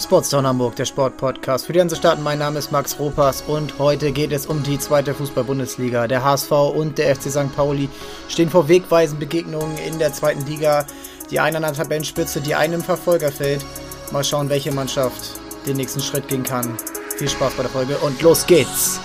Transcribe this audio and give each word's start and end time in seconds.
Sportstown 0.00 0.46
Hamburg, 0.46 0.76
der 0.76 0.84
Sportpodcast 0.84 1.66
für 1.66 1.72
die 1.72 1.80
Hansestaaten. 1.80 2.22
Mein 2.22 2.38
Name 2.38 2.60
ist 2.60 2.70
Max 2.70 3.00
Ropas 3.00 3.42
und 3.42 3.80
heute 3.80 4.12
geht 4.12 4.30
es 4.30 4.46
um 4.46 4.62
die 4.62 4.78
zweite 4.78 5.12
Fußball-Bundesliga. 5.12 6.06
Der 6.06 6.22
HSV 6.22 6.52
und 6.52 6.98
der 6.98 7.16
FC 7.16 7.30
St. 7.30 7.54
Pauli 7.56 7.88
stehen 8.28 8.48
vor 8.48 8.68
wegweisenden 8.68 9.28
Begegnungen 9.28 9.76
in 9.78 9.98
der 9.98 10.12
zweiten 10.12 10.46
Liga. 10.46 10.86
Die 11.32 11.40
eine 11.40 11.56
an 11.56 11.64
der 11.64 11.72
Tabellenspitze, 11.72 12.40
die 12.40 12.54
eine 12.54 12.76
im 12.76 12.82
Verfolgerfeld. 12.82 13.64
Mal 14.12 14.22
schauen, 14.22 14.48
welche 14.48 14.70
Mannschaft 14.70 15.32
den 15.66 15.76
nächsten 15.76 16.00
Schritt 16.00 16.28
gehen 16.28 16.44
kann. 16.44 16.76
Viel 17.16 17.28
Spaß 17.28 17.54
bei 17.54 17.64
der 17.64 17.72
Folge 17.72 17.98
und 17.98 18.22
los 18.22 18.46
geht's! 18.46 19.00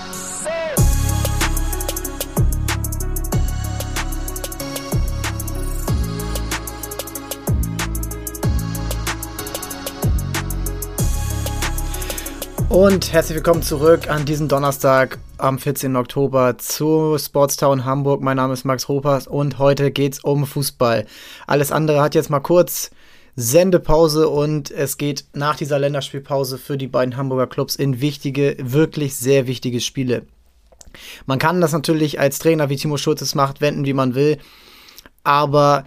Und 12.73 13.13
herzlich 13.13 13.35
willkommen 13.35 13.61
zurück 13.61 14.09
an 14.09 14.25
diesem 14.25 14.47
Donnerstag 14.47 15.19
am 15.37 15.59
14. 15.59 15.95
Oktober 15.95 16.57
zu 16.57 17.19
Sportstown 17.19 17.85
Hamburg. 17.85 18.23
Mein 18.23 18.37
Name 18.37 18.53
ist 18.53 18.65
Max 18.65 18.89
Ropas 18.89 19.27
und 19.27 19.59
heute 19.59 19.91
geht's 19.91 20.23
um 20.23 20.47
Fußball. 20.47 21.05
Alles 21.45 21.71
andere 21.71 22.01
hat 22.01 22.15
jetzt 22.15 22.31
mal 22.31 22.39
kurz 22.39 22.89
Sendepause 23.35 24.27
und 24.27 24.71
es 24.71 24.97
geht 24.97 25.25
nach 25.33 25.55
dieser 25.55 25.77
Länderspielpause 25.77 26.57
für 26.57 26.75
die 26.75 26.87
beiden 26.87 27.15
Hamburger 27.15 27.45
Clubs 27.45 27.75
in 27.75 28.01
wichtige, 28.01 28.57
wirklich 28.59 29.17
sehr 29.17 29.45
wichtige 29.45 29.79
Spiele. 29.79 30.23
Man 31.27 31.37
kann 31.37 31.61
das 31.61 31.73
natürlich 31.73 32.19
als 32.19 32.39
Trainer, 32.39 32.69
wie 32.69 32.77
Timo 32.77 32.97
Schulz 32.97 33.21
es 33.21 33.35
macht, 33.35 33.61
wenden, 33.61 33.85
wie 33.85 33.93
man 33.93 34.15
will, 34.15 34.39
aber 35.23 35.83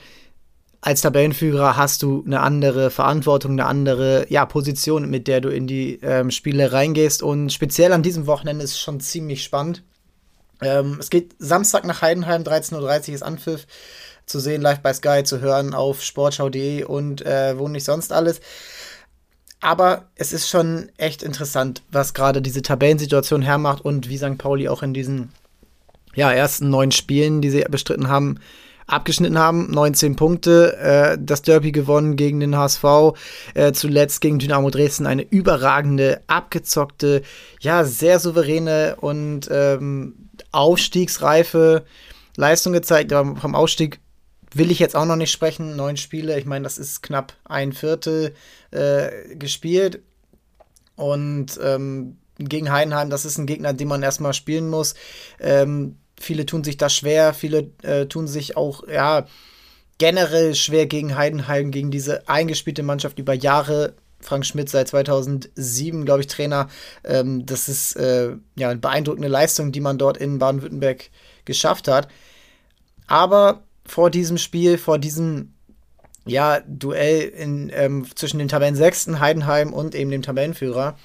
als 0.86 1.00
Tabellenführer 1.00 1.76
hast 1.76 2.04
du 2.04 2.22
eine 2.24 2.38
andere 2.42 2.90
Verantwortung, 2.92 3.52
eine 3.52 3.66
andere 3.66 4.24
ja, 4.28 4.46
Position, 4.46 5.10
mit 5.10 5.26
der 5.26 5.40
du 5.40 5.48
in 5.48 5.66
die 5.66 5.98
ähm, 6.00 6.30
Spiele 6.30 6.70
reingehst. 6.70 7.24
Und 7.24 7.52
speziell 7.52 7.92
an 7.92 8.04
diesem 8.04 8.28
Wochenende 8.28 8.62
ist 8.62 8.70
es 8.70 8.80
schon 8.80 9.00
ziemlich 9.00 9.42
spannend. 9.42 9.82
Ähm, 10.62 10.98
es 11.00 11.10
geht 11.10 11.34
Samstag 11.40 11.84
nach 11.86 12.02
Heidenheim, 12.02 12.44
13.30 12.44 13.08
Uhr 13.08 13.14
ist 13.16 13.22
Anpfiff. 13.24 13.66
Zu 14.26 14.38
sehen 14.38 14.62
live 14.62 14.78
bei 14.78 14.94
Sky, 14.94 15.24
zu 15.24 15.40
hören 15.40 15.74
auf 15.74 16.04
sportschau.de 16.04 16.84
und 16.84 17.20
äh, 17.26 17.58
wo 17.58 17.66
nicht 17.66 17.84
sonst 17.84 18.12
alles. 18.12 18.40
Aber 19.60 20.04
es 20.14 20.32
ist 20.32 20.48
schon 20.48 20.92
echt 20.98 21.24
interessant, 21.24 21.82
was 21.90 22.14
gerade 22.14 22.40
diese 22.40 22.62
Tabellensituation 22.62 23.42
hermacht 23.42 23.84
und 23.84 24.08
wie 24.08 24.18
St. 24.18 24.38
Pauli 24.38 24.68
auch 24.68 24.84
in 24.84 24.94
diesen 24.94 25.32
ja, 26.14 26.30
ersten 26.30 26.70
neun 26.70 26.92
Spielen, 26.92 27.40
die 27.40 27.50
sie 27.50 27.64
bestritten 27.68 28.06
haben, 28.06 28.38
abgeschnitten 28.86 29.38
haben. 29.38 29.70
19 29.70 30.16
Punkte, 30.16 30.76
äh, 30.78 31.18
das 31.20 31.42
Derby 31.42 31.72
gewonnen 31.72 32.16
gegen 32.16 32.40
den 32.40 32.56
HSV, 32.56 32.84
äh, 33.54 33.72
zuletzt 33.72 34.20
gegen 34.20 34.38
Dynamo 34.38 34.70
Dresden 34.70 35.06
eine 35.06 35.22
überragende, 35.22 36.20
abgezockte, 36.26 37.22
ja, 37.60 37.84
sehr 37.84 38.20
souveräne 38.20 38.96
und 39.00 39.48
ähm, 39.50 40.30
aufstiegsreife 40.52 41.84
Leistung 42.36 42.72
gezeigt. 42.72 43.12
Aber 43.12 43.36
vom 43.36 43.54
Ausstieg 43.54 44.00
will 44.54 44.70
ich 44.70 44.78
jetzt 44.78 44.96
auch 44.96 45.04
noch 45.04 45.16
nicht 45.16 45.32
sprechen. 45.32 45.76
Neun 45.76 45.96
Spiele, 45.96 46.38
ich 46.38 46.46
meine, 46.46 46.62
das 46.62 46.78
ist 46.78 47.02
knapp 47.02 47.32
ein 47.44 47.72
Viertel 47.72 48.34
äh, 48.70 49.36
gespielt. 49.36 50.00
Und 50.94 51.58
ähm, 51.62 52.16
gegen 52.38 52.70
Heidenheim, 52.70 53.10
das 53.10 53.24
ist 53.24 53.38
ein 53.38 53.46
Gegner, 53.46 53.72
den 53.72 53.88
man 53.88 54.02
erstmal 54.02 54.32
spielen 54.32 54.68
muss. 54.68 54.94
Ähm, 55.40 55.96
viele 56.20 56.46
tun 56.46 56.64
sich 56.64 56.76
da 56.76 56.88
schwer, 56.88 57.34
viele 57.34 57.70
äh, 57.82 58.06
tun 58.06 58.26
sich 58.26 58.56
auch, 58.56 58.86
ja, 58.88 59.26
generell 59.98 60.54
schwer 60.54 60.86
gegen 60.86 61.16
Heidenheim, 61.16 61.70
gegen 61.70 61.90
diese 61.90 62.28
eingespielte 62.28 62.82
Mannschaft 62.82 63.18
über 63.18 63.34
Jahre. 63.34 63.94
Frank 64.20 64.46
Schmidt 64.46 64.68
seit 64.68 64.88
2007, 64.88 66.04
glaube 66.04 66.22
ich, 66.22 66.26
Trainer. 66.26 66.68
Ähm, 67.04 67.44
das 67.46 67.68
ist 67.68 67.96
äh, 67.96 68.32
ja 68.56 68.70
eine 68.70 68.80
beeindruckende 68.80 69.28
Leistung, 69.28 69.72
die 69.72 69.80
man 69.80 69.98
dort 69.98 70.16
in 70.16 70.38
Baden-Württemberg 70.38 71.10
geschafft 71.44 71.86
hat. 71.86 72.08
Aber 73.06 73.62
vor 73.84 74.10
diesem 74.10 74.38
Spiel, 74.38 74.78
vor 74.78 74.98
diesem 74.98 75.52
ja, 76.24 76.60
Duell 76.66 77.28
in, 77.28 77.70
ähm, 77.72 78.06
zwischen 78.14 78.38
den 78.38 78.48
Tabellensechsten 78.48 79.20
Heidenheim 79.20 79.72
und 79.72 79.94
eben 79.94 80.10
dem 80.10 80.22
Tabellenführer, 80.22 80.96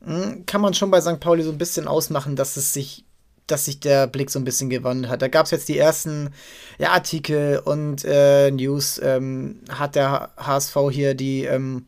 mh, 0.00 0.24
hm, 0.24 0.46
kann 0.46 0.62
man 0.62 0.72
schon 0.72 0.90
bei 0.90 1.00
St. 1.00 1.20
Pauli 1.20 1.42
so 1.42 1.50
ein 1.50 1.58
bisschen 1.58 1.86
ausmachen, 1.86 2.36
dass 2.36 2.56
es 2.56 2.72
sich 2.72 3.05
dass 3.46 3.64
sich 3.64 3.80
der 3.80 4.06
Blick 4.06 4.30
so 4.30 4.38
ein 4.38 4.44
bisschen 4.44 4.70
gewandelt 4.70 5.10
hat. 5.10 5.22
Da 5.22 5.28
gab 5.28 5.46
es 5.46 5.52
jetzt 5.52 5.68
die 5.68 5.78
ersten 5.78 6.30
ja, 6.78 6.90
Artikel 6.90 7.60
und 7.64 8.04
äh, 8.04 8.50
News. 8.50 9.00
Ähm, 9.02 9.60
hat 9.70 9.94
der 9.94 10.30
HSV 10.36 10.76
hier 10.90 11.14
die 11.14 11.44
ähm, 11.44 11.86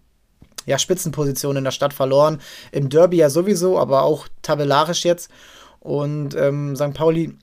ja, 0.67 0.79
Spitzenposition 0.79 1.57
in 1.57 1.65
der 1.65 1.71
Stadt 1.71 1.93
verloren. 1.93 2.41
Im 2.73 2.89
Derby 2.89 3.17
ja 3.17 3.31
sowieso, 3.31 3.79
aber 3.79 4.03
auch 4.03 4.29
tabellarisch 4.43 5.05
jetzt. 5.05 5.31
Und 5.81 6.35
ähm, 6.35 6.77
St. 6.77 6.95
Pauli 6.95 7.37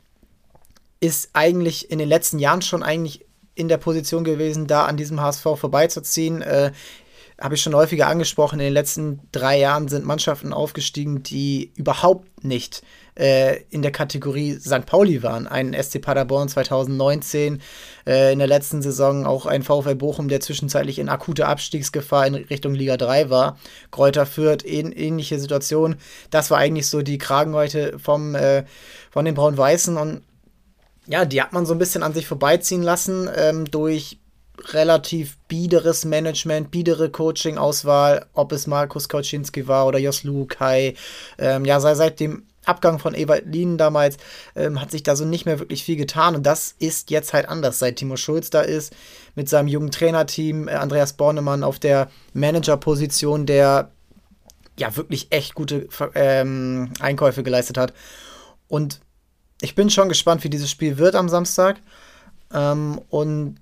ist 0.99 1.29
eigentlich 1.33 1.91
in 1.91 1.99
den 1.99 2.09
letzten 2.09 2.39
Jahren 2.39 2.61
schon 2.61 2.83
eigentlich 2.83 3.25
in 3.55 3.67
der 3.67 3.77
Position 3.77 4.23
gewesen, 4.23 4.67
da 4.67 4.85
an 4.85 4.97
diesem 4.97 5.21
HSV 5.21 5.43
vorbeizuziehen. 5.55 6.41
Äh, 6.41 6.71
habe 7.39 7.55
ich 7.55 7.61
schon 7.61 7.75
häufiger 7.75 8.07
angesprochen, 8.07 8.59
in 8.59 8.65
den 8.65 8.73
letzten 8.73 9.19
drei 9.31 9.59
Jahren 9.59 9.87
sind 9.87 10.05
Mannschaften 10.05 10.53
aufgestiegen, 10.53 11.21
die 11.23 11.71
überhaupt 11.75 12.45
nicht 12.45 12.81
äh, 13.15 13.61
in 13.69 13.81
der 13.81 13.91
Kategorie 13.91 14.59
St. 14.59 14.85
Pauli 14.85 15.23
waren. 15.23 15.47
Ein 15.47 15.73
SC 15.73 16.01
Paderborn 16.01 16.49
2019, 16.49 17.61
äh, 18.05 18.33
in 18.33 18.39
der 18.39 18.47
letzten 18.47 18.81
Saison 18.81 19.25
auch 19.25 19.45
ein 19.45 19.63
VfL 19.63 19.95
Bochum, 19.95 20.27
der 20.27 20.41
zwischenzeitlich 20.41 20.99
in 20.99 21.09
akute 21.09 21.47
Abstiegsgefahr 21.47 22.27
in 22.27 22.35
Richtung 22.35 22.73
Liga 22.73 22.97
3 22.97 23.29
war. 23.29 23.57
Kräuter 23.91 24.25
Fürth, 24.25 24.65
ähn 24.65 24.91
ähnliche 24.91 25.39
Situation. 25.39 25.95
Das 26.29 26.51
war 26.51 26.57
eigentlich 26.57 26.87
so 26.87 27.01
die 27.01 27.17
Kragenweite 27.17 27.97
vom, 27.99 28.35
äh, 28.35 28.65
von 29.11 29.25
den 29.25 29.35
Braun-Weißen 29.35 29.97
und 29.97 30.23
ja, 31.07 31.23
die 31.25 31.41
hat 31.41 31.53
man 31.53 31.65
so 31.65 31.73
ein 31.73 31.79
bisschen 31.79 32.03
an 32.03 32.13
sich 32.13 32.27
vorbeiziehen 32.27 32.81
lassen 32.81 33.29
ähm, 33.35 33.65
durch 33.65 34.17
relativ 34.73 35.37
biederes 35.47 36.05
Management, 36.05 36.71
biedere 36.71 37.09
Coaching-Auswahl, 37.09 38.25
ob 38.33 38.51
es 38.51 38.67
Markus 38.67 39.09
Kauczynski 39.09 39.67
war 39.67 39.85
oder 39.85 39.99
Jos 39.99 40.23
Lukai. 40.23 40.95
Ähm, 41.37 41.65
ja, 41.65 41.79
seit 41.79 42.19
dem 42.19 42.43
Abgang 42.65 42.99
von 42.99 43.15
Ewald 43.15 43.45
Lien 43.45 43.77
damals 43.77 44.17
ähm, 44.55 44.81
hat 44.81 44.91
sich 44.91 45.03
da 45.03 45.15
so 45.15 45.25
nicht 45.25 45.45
mehr 45.45 45.59
wirklich 45.59 45.83
viel 45.83 45.95
getan 45.95 46.35
und 46.35 46.45
das 46.45 46.75
ist 46.79 47.09
jetzt 47.11 47.33
halt 47.33 47.47
anders, 47.47 47.79
seit 47.79 47.97
Timo 47.97 48.17
Schulz 48.17 48.49
da 48.49 48.61
ist, 48.61 48.93
mit 49.35 49.49
seinem 49.49 49.67
jungen 49.67 49.91
Trainerteam, 49.91 50.67
äh, 50.67 50.73
Andreas 50.73 51.13
Bornemann 51.13 51.63
auf 51.63 51.79
der 51.79 52.09
Managerposition, 52.33 53.45
der 53.45 53.91
ja 54.77 54.95
wirklich 54.95 55.31
echt 55.31 55.55
gute 55.55 55.87
ähm, 56.15 56.91
Einkäufe 56.99 57.43
geleistet 57.43 57.77
hat. 57.77 57.93
Und 58.67 58.99
ich 59.61 59.75
bin 59.75 59.89
schon 59.89 60.09
gespannt, 60.09 60.43
wie 60.43 60.49
dieses 60.49 60.69
Spiel 60.69 60.97
wird 60.97 61.15
am 61.15 61.29
Samstag. 61.29 61.77
Ähm, 62.53 62.99
und 63.09 63.55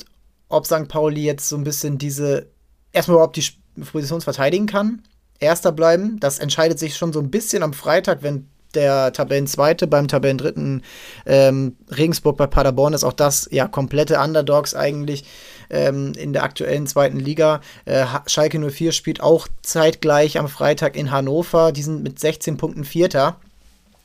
ob 0.49 0.65
St. 0.65 0.87
Pauli 0.87 1.23
jetzt 1.23 1.47
so 1.47 1.55
ein 1.55 1.63
bisschen 1.63 1.97
diese, 1.97 2.47
erstmal 2.91 3.15
überhaupt 3.15 3.37
die 3.37 3.83
Position 3.83 4.21
verteidigen 4.21 4.65
kann, 4.65 5.03
Erster 5.43 5.73
bleiben. 5.73 6.19
Das 6.19 6.39
entscheidet 6.39 6.79
sich 6.79 6.95
schon 6.95 7.11
so 7.11 7.19
ein 7.19 7.29
bisschen 7.29 7.63
am 7.63 7.73
Freitag, 7.73 8.23
wenn 8.23 8.47
der 8.75 9.13
Tabellenzweite 9.13 9.87
beim 9.87 10.07
Tabellendritten 10.07 10.83
ähm, 11.25 11.75
Regensburg 11.89 12.37
bei 12.37 12.47
Paderborn 12.47 12.93
ist. 12.93 13.03
Auch 13.03 13.13
das 13.13 13.47
ja 13.51 13.67
komplette 13.67 14.19
Underdogs 14.19 14.75
eigentlich 14.75 15.25
ähm, 15.69 16.13
in 16.17 16.33
der 16.33 16.43
aktuellen 16.43 16.87
zweiten 16.87 17.19
Liga. 17.19 17.61
Äh, 17.85 18.05
Schalke 18.27 18.59
04 18.59 18.91
spielt 18.91 19.21
auch 19.21 19.47
zeitgleich 19.61 20.37
am 20.37 20.47
Freitag 20.47 20.95
in 20.95 21.11
Hannover. 21.11 21.71
Die 21.71 21.83
sind 21.83 22.03
mit 22.03 22.19
16 22.19 22.57
Punkten 22.57 22.85
Vierter 22.85 23.37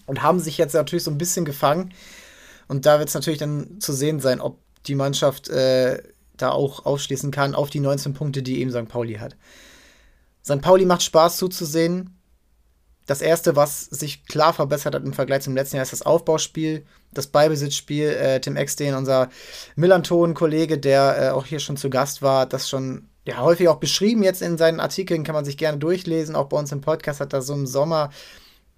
und 0.07 0.23
haben 0.23 0.41
sich 0.41 0.59
jetzt 0.59 0.75
natürlich 0.75 1.05
so 1.05 1.11
ein 1.11 1.19
bisschen 1.19 1.45
gefangen. 1.45 1.93
Und 2.67 2.87
da 2.87 2.99
wird 2.99 3.09
es 3.09 3.15
natürlich 3.15 3.39
dann 3.39 3.81
zu 3.81 3.93
sehen 3.93 4.21
sein, 4.21 4.41
ob 4.41 4.59
die 4.87 4.95
Mannschaft 4.95 5.49
äh, 5.49 6.03
da 6.37 6.51
auch 6.51 6.87
aufschließen 6.87 7.31
kann 7.31 7.55
auf 7.55 7.71
die 7.71 7.81
19 7.81 8.15
Punkte, 8.15 8.43
die 8.43 8.61
eben 8.61 8.71
St. 8.71 8.89
Pauli 8.89 9.15
hat. 9.15 9.37
St. 10.45 10.61
Pauli 10.61 10.85
macht 10.85 11.03
Spaß 11.03 11.37
zuzusehen. 11.37 12.18
Das 13.09 13.23
erste, 13.23 13.57
was 13.57 13.87
sich 13.87 14.27
klar 14.27 14.53
verbessert 14.53 14.95
hat 14.95 15.03
im 15.03 15.15
Vergleich 15.15 15.41
zum 15.41 15.57
letzten 15.57 15.77
Jahr, 15.77 15.83
ist 15.83 15.95
das 15.95 16.03
Aufbauspiel, 16.03 16.85
das 17.15 17.27
Beibesitzspiel. 17.27 18.11
Äh, 18.11 18.41
Tim 18.41 18.55
Eckstein, 18.55 18.95
unser 18.95 19.31
Millanton-Kollege, 19.77 20.77
der 20.77 21.17
äh, 21.19 21.29
auch 21.31 21.47
hier 21.47 21.59
schon 21.59 21.79
zu 21.79 21.89
Gast 21.89 22.21
war, 22.21 22.45
das 22.45 22.69
schon 22.69 23.09
ja, 23.27 23.39
häufig 23.39 23.67
auch 23.69 23.77
beschrieben 23.77 24.23
jetzt 24.23 24.43
in 24.43 24.59
seinen 24.59 24.79
Artikeln, 24.79 25.25
kann 25.25 25.35
man 25.35 25.47
sich 25.47 25.57
gerne 25.57 25.79
durchlesen. 25.79 26.37
Auch 26.37 26.51
bei 26.51 26.59
uns 26.59 26.71
im 26.71 26.83
Podcast 26.83 27.21
hat 27.21 27.33
er 27.33 27.41
so 27.41 27.55
im 27.55 27.67
Sommer 27.67 28.11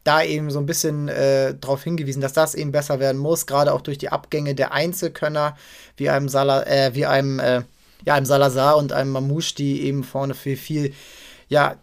da 0.04 0.22
eben 0.22 0.48
so 0.50 0.60
ein 0.60 0.66
bisschen 0.66 1.08
äh, 1.08 1.56
darauf 1.60 1.82
hingewiesen, 1.82 2.22
dass 2.22 2.32
das 2.32 2.54
eben 2.54 2.70
besser 2.70 3.00
werden 3.00 3.18
muss, 3.18 3.46
gerade 3.46 3.74
auch 3.74 3.80
durch 3.80 3.98
die 3.98 4.10
Abgänge 4.10 4.54
der 4.54 4.72
Einzelkönner, 4.72 5.56
wie 5.96 6.08
einem, 6.08 6.28
Sala, 6.28 6.62
äh, 6.68 6.94
wie 6.94 7.04
einem, 7.04 7.40
äh, 7.40 7.62
ja, 8.06 8.14
einem 8.14 8.26
Salazar 8.26 8.76
und 8.76 8.92
einem 8.92 9.10
Mamouche, 9.10 9.56
die 9.56 9.82
eben 9.82 10.04
vorne 10.04 10.34
für 10.34 10.56
viel, 10.56 10.94
ja, 11.48 11.76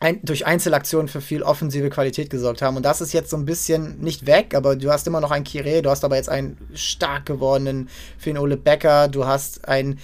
ein, 0.00 0.18
durch 0.22 0.46
Einzelaktionen 0.46 1.08
für 1.08 1.20
viel 1.20 1.42
offensive 1.42 1.90
Qualität 1.90 2.30
gesorgt 2.30 2.62
haben. 2.62 2.78
Und 2.78 2.84
das 2.84 3.02
ist 3.02 3.12
jetzt 3.12 3.30
so 3.30 3.36
ein 3.36 3.44
bisschen 3.44 4.00
nicht 4.00 4.26
weg, 4.26 4.54
aber 4.54 4.74
du 4.74 4.90
hast 4.90 5.06
immer 5.06 5.20
noch 5.20 5.30
einen 5.30 5.44
Kire, 5.44 5.82
du 5.82 5.90
hast 5.90 6.04
aber 6.04 6.16
jetzt 6.16 6.30
einen 6.30 6.56
stark 6.74 7.26
gewordenen 7.26 7.90
Finn 8.18 8.38
Ole 8.38 8.56
Becker, 8.56 9.08
du 9.08 9.26
hast 9.26 9.68
ein, 9.68 9.98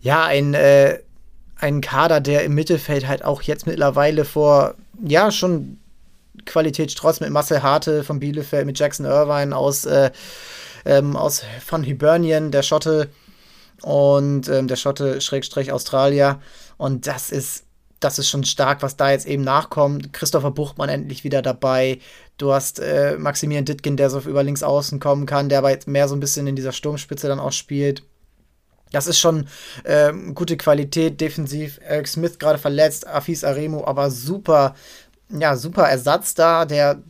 ja, 0.00 0.24
ein, 0.24 0.54
äh, 0.54 1.00
einen 1.56 1.82
Kader, 1.82 2.20
der 2.20 2.44
im 2.44 2.54
Mittelfeld 2.54 3.06
halt 3.06 3.24
auch 3.24 3.42
jetzt 3.42 3.66
mittlerweile 3.66 4.24
vor, 4.24 4.74
ja, 5.04 5.30
schon 5.30 5.78
Qualitätstrotz 6.46 7.20
mit 7.20 7.30
Marcel 7.30 7.62
Harte 7.62 8.04
von 8.04 8.18
Bielefeld, 8.18 8.64
mit 8.64 8.78
Jackson 8.78 9.04
Irvine 9.04 9.54
aus, 9.54 9.84
äh, 9.84 10.12
ähm, 10.86 11.14
aus 11.14 11.42
von 11.64 11.82
Hibernian, 11.82 12.52
der 12.52 12.62
Schotte 12.62 13.10
und 13.82 14.48
ähm, 14.48 14.66
der 14.66 14.76
Schotte 14.76 15.20
Schrägstrich 15.20 15.72
Australier. 15.72 16.40
Und 16.78 17.06
das 17.06 17.30
ist, 17.30 17.65
das 18.00 18.18
ist 18.18 18.28
schon 18.28 18.44
stark, 18.44 18.82
was 18.82 18.96
da 18.96 19.10
jetzt 19.10 19.26
eben 19.26 19.42
nachkommt. 19.42 20.12
Christopher 20.12 20.50
Buchmann 20.50 20.88
endlich 20.88 21.24
wieder 21.24 21.42
dabei. 21.42 21.98
Du 22.38 22.52
hast 22.52 22.78
äh, 22.78 23.16
Maximilian 23.18 23.64
Dittgen, 23.64 23.96
der 23.96 24.10
so 24.10 24.20
über 24.20 24.42
links 24.42 24.62
außen 24.62 25.00
kommen 25.00 25.26
kann, 25.26 25.48
der 25.48 25.58
aber 25.58 25.70
jetzt 25.70 25.88
mehr 25.88 26.08
so 26.08 26.14
ein 26.14 26.20
bisschen 26.20 26.46
in 26.46 26.56
dieser 26.56 26.72
Sturmspitze 26.72 27.28
dann 27.28 27.40
auch 27.40 27.52
spielt. 27.52 28.02
Das 28.92 29.06
ist 29.06 29.18
schon 29.18 29.48
äh, 29.84 30.12
gute 30.34 30.56
Qualität 30.56 31.20
defensiv. 31.20 31.80
Eric 31.82 32.06
Smith 32.08 32.38
gerade 32.38 32.58
verletzt, 32.58 33.06
Afis 33.06 33.44
Aremo 33.44 33.84
aber 33.84 34.10
super, 34.10 34.74
ja, 35.30 35.56
super 35.56 35.88
Ersatz 35.88 36.34
da, 36.34 36.64
der 36.66 37.02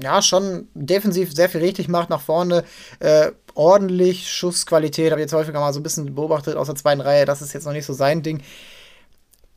ja 0.00 0.22
schon 0.22 0.68
defensiv 0.74 1.32
sehr 1.34 1.48
viel 1.48 1.60
richtig 1.60 1.88
macht 1.88 2.10
nach 2.10 2.20
vorne. 2.20 2.64
Äh, 3.00 3.32
ordentlich 3.54 4.30
Schussqualität, 4.30 5.10
habe 5.10 5.20
ich 5.20 5.24
jetzt 5.24 5.32
häufiger 5.32 5.60
mal 5.60 5.72
so 5.72 5.80
ein 5.80 5.82
bisschen 5.82 6.14
beobachtet 6.14 6.56
aus 6.56 6.66
der 6.66 6.76
zweiten 6.76 7.00
Reihe. 7.00 7.24
Das 7.24 7.42
ist 7.42 7.52
jetzt 7.52 7.64
noch 7.64 7.72
nicht 7.72 7.86
so 7.86 7.92
sein 7.92 8.22
Ding. 8.22 8.42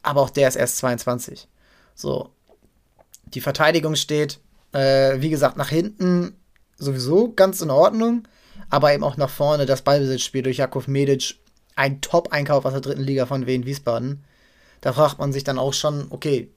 Aber 0.03 0.21
auch 0.21 0.29
der 0.29 0.47
ist 0.47 0.55
erst 0.55 0.77
22. 0.77 1.47
So. 1.95 2.29
Die 3.25 3.41
Verteidigung 3.41 3.95
steht, 3.95 4.39
äh, 4.73 5.21
wie 5.21 5.29
gesagt, 5.29 5.57
nach 5.57 5.69
hinten 5.69 6.35
sowieso 6.77 7.31
ganz 7.33 7.61
in 7.61 7.69
Ordnung. 7.69 8.27
Aber 8.69 8.93
eben 8.93 9.03
auch 9.03 9.17
nach 9.17 9.29
vorne 9.29 9.65
das 9.65 9.81
Ballbesitzspiel 9.81 10.43
durch 10.43 10.57
Jakov 10.57 10.87
Medic. 10.87 11.35
Ein 11.75 12.01
Top-Einkauf 12.01 12.65
aus 12.65 12.73
der 12.73 12.81
dritten 12.81 13.03
Liga 13.03 13.25
von 13.25 13.45
Wien 13.45 13.65
Wiesbaden. 13.65 14.23
Da 14.81 14.93
fragt 14.93 15.19
man 15.19 15.31
sich 15.31 15.43
dann 15.43 15.59
auch 15.59 15.73
schon, 15.73 16.07
okay, 16.09 16.49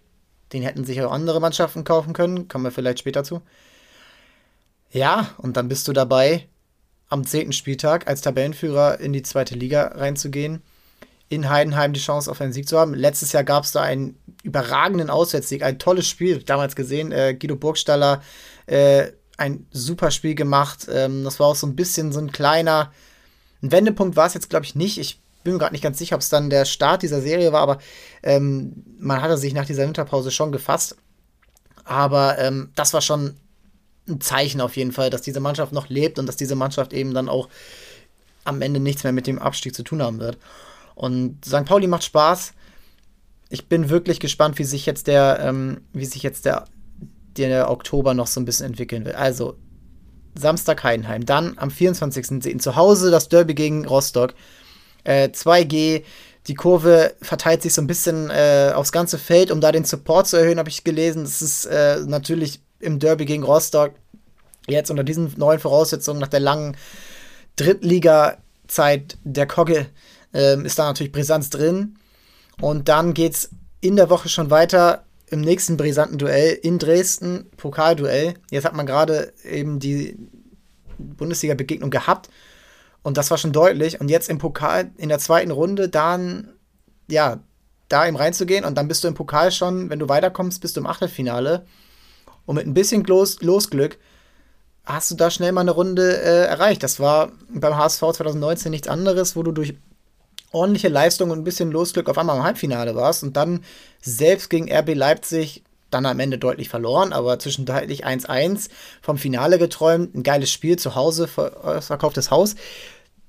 den 0.53 0.63
hätten 0.63 0.85
sich 0.85 1.01
auch 1.03 1.13
andere 1.13 1.41
Mannschaften 1.41 1.85
kaufen 1.85 2.13
können. 2.13 2.49
Kommen 2.49 2.65
wir 2.65 2.71
vielleicht 2.71 2.99
später 2.99 3.25
zu. 3.25 3.43
Ja, 4.91 5.31
und 5.39 5.57
dann 5.57 5.69
bist 5.69 5.89
du 5.89 5.93
dabei, 5.93 6.47
am 7.09 7.27
zehnten 7.27 7.53
Spieltag 7.53 8.07
als 8.07 8.21
Tabellenführer 8.21 9.01
in 9.01 9.13
die 9.13 9.23
zweite 9.23 9.55
Liga 9.55 9.89
reinzugehen. 9.89 10.63
In 11.29 11.49
Heidenheim 11.49 11.93
die 11.93 12.01
Chance 12.01 12.31
auf 12.31 12.41
einen 12.41 12.53
Sieg 12.53 12.69
zu 12.69 12.79
haben. 12.79 12.95
Letztes 12.95 13.33
Jahr 13.33 13.45
gab 13.45 13.65
es 13.65 13.73
da 13.73 13.83
einen 13.83 14.19
überragenden 14.43 15.11
Auswärtssieg, 15.11 15.63
ein 15.63 15.79
tolles 15.79 16.07
Spiel, 16.07 16.43
damals 16.43 16.77
gesehen. 16.77 17.13
Äh, 17.13 17.35
Guido 17.35 17.57
Burgstaller, 17.57 18.23
äh, 18.67 19.09
ein 19.37 19.67
super 19.73 20.11
Spiel 20.11 20.35
gemacht. 20.35 20.87
Ähm, 20.91 21.25
das 21.25 21.41
war 21.41 21.49
auch 21.49 21.57
so 21.57 21.67
ein 21.67 21.77
bisschen 21.77 22.13
so 22.13 22.21
ein 22.21 22.31
kleiner 22.31 22.93
ein 23.65 23.73
Wendepunkt 23.73 24.15
war 24.15 24.27
es 24.27 24.35
jetzt, 24.35 24.51
glaube 24.51 24.67
ich, 24.67 24.75
nicht. 24.75 24.99
Ich 24.99 25.21
bin 25.43 25.55
mir 25.55 25.59
gerade 25.59 25.73
nicht 25.73 25.83
ganz 25.83 25.99
sicher, 25.99 26.17
ob 26.17 26.21
es 26.21 26.29
dann 26.29 26.51
der 26.51 26.67
Start 26.67 27.03
dieser 27.03 27.23
Serie 27.23 27.51
war, 27.51 27.63
aber 27.63 27.79
ähm, 28.23 28.85
man 28.99 29.23
hatte 29.23 29.39
sich 29.39 29.55
nach 29.55 29.65
dieser 29.65 29.87
Winterpause 29.87 30.31
schon 30.31 30.53
gefasst. 30.53 30.97
Aber 31.85 32.39
ähm, 32.39 32.71
das 32.75 32.93
war 32.93 33.01
schon 33.01 33.37
ein 34.07 34.21
Zeichen 34.21 34.61
auf 34.61 34.77
jeden 34.77 34.93
Fall, 34.93 35.09
dass 35.09 35.23
diese 35.23 35.41
Mannschaft 35.41 35.73
noch 35.73 35.89
lebt 35.89 36.19
und 36.19 36.27
dass 36.27 36.37
diese 36.37 36.57
Mannschaft 36.57 36.93
eben 36.93 37.15
dann 37.15 37.31
auch 37.31 37.49
am 38.45 38.61
Ende 38.61 38.81
nichts 38.81 39.03
mehr 39.03 39.15
mit 39.15 39.27
dem 39.27 39.39
Abstieg 39.39 39.75
zu 39.75 39.83
tun 39.83 40.03
haben 40.03 40.21
wird. 40.21 40.37
Und 40.95 41.45
St. 41.45 41.65
Pauli 41.65 41.87
macht 41.87 42.05
Spaß. 42.05 42.53
Ich 43.49 43.69
bin 43.69 43.89
wirklich 43.89 44.21
gespannt, 44.21 44.59
wie 44.59 44.65
sich 44.65 44.87
jetzt 44.87 45.07
der, 45.07 45.41
ähm, 45.41 45.83
wie 45.93 46.07
sich 46.07 46.23
jetzt 46.23 46.45
der, 46.45 46.65
der 47.37 47.71
Oktober 47.71 48.15
noch 48.15 48.27
so 48.27 48.41
ein 48.41 48.45
bisschen 48.45 48.67
entwickeln 48.67 49.05
wird. 49.05 49.17
Also 49.17 49.57
Samstag 50.35 50.83
Heidenheim. 50.83 51.27
Dann 51.27 51.55
am 51.59 51.69
24.10. 51.69 52.59
zu 52.59 52.77
Hause 52.77 53.11
das 53.11 53.29
Derby 53.29 53.55
gegen 53.55 53.87
Rostock. 53.87 54.35
Äh, 55.05 55.29
2G. 55.29 56.03
Die 56.47 56.55
Kurve 56.55 57.15
verteilt 57.23 57.63
sich 57.63 57.73
so 57.73 57.81
ein 57.81 57.87
bisschen 57.87 58.31
äh, 58.31 58.73
aufs 58.75 58.93
ganze 58.93 59.19
Feld, 59.19 59.51
um 59.51 59.61
da 59.61 59.73
den 59.73 59.85
Support 59.85 60.27
zu 60.27 60.37
erhöhen, 60.37 60.59
habe 60.59 60.69
ich 60.69 60.85
gelesen. 60.85 61.25
Das 61.25 61.41
ist 61.41 61.65
äh, 61.67 62.01
natürlich 62.05 62.61
im 62.81 62.99
Derby 62.99 63.25
gegen 63.25 63.45
Rostock 63.45 63.93
jetzt 64.69 64.91
unter 64.91 65.05
diesen 65.05 65.33
neuen 65.37 65.59
Voraussetzungen 65.59 66.21
nach 66.21 66.29
der 66.29 66.41
langen 66.41 66.77
Drittliga-Zeit 67.57 69.17
der 69.25 69.47
Kogge 69.47 69.87
ähm, 70.35 70.67
ist 70.67 70.79
da 70.79 70.85
natürlich 70.85 71.13
Brisanz 71.13 71.49
drin. 71.49 71.97
Und 72.61 72.89
dann 72.89 73.15
geht 73.15 73.35
es 73.35 73.51
in 73.81 73.97
der 73.97 74.11
Woche 74.11 74.29
schon 74.29 74.51
weiter 74.51 75.05
im 75.31 75.41
nächsten 75.41 75.77
brisanten 75.77 76.19
Duell 76.19 76.53
in 76.63 76.79
Dresden, 76.79 77.51
Pokalduell. 77.57 78.35
Jetzt 78.51 78.65
hat 78.65 78.75
man 78.75 78.87
gerade 78.87 79.33
eben 79.43 79.79
die 79.79 80.17
Bundesliga-Begegnung 80.99 81.91
gehabt 81.91 82.29
und 83.03 83.17
das 83.17 83.31
war 83.31 83.39
schon 83.39 83.53
deutlich. 83.53 84.01
Und 84.01 84.09
jetzt 84.09 84.29
im 84.29 84.39
Pokal 84.39 84.91
in 84.97 85.09
der 85.09 85.19
zweiten 85.19 85.51
Runde 85.51 85.89
dann, 85.89 86.53
ja, 87.09 87.41
da 87.89 88.07
eben 88.07 88.17
reinzugehen 88.17 88.65
und 88.65 88.77
dann 88.77 88.89
bist 88.89 89.05
du 89.05 89.09
im 89.09 89.15
Pokal 89.15 89.53
schon, 89.53 89.91
wenn 89.91 89.99
du 89.99 90.09
weiterkommst, 90.09 90.61
bist 90.61 90.77
du 90.77 90.81
im 90.81 90.87
Achtelfinale. 90.87 91.67
Und 92.47 92.57
mit 92.57 92.67
ein 92.67 92.75
bisschen 92.75 93.05
Los 93.05 93.41
Losglück 93.43 93.99
hast 94.85 95.11
du 95.11 95.15
da 95.15 95.31
schnell 95.31 95.53
mal 95.53 95.63
eine 95.63 95.71
Runde 95.71 96.17
äh, 96.23 96.47
erreicht. 96.47 96.83
Das 96.83 97.01
war 97.01 97.33
beim 97.49 97.77
HSV 97.77 98.01
2019 98.01 98.71
nichts 98.71 98.89
anderes, 98.89 99.37
wo 99.37 99.43
du 99.43 99.53
durch 99.53 99.75
ordentliche 100.55 100.89
Leistung 100.89 101.31
und 101.31 101.39
ein 101.39 101.45
bisschen 101.45 101.71
Losglück 101.71 102.09
auf 102.09 102.19
einmal 102.19 102.37
im 102.37 102.45
Halbfinale 102.45 102.95
warst 102.95 103.23
und 103.23 103.37
dann 103.37 103.65
selbst 104.01 104.51
gegen 104.51 104.73
RB 104.73 104.95
Leipzig 104.95 105.65
dann 105.91 106.07
am 106.07 106.21
Ende 106.21 106.39
deutlich 106.39 106.69
verloren, 106.69 107.13
aber 107.13 107.39
zwischenzeitlich 107.39 108.07
1-1 108.07 108.69
vom 109.01 109.17
Finale 109.17 109.59
geträumt, 109.59 110.15
ein 110.15 110.23
geiles 110.23 110.51
Spiel 110.51 110.77
zu 110.79 110.95
Hause, 110.95 111.29
verkauftes 111.29 112.31
Haus. 112.31 112.57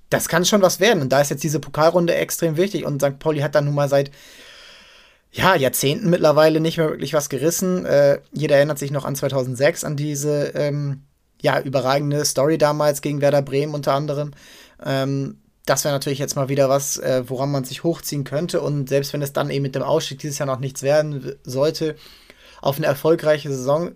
Das 0.09 0.27
kann 0.27 0.45
schon 0.45 0.61
was 0.61 0.79
werden 0.79 1.01
und 1.01 1.09
da 1.09 1.21
ist 1.21 1.29
jetzt 1.29 1.43
diese 1.43 1.59
Pokalrunde 1.59 2.15
extrem 2.15 2.57
wichtig 2.57 2.85
und 2.85 3.01
St. 3.01 3.19
Pauli 3.19 3.41
hat 3.41 3.55
dann 3.55 3.65
nun 3.65 3.75
mal 3.75 3.89
seit 3.89 4.11
ja, 5.31 5.55
Jahrzehnten 5.55 6.09
mittlerweile 6.09 6.59
nicht 6.59 6.77
mehr 6.77 6.89
wirklich 6.89 7.13
was 7.13 7.29
gerissen. 7.29 7.85
Äh, 7.85 8.19
jeder 8.31 8.55
erinnert 8.55 8.79
sich 8.79 8.91
noch 8.91 9.03
an 9.03 9.15
2006, 9.15 9.83
an 9.83 9.97
diese 9.97 10.53
ähm, 10.55 11.01
ja, 11.41 11.59
überragende 11.59 12.23
Story 12.23 12.57
damals 12.57 13.01
gegen 13.01 13.21
Werder 13.21 13.41
Bremen 13.41 13.73
unter 13.73 13.93
anderem. 13.93 14.31
Ähm, 14.83 15.39
das 15.65 15.83
wäre 15.83 15.93
natürlich 15.93 16.19
jetzt 16.19 16.35
mal 16.35 16.49
wieder 16.49 16.69
was, 16.69 16.97
äh, 16.97 17.23
woran 17.27 17.51
man 17.51 17.63
sich 17.63 17.83
hochziehen 17.83 18.23
könnte. 18.23 18.61
Und 18.61 18.89
selbst 18.89 19.13
wenn 19.13 19.21
es 19.21 19.33
dann 19.33 19.49
eben 19.49 19.63
mit 19.63 19.75
dem 19.75 19.81
Ausstieg 19.81 20.19
dieses 20.19 20.37
Jahr 20.37 20.47
noch 20.47 20.59
nichts 20.59 20.83
werden 20.83 21.35
sollte, 21.43 21.95
auf 22.61 22.77
eine 22.77 22.85
erfolgreiche 22.85 23.49
Saison 23.49 23.91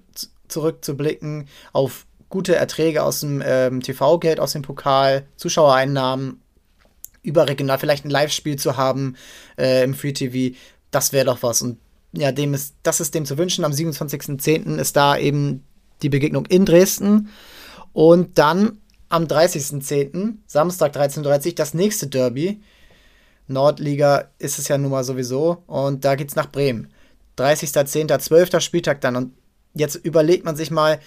zurückzublicken, 0.48 1.48
auf 1.72 2.06
gute 2.30 2.56
Erträge 2.56 3.04
aus 3.04 3.22
dem 3.22 3.42
ähm, 3.46 3.82
TV-Geld, 3.82 4.40
aus 4.40 4.54
dem 4.54 4.62
Pokal, 4.62 5.26
Zuschauereinnahmen, 5.36 6.42
überregional 7.22 7.78
vielleicht 7.78 8.06
ein 8.06 8.10
Live-Spiel 8.10 8.58
zu 8.58 8.78
haben 8.78 9.16
äh, 9.58 9.84
im 9.84 9.94
Free 9.94 10.14
TV, 10.14 10.56
das 10.92 11.14
wäre 11.14 11.26
doch 11.26 11.44
was. 11.44 11.62
Und 11.62 11.78
ja, 12.14 12.32
dem 12.32 12.54
ist, 12.54 12.76
das 12.82 13.00
ist 13.00 13.14
dem 13.14 13.26
zu 13.26 13.38
wünschen. 13.38 13.64
Am 13.64 13.72
27.10. 13.72 14.78
ist 14.78 14.96
da 14.96 15.18
eben 15.18 15.64
die 16.02 16.10
Begegnung 16.10 16.46
in 16.48 16.66
Dresden. 16.66 17.30
Und 17.94 18.38
dann 18.40 18.79
am 19.10 19.26
30.10., 19.26 20.36
Samstag 20.46 20.96
13.30 20.96 21.48
Uhr, 21.48 21.56
das 21.56 21.74
nächste 21.74 22.08
Derby. 22.08 22.62
Nordliga 23.48 24.30
ist 24.38 24.60
es 24.60 24.68
ja 24.68 24.78
nun 24.78 24.92
mal 24.92 25.04
sowieso. 25.04 25.64
Und 25.66 26.06
da 26.06 26.16
geht's 26.16 26.36
nach 26.36 26.52
Bremen. 26.52 26.94
30.10., 27.38 28.20
12. 28.20 28.62
Spieltag 28.62 29.02
dann. 29.02 29.16
Und 29.16 29.34
jetzt 29.74 29.96
überlegt 29.96 30.46
man 30.46 30.56
sich 30.56 30.70
mal, 30.70 31.00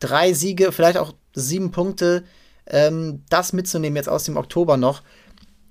drei 0.00 0.34
Siege, 0.34 0.70
vielleicht 0.70 0.98
auch 0.98 1.14
sieben 1.32 1.70
Punkte, 1.70 2.24
ähm, 2.66 3.22
das 3.30 3.52
mitzunehmen 3.52 3.96
jetzt 3.96 4.08
aus 4.08 4.24
dem 4.24 4.36
Oktober 4.36 4.76
noch. 4.76 5.02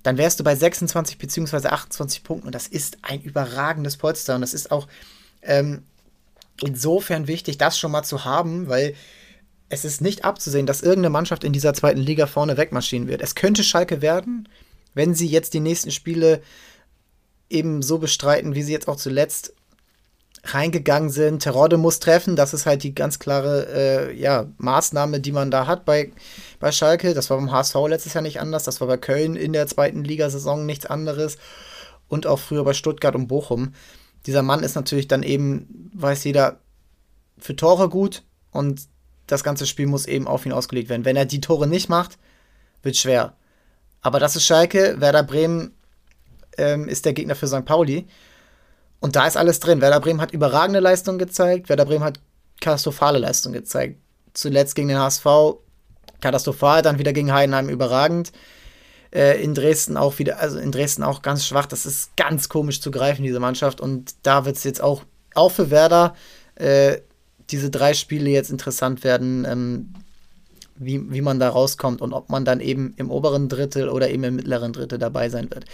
Dann 0.02 0.18
wärst 0.18 0.40
du 0.40 0.44
bei 0.44 0.56
26 0.56 1.18
bzw. 1.18 1.68
28 1.68 2.24
Punkten. 2.24 2.48
Und 2.48 2.54
das 2.54 2.66
ist 2.66 2.98
ein 3.02 3.22
überragendes 3.22 3.96
Polster. 3.96 4.34
Und 4.34 4.40
das 4.40 4.54
ist 4.54 4.72
auch 4.72 4.88
ähm, 5.42 5.84
insofern 6.60 7.28
wichtig, 7.28 7.58
das 7.58 7.78
schon 7.78 7.92
mal 7.92 8.02
zu 8.02 8.24
haben, 8.24 8.68
weil 8.68 8.94
es 9.68 9.84
ist 9.84 10.00
nicht 10.00 10.24
abzusehen, 10.24 10.66
dass 10.66 10.82
irgendeine 10.82 11.10
Mannschaft 11.10 11.44
in 11.44 11.52
dieser 11.52 11.74
zweiten 11.74 12.00
Liga 12.00 12.26
vorne 12.26 12.56
wegmarschieren 12.56 13.08
wird. 13.08 13.22
Es 13.22 13.34
könnte 13.34 13.64
Schalke 13.64 14.02
werden, 14.02 14.48
wenn 14.94 15.14
sie 15.14 15.26
jetzt 15.26 15.54
die 15.54 15.60
nächsten 15.60 15.90
Spiele 15.90 16.42
eben 17.50 17.82
so 17.82 17.98
bestreiten, 17.98 18.54
wie 18.54 18.62
sie 18.62 18.72
jetzt 18.72 18.88
auch 18.88 18.96
zuletzt 18.96 19.54
reingegangen 20.44 21.10
sind. 21.10 21.42
Terode 21.42 21.78
muss 21.78 22.00
treffen, 22.00 22.36
das 22.36 22.52
ist 22.52 22.66
halt 22.66 22.82
die 22.82 22.94
ganz 22.94 23.18
klare 23.18 23.66
äh, 23.72 24.14
ja, 24.14 24.46
Maßnahme, 24.58 25.20
die 25.20 25.32
man 25.32 25.50
da 25.50 25.66
hat 25.66 25.84
bei, 25.84 26.12
bei 26.60 26.70
Schalke. 26.70 27.14
Das 27.14 27.30
war 27.30 27.38
beim 27.38 27.50
HSV 27.50 27.74
letztes 27.88 28.14
Jahr 28.14 28.22
nicht 28.22 28.40
anders, 28.40 28.64
das 28.64 28.80
war 28.80 28.88
bei 28.88 28.98
Köln 28.98 29.36
in 29.36 29.52
der 29.52 29.66
zweiten 29.66 30.04
Ligasaison 30.04 30.66
nichts 30.66 30.86
anderes 30.86 31.38
und 32.08 32.26
auch 32.26 32.38
früher 32.38 32.64
bei 32.64 32.74
Stuttgart 32.74 33.14
und 33.14 33.28
Bochum. 33.28 33.74
Dieser 34.26 34.42
Mann 34.42 34.62
ist 34.62 34.74
natürlich 34.74 35.08
dann 35.08 35.22
eben, 35.22 35.90
weiß 35.94 36.24
jeder, 36.24 36.60
für 37.38 37.56
Tore 37.56 37.88
gut 37.88 38.22
und 38.50 38.82
das 39.26 39.44
ganze 39.44 39.66
Spiel 39.66 39.86
muss 39.86 40.06
eben 40.06 40.26
auf 40.26 40.46
ihn 40.46 40.52
ausgelegt 40.52 40.88
werden. 40.88 41.04
Wenn 41.04 41.16
er 41.16 41.24
die 41.24 41.40
Tore 41.40 41.66
nicht 41.66 41.88
macht, 41.88 42.18
wird 42.82 42.96
schwer. 42.96 43.34
Aber 44.00 44.20
das 44.20 44.36
ist 44.36 44.44
Schalke. 44.44 44.96
Werder 45.00 45.22
Bremen 45.22 45.74
ähm, 46.58 46.88
ist 46.88 47.04
der 47.04 47.14
Gegner 47.14 47.34
für 47.34 47.46
St. 47.46 47.64
Pauli. 47.64 48.06
Und 49.00 49.16
da 49.16 49.26
ist 49.26 49.36
alles 49.36 49.60
drin. 49.60 49.80
Werder 49.80 50.00
Bremen 50.00 50.20
hat 50.20 50.32
überragende 50.32 50.80
Leistungen 50.80 51.18
gezeigt. 51.18 51.68
Werder 51.68 51.84
Bremen 51.84 52.04
hat 52.04 52.20
katastrophale 52.60 53.18
Leistungen 53.18 53.54
gezeigt. 53.54 53.98
Zuletzt 54.32 54.74
gegen 54.74 54.88
den 54.88 54.98
HSV 54.98 55.26
katastrophal, 56.20 56.82
dann 56.82 56.98
wieder 56.98 57.12
gegen 57.12 57.32
Heidenheim 57.32 57.68
überragend. 57.68 58.32
Äh, 59.12 59.42
in 59.42 59.54
Dresden 59.54 59.96
auch 59.96 60.18
wieder, 60.18 60.40
also 60.40 60.58
in 60.58 60.72
Dresden 60.72 61.02
auch 61.02 61.22
ganz 61.22 61.46
schwach. 61.46 61.66
Das 61.66 61.86
ist 61.86 62.16
ganz 62.16 62.48
komisch 62.48 62.80
zu 62.80 62.90
greifen, 62.90 63.22
diese 63.22 63.40
Mannschaft. 63.40 63.80
Und 63.80 64.14
da 64.22 64.44
wird 64.44 64.56
es 64.56 64.64
jetzt 64.64 64.82
auch, 64.82 65.04
auch 65.34 65.50
für 65.50 65.70
Werder, 65.70 66.14
äh, 66.56 66.98
diese 67.50 67.70
drei 67.70 67.94
Spiele 67.94 68.30
jetzt 68.30 68.50
interessant 68.50 69.04
werden, 69.04 69.44
ähm, 69.44 69.94
wie, 70.76 71.12
wie 71.12 71.20
man 71.20 71.38
da 71.38 71.48
rauskommt 71.48 72.00
und 72.00 72.12
ob 72.12 72.30
man 72.30 72.44
dann 72.44 72.60
eben 72.60 72.94
im 72.96 73.10
oberen 73.10 73.48
Drittel 73.48 73.88
oder 73.88 74.10
eben 74.10 74.24
im 74.24 74.36
mittleren 74.36 74.72
Drittel 74.72 74.98
dabei 74.98 75.28
sein 75.28 75.50
wird. 75.50 75.66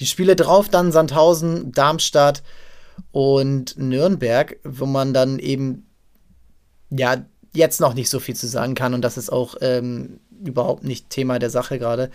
Die 0.00 0.06
Spiele 0.06 0.36
drauf 0.36 0.68
dann 0.68 0.92
Sandhausen, 0.92 1.72
Darmstadt 1.72 2.42
und 3.12 3.78
Nürnberg, 3.78 4.58
wo 4.64 4.86
man 4.86 5.14
dann 5.14 5.38
eben 5.38 5.86
ja 6.90 7.24
jetzt 7.54 7.80
noch 7.80 7.94
nicht 7.94 8.10
so 8.10 8.20
viel 8.20 8.36
zu 8.36 8.46
sagen 8.46 8.74
kann 8.74 8.94
und 8.94 9.02
das 9.02 9.16
ist 9.16 9.30
auch 9.30 9.56
ähm, 9.60 10.20
überhaupt 10.44 10.84
nicht 10.84 11.10
Thema 11.10 11.38
der 11.38 11.50
Sache 11.50 11.78
gerade. 11.78 12.10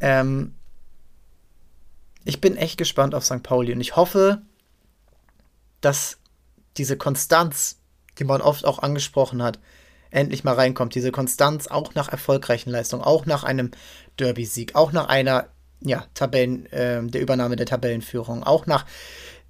Ähm, 0.00 0.54
ich 2.24 2.40
bin 2.40 2.56
echt 2.56 2.78
gespannt 2.78 3.14
auf 3.14 3.24
St. 3.24 3.42
Pauli 3.42 3.72
und 3.72 3.80
ich 3.80 3.96
hoffe, 3.96 4.42
dass 5.80 6.18
diese 6.76 6.96
Konstanz, 6.96 7.77
die 8.18 8.24
man 8.24 8.40
oft 8.40 8.64
auch 8.64 8.80
angesprochen 8.80 9.42
hat, 9.42 9.58
endlich 10.10 10.44
mal 10.44 10.54
reinkommt. 10.54 10.94
Diese 10.94 11.12
Konstanz 11.12 11.66
auch 11.66 11.94
nach 11.94 12.08
erfolgreichen 12.08 12.70
Leistungen, 12.70 13.02
auch 13.02 13.26
nach 13.26 13.44
einem 13.44 13.70
Derby-Sieg, 14.18 14.74
auch 14.74 14.92
nach 14.92 15.08
einer 15.08 15.48
ja, 15.80 16.04
Tabellen, 16.14 16.66
äh, 16.72 17.02
der 17.02 17.20
Übernahme 17.20 17.56
der 17.56 17.66
Tabellenführung, 17.66 18.42
auch 18.42 18.66
nach 18.66 18.84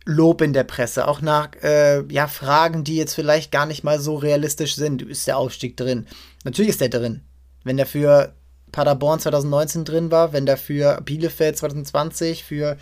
Lob 0.05 0.41
in 0.41 0.53
der 0.53 0.65
Presse, 0.65 1.07
auch 1.07 1.21
nach 1.21 1.51
äh, 1.63 2.03
ja, 2.13 2.29
Fragen, 2.29 2.85
die 2.85 2.97
jetzt 2.97 3.15
vielleicht 3.15 3.53
gar 3.53 3.67
nicht 3.67 3.85
mal 3.85 4.01
so 4.01 4.17
realistisch 4.17 4.75
sind. 4.75 5.03
Ist 5.03 5.27
der 5.27 5.39
Aufstieg 5.39 5.77
drin? 5.77 6.07
Natürlich 6.45 6.71
ist 6.71 6.81
der 6.81 6.89
drin. 6.89 7.23
Wenn 7.65 7.77
der 7.77 7.87
für 7.87 8.35
Paderborn 8.73 9.21
2019 9.21 9.85
drin 9.85 10.11
war, 10.11 10.33
wenn 10.33 10.47
der 10.47 10.57
für 10.57 11.01
Bielefeld 11.03 11.59
2020, 11.59 12.45
für 12.45 12.77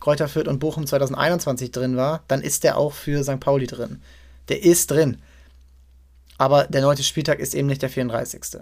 Kräuter 0.00 0.28
Fürth 0.28 0.48
und 0.48 0.58
Bochum 0.58 0.86
2021 0.86 1.70
drin 1.70 1.96
war, 1.96 2.24
dann 2.28 2.40
ist 2.40 2.64
der 2.64 2.76
auch 2.76 2.92
für 2.92 3.22
St. 3.22 3.38
Pauli 3.38 3.66
drin. 3.66 4.02
Der 4.48 4.62
ist 4.62 4.90
drin. 4.90 5.18
Aber 6.38 6.64
der 6.64 6.82
neunte 6.82 7.02
Spieltag 7.02 7.38
ist 7.38 7.54
eben 7.54 7.68
nicht 7.68 7.82
der 7.82 7.90
34. 7.90 8.60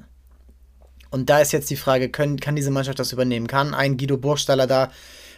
Und 1.10 1.28
da 1.28 1.40
ist 1.40 1.52
jetzt 1.52 1.70
die 1.70 1.76
Frage, 1.76 2.08
können, 2.08 2.38
kann 2.38 2.56
diese 2.56 2.70
Mannschaft 2.70 2.98
das 2.98 3.12
übernehmen? 3.12 3.46
Kann 3.46 3.74
ein 3.74 3.96
Guido 3.96 4.16
Burgstaller 4.16 4.66
da, 4.66 4.92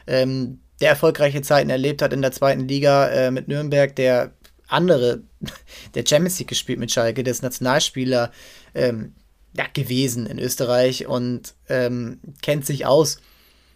ähm, 0.07 0.61
der 0.81 0.91
erfolgreiche 0.91 1.43
Zeiten 1.43 1.71
erlebt 1.71 2.03
hat 2.03 2.13
in 2.13 2.23
der 2.23 2.33
zweiten 2.33 2.67
Liga 2.69 3.09
äh, 3.09 3.31
mit 3.31 3.49
Nürnberg, 3.49 3.95
der 3.95 4.33
andere, 4.67 5.23
der 5.95 6.05
Champions 6.07 6.39
League 6.39 6.49
gespielt 6.49 6.79
mit 6.79 6.91
Schalke, 6.91 7.23
der 7.23 7.31
ist 7.31 7.43
Nationalspieler 7.43 8.33
ähm, 8.75 9.15
ja, 9.55 9.67
gewesen 9.73 10.27
in 10.27 10.39
Österreich 10.39 11.07
und 11.07 11.55
ähm, 11.69 12.21
kennt 12.43 12.67
sich 12.67 12.87
aus. 12.87 13.19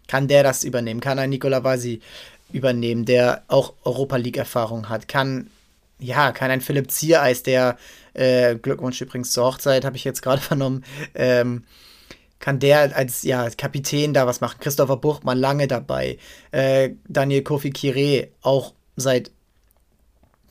Kann 0.09 0.29
der 0.29 0.43
das 0.43 0.65
übernehmen? 0.65 1.01
Kann 1.01 1.19
ein 1.19 1.31
Nicola 1.31 1.65
Vasi 1.65 2.01
übernehmen, 2.53 3.05
der 3.05 3.45
auch 3.49 3.75
Europa 3.85 4.17
League-Erfahrung 4.17 4.89
hat? 4.89 5.09
Kann, 5.09 5.51
ja, 5.99 6.33
kann 6.33 6.51
ein 6.51 6.61
Philipp 6.61 6.91
Ziereis, 6.91 7.43
der 7.43 7.79
äh, 8.15 8.57
Glückwunsch 8.57 9.01
übrigens 9.01 9.33
zur 9.33 9.45
Hochzeit, 9.45 9.85
habe 9.85 9.97
ich 9.97 10.05
jetzt 10.05 10.23
gerade 10.23 10.41
vernommen, 10.43 10.85
ähm, 11.15 11.65
kann 12.39 12.59
der 12.59 12.95
als 12.95 13.23
ja, 13.23 13.49
Kapitän 13.51 14.13
da 14.13 14.27
was 14.27 14.41
machen. 14.41 14.59
Christopher 14.61 14.99
Buchmann 14.99 15.39
lange 15.39 15.67
dabei. 15.67 16.19
Äh, 16.51 16.91
Daniel 17.09 17.43
Kofi 17.43 17.71
Kire 17.71 18.29
auch 18.43 18.75
seit, 18.97 19.31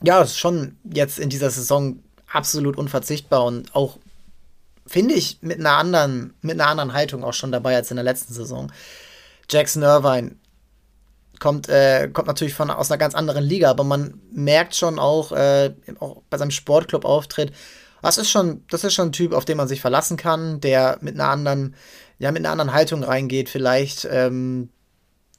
ja, 0.02 0.26
schon 0.26 0.76
jetzt 0.84 1.18
in 1.18 1.30
dieser 1.30 1.50
Saison 1.50 2.00
absolut 2.30 2.76
unverzichtbar 2.76 3.44
und 3.44 3.74
auch, 3.74 3.98
finde 4.86 5.14
ich, 5.14 5.38
mit 5.42 5.60
einer 5.60 5.76
anderen, 5.76 6.34
mit 6.42 6.60
einer 6.60 6.68
anderen 6.68 6.92
Haltung 6.92 7.24
auch 7.24 7.34
schon 7.34 7.52
dabei 7.52 7.76
als 7.76 7.90
in 7.90 7.96
der 7.96 8.04
letzten 8.04 8.34
Saison. 8.34 8.72
Jackson 9.48 9.84
Irvine 9.84 10.36
kommt, 11.40 11.68
äh, 11.68 12.08
kommt 12.12 12.28
natürlich 12.28 12.54
von, 12.54 12.70
aus 12.70 12.90
einer 12.90 12.98
ganz 12.98 13.14
anderen 13.14 13.44
Liga, 13.44 13.70
aber 13.70 13.84
man 13.84 14.20
merkt 14.32 14.74
schon 14.74 14.98
auch, 14.98 15.32
äh, 15.32 15.74
auch 16.00 16.22
bei 16.30 16.38
seinem 16.38 16.50
Sportclub-Auftritt, 16.50 17.52
das 18.02 18.18
ist 18.18 18.30
schon, 18.30 18.64
das 18.70 18.84
ist 18.84 18.94
schon 18.94 19.08
ein 19.08 19.12
Typ, 19.12 19.32
auf 19.32 19.44
den 19.44 19.56
man 19.56 19.68
sich 19.68 19.80
verlassen 19.80 20.16
kann, 20.16 20.60
der 20.60 20.98
mit 21.00 21.14
einer 21.14 21.28
anderen, 21.28 21.74
ja, 22.18 22.30
mit 22.30 22.40
einer 22.40 22.52
anderen 22.52 22.72
Haltung 22.72 23.02
reingeht, 23.02 23.48
vielleicht, 23.48 24.06
ähm, 24.10 24.68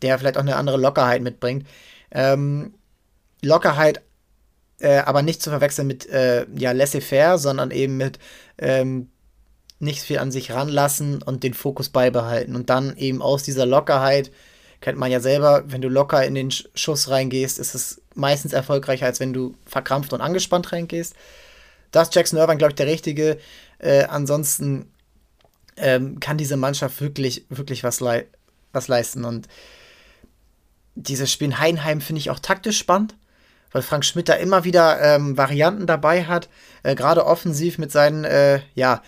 der 0.01 0.19
vielleicht 0.19 0.37
auch 0.37 0.41
eine 0.41 0.57
andere 0.57 0.77
Lockerheit 0.77 1.21
mitbringt. 1.21 1.65
Ähm, 2.11 2.73
Lockerheit, 3.41 4.01
äh, 4.79 4.97
aber 4.99 5.21
nicht 5.21 5.41
zu 5.41 5.49
verwechseln 5.49 5.87
mit 5.87 6.07
äh, 6.09 6.45
ja, 6.55 6.71
laissez-faire, 6.71 7.37
sondern 7.37 7.71
eben 7.71 7.97
mit 7.97 8.19
ähm, 8.57 9.09
nicht 9.79 10.01
viel 10.01 10.19
an 10.19 10.31
sich 10.31 10.51
ranlassen 10.51 11.21
und 11.21 11.43
den 11.43 11.53
Fokus 11.53 11.89
beibehalten 11.89 12.55
und 12.55 12.69
dann 12.69 12.97
eben 12.97 13.21
aus 13.21 13.43
dieser 13.43 13.65
Lockerheit 13.65 14.31
kennt 14.81 14.97
man 14.97 15.11
ja 15.11 15.19
selber, 15.19 15.63
wenn 15.67 15.81
du 15.81 15.89
locker 15.89 16.23
in 16.25 16.35
den 16.35 16.51
Schuss 16.51 17.09
reingehst, 17.09 17.59
ist 17.59 17.75
es 17.75 18.01
meistens 18.13 18.53
erfolgreicher, 18.53 19.05
als 19.05 19.19
wenn 19.19 19.33
du 19.33 19.55
verkrampft 19.65 20.13
und 20.13 20.21
angespannt 20.21 20.71
reingehst. 20.71 21.15
Da 21.91 22.01
ist 22.01 22.13
Jackson 22.13 22.39
Irvine, 22.39 22.57
glaube 22.57 22.71
ich, 22.71 22.75
der 22.75 22.87
Richtige. 22.87 23.37
Äh, 23.79 24.03
ansonsten 24.03 24.91
ähm, 25.77 26.19
kann 26.19 26.37
diese 26.37 26.57
Mannschaft 26.57 27.01
wirklich, 27.01 27.45
wirklich 27.49 27.83
was, 27.83 27.99
lei 27.99 28.25
was 28.73 28.87
leisten. 28.87 29.25
Und 29.25 29.47
dieses 30.95 31.31
Spiel 31.31 31.49
in 31.49 31.59
Heinheim 31.59 32.01
finde 32.01 32.19
ich 32.19 32.29
auch 32.29 32.39
taktisch 32.39 32.77
spannend, 32.77 33.15
weil 33.71 33.81
Frank 33.81 34.05
Schmidt 34.05 34.29
da 34.29 34.33
immer 34.33 34.63
wieder 34.63 35.01
ähm, 35.01 35.37
Varianten 35.37 35.87
dabei 35.87 36.25
hat, 36.25 36.49
äh, 36.83 36.95
gerade 36.95 37.25
offensiv 37.25 37.77
mit 37.77 37.91
seinen, 37.91 38.23
äh, 38.23 38.61
ja, 38.75 39.01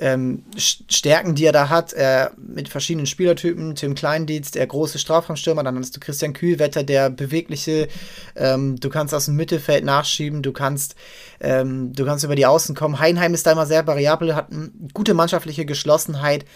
ähm, 0.00 0.44
Stärken, 0.56 1.34
die 1.34 1.44
er 1.44 1.52
da 1.52 1.68
hat, 1.68 1.92
äh, 1.92 2.30
mit 2.38 2.70
verschiedenen 2.70 3.06
Spielertypen. 3.06 3.74
Tim 3.74 3.94
Kleindienst, 3.94 4.54
der 4.54 4.66
große 4.66 4.98
Strafraumstürmer, 4.98 5.62
dann 5.62 5.78
hast 5.78 5.94
du 5.94 6.00
Christian 6.00 6.32
Kühlwetter, 6.32 6.82
der 6.82 7.10
bewegliche. 7.10 7.86
Ähm, 8.34 8.80
du 8.80 8.88
kannst 8.88 9.14
aus 9.14 9.26
dem 9.26 9.36
Mittelfeld 9.36 9.84
nachschieben, 9.84 10.42
du 10.42 10.52
kannst, 10.52 10.94
ähm, 11.40 11.92
du 11.92 12.06
kannst 12.06 12.24
über 12.24 12.34
die 12.34 12.46
Außen 12.46 12.74
kommen. 12.74 12.98
Heinheim 12.98 13.34
ist 13.34 13.46
da 13.46 13.52
immer 13.52 13.66
sehr 13.66 13.86
variabel, 13.86 14.34
hat 14.34 14.50
eine 14.50 14.70
gute 14.94 15.12
mannschaftliche 15.12 15.66
Geschlossenheit 15.66 16.46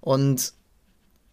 und 0.00 0.52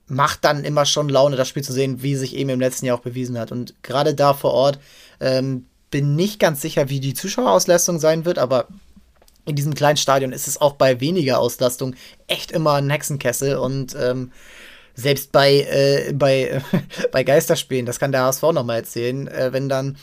macht 0.07 0.43
dann 0.43 0.63
immer 0.63 0.85
schon 0.85 1.07
Laune, 1.07 1.35
das 1.35 1.47
Spiel 1.47 1.63
zu 1.63 1.71
sehen, 1.71 2.01
wie 2.01 2.15
sich 2.15 2.35
eben 2.35 2.49
im 2.49 2.59
letzten 2.59 2.87
Jahr 2.87 2.97
auch 2.97 3.03
bewiesen 3.03 3.37
hat. 3.37 3.51
Und 3.51 3.75
gerade 3.83 4.15
da 4.15 4.33
vor 4.33 4.53
Ort 4.53 4.79
ähm, 5.19 5.67
bin 5.91 6.15
nicht 6.15 6.39
ganz 6.39 6.61
sicher, 6.61 6.89
wie 6.89 6.99
die 6.99 7.13
Zuschauerauslastung 7.13 7.99
sein 7.99 8.25
wird, 8.25 8.39
aber 8.39 8.67
in 9.45 9.55
diesem 9.55 9.73
kleinen 9.73 9.97
Stadion 9.97 10.31
ist 10.31 10.47
es 10.47 10.59
auch 10.59 10.73
bei 10.73 10.99
weniger 10.99 11.39
Auslastung 11.39 11.95
echt 12.27 12.51
immer 12.51 12.73
ein 12.73 12.89
Hexenkessel 12.89 13.57
und 13.57 13.95
ähm, 13.99 14.31
selbst 14.95 15.31
bei, 15.31 15.61
äh, 15.61 16.13
bei, 16.13 16.61
bei 17.11 17.23
Geisterspielen, 17.23 17.85
das 17.85 17.99
kann 17.99 18.11
der 18.11 18.23
HSV 18.23 18.43
nochmal 18.53 18.77
erzählen, 18.77 19.27
äh, 19.27 19.53
wenn 19.53 19.69
dann 19.69 19.97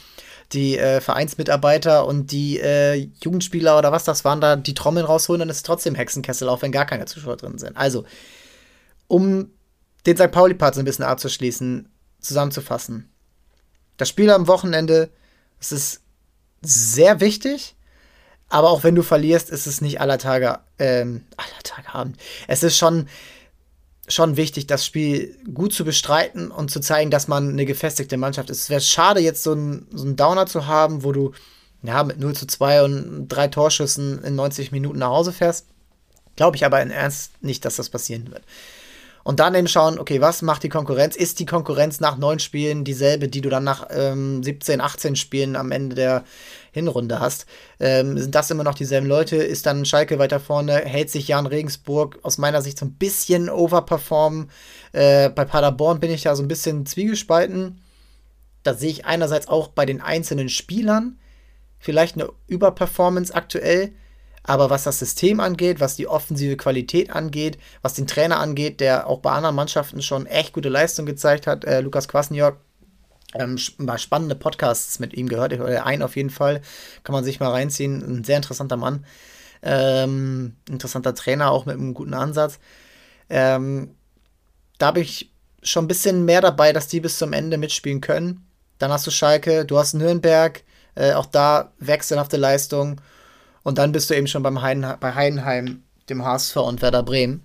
die 0.52 0.78
äh, 0.78 1.00
Vereinsmitarbeiter 1.00 2.06
und 2.06 2.30
die 2.30 2.58
äh, 2.60 3.08
Jugendspieler 3.22 3.78
oder 3.78 3.92
was 3.92 4.04
das 4.04 4.24
waren, 4.24 4.40
da 4.40 4.56
die 4.56 4.74
Trommeln 4.74 5.06
rausholen, 5.06 5.40
dann 5.40 5.48
ist 5.48 5.56
es 5.56 5.62
trotzdem 5.64 5.94
Hexenkessel, 5.94 6.48
auch 6.48 6.62
wenn 6.62 6.72
gar 6.72 6.86
keine 6.86 7.06
Zuschauer 7.06 7.36
drin 7.36 7.58
sind. 7.58 7.76
Also, 7.76 8.04
um 9.08 9.50
den 10.06 10.16
St. 10.16 10.30
Pauli-Part 10.30 10.74
so 10.74 10.80
ein 10.80 10.84
bisschen 10.84 11.04
abzuschließen, 11.04 11.88
zusammenzufassen. 12.20 13.10
Das 13.96 14.08
Spiel 14.08 14.30
am 14.30 14.46
Wochenende, 14.46 15.10
es 15.58 15.72
ist 15.72 16.02
sehr 16.62 17.20
wichtig, 17.20 17.74
aber 18.48 18.70
auch 18.70 18.84
wenn 18.84 18.94
du 18.94 19.02
verlierst, 19.02 19.50
ist 19.50 19.66
es 19.66 19.80
nicht 19.80 20.00
aller 20.00 20.18
Tage, 20.18 20.58
ähm, 20.78 21.24
aller 21.36 21.62
Tage 21.62 21.94
Abend. 21.94 22.16
Es 22.46 22.62
ist 22.62 22.76
schon, 22.76 23.08
schon 24.08 24.36
wichtig, 24.36 24.66
das 24.66 24.86
Spiel 24.86 25.36
gut 25.52 25.72
zu 25.72 25.84
bestreiten 25.84 26.50
und 26.50 26.70
zu 26.70 26.80
zeigen, 26.80 27.10
dass 27.10 27.28
man 27.28 27.50
eine 27.50 27.66
gefestigte 27.66 28.16
Mannschaft 28.16 28.50
ist. 28.50 28.62
Es 28.62 28.70
wäre 28.70 28.80
schade, 28.80 29.20
jetzt 29.20 29.42
so 29.42 29.52
einen 29.52 29.88
so 29.92 30.10
Downer 30.12 30.46
zu 30.46 30.66
haben, 30.66 31.02
wo 31.02 31.12
du 31.12 31.32
ja, 31.82 32.02
mit 32.04 32.18
0 32.18 32.34
zu 32.34 32.46
2 32.46 32.84
und 32.84 33.28
drei 33.28 33.48
Torschüssen 33.48 34.22
in 34.24 34.34
90 34.34 34.72
Minuten 34.72 34.98
nach 34.98 35.08
Hause 35.08 35.32
fährst. 35.32 35.66
Glaube 36.36 36.56
ich 36.56 36.64
aber 36.64 36.82
in 36.82 36.90
Ernst 36.90 37.42
nicht, 37.42 37.64
dass 37.64 37.76
das 37.76 37.90
passieren 37.90 38.30
wird. 38.30 38.42
Und 39.26 39.40
dann 39.40 39.56
eben 39.56 39.66
schauen, 39.66 39.98
okay, 39.98 40.20
was 40.20 40.40
macht 40.42 40.62
die 40.62 40.68
Konkurrenz? 40.68 41.16
Ist 41.16 41.40
die 41.40 41.46
Konkurrenz 41.46 41.98
nach 41.98 42.16
neun 42.16 42.38
Spielen 42.38 42.84
dieselbe, 42.84 43.26
die 43.26 43.40
du 43.40 43.48
dann 43.48 43.64
nach 43.64 43.88
ähm, 43.90 44.40
17, 44.40 44.80
18 44.80 45.16
Spielen 45.16 45.56
am 45.56 45.72
Ende 45.72 45.96
der 45.96 46.22
Hinrunde 46.70 47.18
hast? 47.18 47.46
Ähm, 47.80 48.16
sind 48.16 48.36
das 48.36 48.52
immer 48.52 48.62
noch 48.62 48.76
dieselben 48.76 49.08
Leute? 49.08 49.34
Ist 49.34 49.66
dann 49.66 49.84
Schalke 49.84 50.20
weiter 50.20 50.38
vorne? 50.38 50.76
Hält 50.76 51.10
sich 51.10 51.26
Jan 51.26 51.46
Regensburg 51.46 52.20
aus 52.22 52.38
meiner 52.38 52.62
Sicht 52.62 52.78
so 52.78 52.86
ein 52.86 52.92
bisschen 52.92 53.50
overperformen? 53.50 54.48
Äh, 54.92 55.30
bei 55.30 55.44
Paderborn 55.44 55.98
bin 55.98 56.12
ich 56.12 56.22
da 56.22 56.36
so 56.36 56.44
ein 56.44 56.48
bisschen 56.48 56.86
zwiegespalten. 56.86 57.82
Da 58.62 58.74
sehe 58.74 58.90
ich 58.90 59.06
einerseits 59.06 59.48
auch 59.48 59.66
bei 59.66 59.86
den 59.86 60.00
einzelnen 60.00 60.48
Spielern 60.48 61.18
vielleicht 61.80 62.14
eine 62.14 62.30
Überperformance 62.46 63.34
aktuell. 63.34 63.90
Aber 64.46 64.70
was 64.70 64.84
das 64.84 65.00
System 65.00 65.40
angeht, 65.40 65.80
was 65.80 65.96
die 65.96 66.06
offensive 66.06 66.56
Qualität 66.56 67.10
angeht, 67.10 67.58
was 67.82 67.94
den 67.94 68.06
Trainer 68.06 68.38
angeht, 68.38 68.80
der 68.80 69.08
auch 69.08 69.18
bei 69.18 69.32
anderen 69.32 69.56
Mannschaften 69.56 70.02
schon 70.02 70.26
echt 70.26 70.52
gute 70.52 70.68
Leistung 70.68 71.04
gezeigt 71.04 71.48
hat, 71.48 71.64
äh, 71.64 71.80
Lukas 71.80 72.06
Kwasniok, 72.06 72.56
ähm, 73.34 73.58
mal 73.78 73.98
spannende 73.98 74.36
Podcasts 74.36 75.00
mit 75.00 75.14
ihm 75.14 75.28
gehört, 75.28 75.52
oder 75.52 75.84
einen 75.84 76.02
auf 76.02 76.14
jeden 76.14 76.30
Fall, 76.30 76.62
kann 77.02 77.12
man 77.12 77.24
sich 77.24 77.40
mal 77.40 77.50
reinziehen, 77.50 78.00
ein 78.02 78.24
sehr 78.24 78.36
interessanter 78.36 78.76
Mann, 78.76 79.04
ähm, 79.62 80.54
interessanter 80.68 81.14
Trainer, 81.14 81.50
auch 81.50 81.66
mit 81.66 81.74
einem 81.74 81.92
guten 81.92 82.14
Ansatz. 82.14 82.60
Ähm, 83.28 83.96
da 84.78 84.86
habe 84.86 85.00
ich 85.00 85.32
schon 85.62 85.86
ein 85.86 85.88
bisschen 85.88 86.24
mehr 86.24 86.40
dabei, 86.40 86.72
dass 86.72 86.86
die 86.86 87.00
bis 87.00 87.18
zum 87.18 87.32
Ende 87.32 87.58
mitspielen 87.58 88.00
können. 88.00 88.46
Dann 88.78 88.92
hast 88.92 89.06
du 89.08 89.10
Schalke, 89.10 89.64
du 89.64 89.76
hast 89.76 89.94
Nürnberg, 89.94 90.62
äh, 90.94 91.14
auch 91.14 91.26
da 91.26 91.72
wechselhafte 91.80 92.36
Leistung. 92.36 93.00
Und 93.66 93.78
dann 93.78 93.90
bist 93.90 94.08
du 94.08 94.14
eben 94.14 94.28
schon 94.28 94.44
beim 94.44 94.62
Heiden, 94.62 94.86
bei 95.00 95.16
Heidenheim, 95.16 95.82
dem 96.08 96.24
HSV 96.24 96.54
und 96.58 96.82
Werder 96.82 97.02
Bremen. 97.02 97.42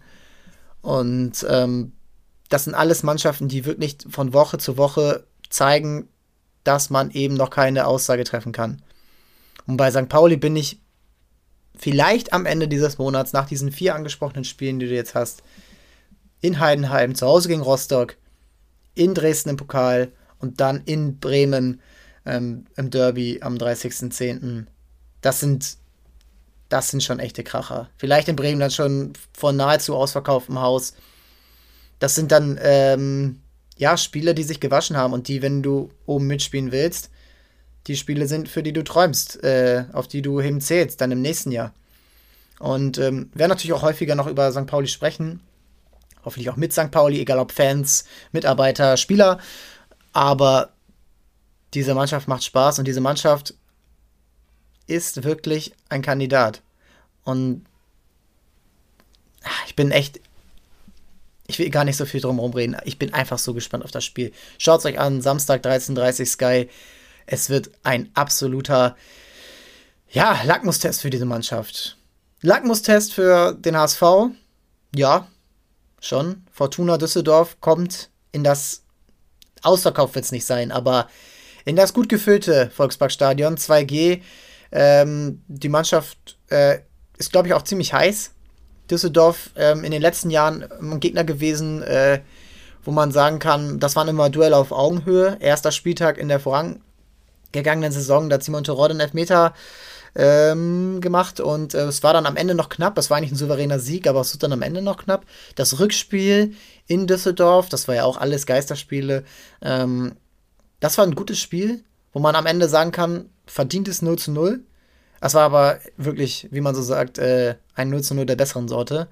Und 0.84 1.44
ähm, 1.50 1.94
das 2.50 2.66
sind 2.66 2.76
alles 2.76 3.02
Mannschaften, 3.02 3.48
die 3.48 3.66
wirklich 3.66 3.98
von 4.08 4.32
Woche 4.32 4.60
zu 4.60 4.78
Woche 4.78 5.26
zeigen, 5.50 6.10
dass 6.64 6.92
man 6.92 7.10
eben 7.10 7.34
noch 7.34 7.50
keine 7.50 7.88
Aussage 7.88 8.24
treffen 8.24 8.52
kann. 8.52 8.84
Und 9.66 9.78
bei 9.78 9.90
St. 9.90 10.10
Pauli 10.10 10.38
bin 10.38 10.56
ich 10.56 10.80
vielleicht 11.76 12.34
am 12.34 12.46
Ende 12.46 12.68
dieses 12.68 13.00
Monats, 13.00 13.34
nach 13.34 13.48
diesen 13.48 13.72
vier 13.72 13.96
angesprochenen 13.96 14.44
Spielen, 14.44 14.78
die 14.78 14.90
du 14.90 14.94
jetzt 14.94 15.16
hast, 15.16 15.42
in 16.40 16.60
Heidenheim, 16.60 17.16
zu 17.16 17.26
Hause 17.26 17.48
gegen 17.48 17.62
Rostock, 17.62 18.16
in 18.94 19.16
Dresden 19.16 19.50
im 19.50 19.58
Pokal 19.58 20.12
und 20.38 20.62
dann 20.62 20.84
in 20.86 21.18
Bremen 21.18 21.82
ähm, 22.28 22.66
im 22.78 22.92
Derby 22.92 23.40
am 23.42 23.56
30.10. 23.56 24.68
Das 25.22 25.40
sind, 25.40 25.81
das 26.72 26.90
sind 26.90 27.04
schon 27.04 27.20
echte 27.20 27.44
Kracher. 27.44 27.90
Vielleicht 27.98 28.28
in 28.28 28.36
Bremen 28.36 28.60
dann 28.60 28.72
schon 28.72 29.14
vor 29.34 29.52
nahezu 29.52 29.96
ausverkauftem 29.96 30.60
Haus. 30.60 30.94
Das 32.00 32.16
sind 32.16 32.32
dann 32.32 32.58
ähm, 32.62 33.42
ja 33.78 33.98
Spiele, 33.98 34.34
die 34.34 34.44
sich 34.44 34.60
gewaschen 34.60 34.96
haben 34.96 35.14
und 35.14 35.28
die, 35.28 35.42
wenn 35.42 35.62
du 35.62 35.90
oben 36.06 36.28
mitspielen 36.28 36.72
willst, 36.72 37.10
die 37.88 37.96
Spiele 37.96 38.28
sind, 38.28 38.48
für 38.48 38.64
die 38.64 38.74
du 38.74 38.84
träumst, 38.84 39.44
äh, 39.44 39.86
auf 39.92 40.08
die 40.08 40.22
du 40.22 40.40
hinzählst, 40.40 41.02
dann 41.02 41.12
im 41.12 41.22
nächsten 41.22 41.52
Jahr. 41.52 41.74
Und 42.60 43.00
ähm, 43.00 43.32
werden 43.34 43.50
natürlich 43.50 43.74
auch 43.74 43.82
häufiger 43.82 44.16
noch 44.16 44.28
über 44.28 44.52
St. 44.52 44.68
Pauli 44.68 44.88
sprechen. 44.88 45.42
Hoffentlich 46.24 46.50
auch 46.52 46.58
mit 46.58 46.74
St. 46.74 46.92
Pauli, 46.92 47.20
egal 47.20 47.40
ob 47.40 47.52
Fans, 47.52 48.06
Mitarbeiter, 48.32 48.98
Spieler. 48.98 49.40
Aber 50.14 50.70
diese 51.74 51.96
Mannschaft 51.96 52.28
macht 52.28 52.44
Spaß 52.44 52.80
und 52.80 52.88
diese 52.88 53.02
Mannschaft 53.02 53.56
ist 54.92 55.24
wirklich 55.24 55.74
ein 55.90 56.02
Kandidat. 56.02 56.62
Und 57.24 57.66
ah, 59.44 59.64
ich 59.68 59.76
bin 59.76 59.92
echt. 59.92 60.20
Ich 61.48 61.60
will 61.60 61.70
gar 61.70 61.84
nicht 61.84 61.98
so 61.98 62.06
viel 62.06 62.22
drum 62.22 62.40
reden. 62.40 62.78
Ich 62.86 62.98
bin 62.98 63.14
einfach 63.14 63.38
so 63.38 63.54
gespannt 63.54 63.84
auf 63.84 63.92
das 63.92 64.06
Spiel. 64.06 64.32
Schaut 64.58 64.80
es 64.80 64.86
euch 64.86 65.00
an, 65.00 65.22
Samstag 65.22 65.66
13.30 65.66 66.26
Sky. 66.26 66.70
Es 67.26 67.50
wird 67.50 67.72
ein 67.84 68.10
absoluter, 68.14 68.96
ja, 70.10 70.42
Lackmustest 70.44 71.02
für 71.02 71.10
diese 71.10 71.26
Mannschaft. 71.26 71.98
Lackmustest 72.42 73.14
für 73.14 73.54
den 73.54 73.76
HSV. 73.76 74.02
Ja, 74.96 75.28
schon. 76.00 76.46
Fortuna 76.54 76.98
Düsseldorf 76.98 77.60
kommt 77.60 78.10
in 78.32 78.46
das 78.46 78.84
Ausverkauf 79.62 80.16
wird 80.16 80.26
es 80.26 80.32
nicht 80.32 80.46
sein, 80.46 80.72
aber 80.72 81.08
in 81.66 81.76
das 81.76 81.94
gut 81.94 82.10
gefüllte 82.10 82.72
Volksparkstadion 82.74 83.58
2G. 83.58 84.22
Ähm, 84.72 85.42
die 85.48 85.70
Mannschaft 85.70 86.38
äh, 86.50 86.80
ist, 87.18 87.32
glaube 87.32 87.48
ich, 87.48 87.54
auch 87.54 87.64
ziemlich 87.64 87.94
heiß. 87.94 88.32
Düsseldorf 88.90 89.52
ähm, 89.56 89.84
in 89.84 89.92
den 89.92 90.02
letzten 90.02 90.30
Jahren 90.30 90.64
ein 90.64 91.00
Gegner 91.00 91.24
gewesen, 91.24 91.82
äh, 91.82 92.22
wo 92.84 92.92
man 92.92 93.12
sagen 93.12 93.40
kann, 93.40 93.80
das 93.80 93.96
waren 93.96 94.08
immer 94.08 94.30
Duelle 94.30 94.58
auf 94.58 94.72
Augenhöhe. 94.72 95.38
Erster 95.40 95.72
Spieltag 95.72 96.18
in 96.18 96.28
der 96.28 96.40
vorangegangenen 96.40 97.92
Saison, 97.92 98.30
da 98.30 98.36
hat 98.36 98.44
Simon 98.44 98.64
Terodde 98.64 98.94
einen 98.94 99.02
Elfmeter 99.02 99.54
ähm, 100.16 101.00
gemacht 101.00 101.40
und 101.40 101.74
äh, 101.74 101.86
es 101.86 102.04
war 102.04 102.14
dann 102.14 102.26
am 102.26 102.36
Ende 102.36 102.54
noch 102.54 102.70
knapp. 102.70 102.98
Es 102.98 103.10
war 103.10 103.18
eigentlich 103.18 103.32
ein 103.32 103.38
souveräner 103.38 103.80
Sieg, 103.80 104.08
aber 104.08 104.22
es 104.22 104.34
wird 104.34 104.44
dann 104.44 104.54
am 104.54 104.62
Ende 104.62 104.82
noch 104.82 104.98
knapp. 104.98 105.26
Das 105.56 105.80
Rückspiel 105.80 106.54
in 106.88 107.08
Düsseldorf, 107.08 107.70
das 107.70 107.88
war 107.88 107.96
ja 107.96 108.04
auch 108.04 108.18
alles 108.18 108.46
Geisterspiele. 108.46 109.24
Ähm, 109.62 110.16
das 110.80 110.98
war 110.98 111.06
ein 111.06 111.16
gutes 111.16 111.40
Spiel, 111.40 111.84
wo 112.12 112.20
man 112.20 112.36
am 112.36 112.46
Ende 112.46 112.68
sagen 112.68 112.92
kann, 112.92 113.30
verdientes 113.46 114.02
0 114.02 114.18
zu 114.18 114.32
0. 114.32 114.62
Das 115.20 115.34
war 115.34 115.44
aber 115.44 115.80
wirklich, 115.98 116.48
wie 116.52 116.62
man 116.62 116.76
so 116.76 116.82
sagt, 116.82 117.18
äh, 117.18 117.56
ein 117.76 117.90
0 117.90 118.02
zu 118.02 118.16
0 118.16 118.26
der 118.26 118.36
besseren 118.36 118.68
Sorte. 118.68 119.08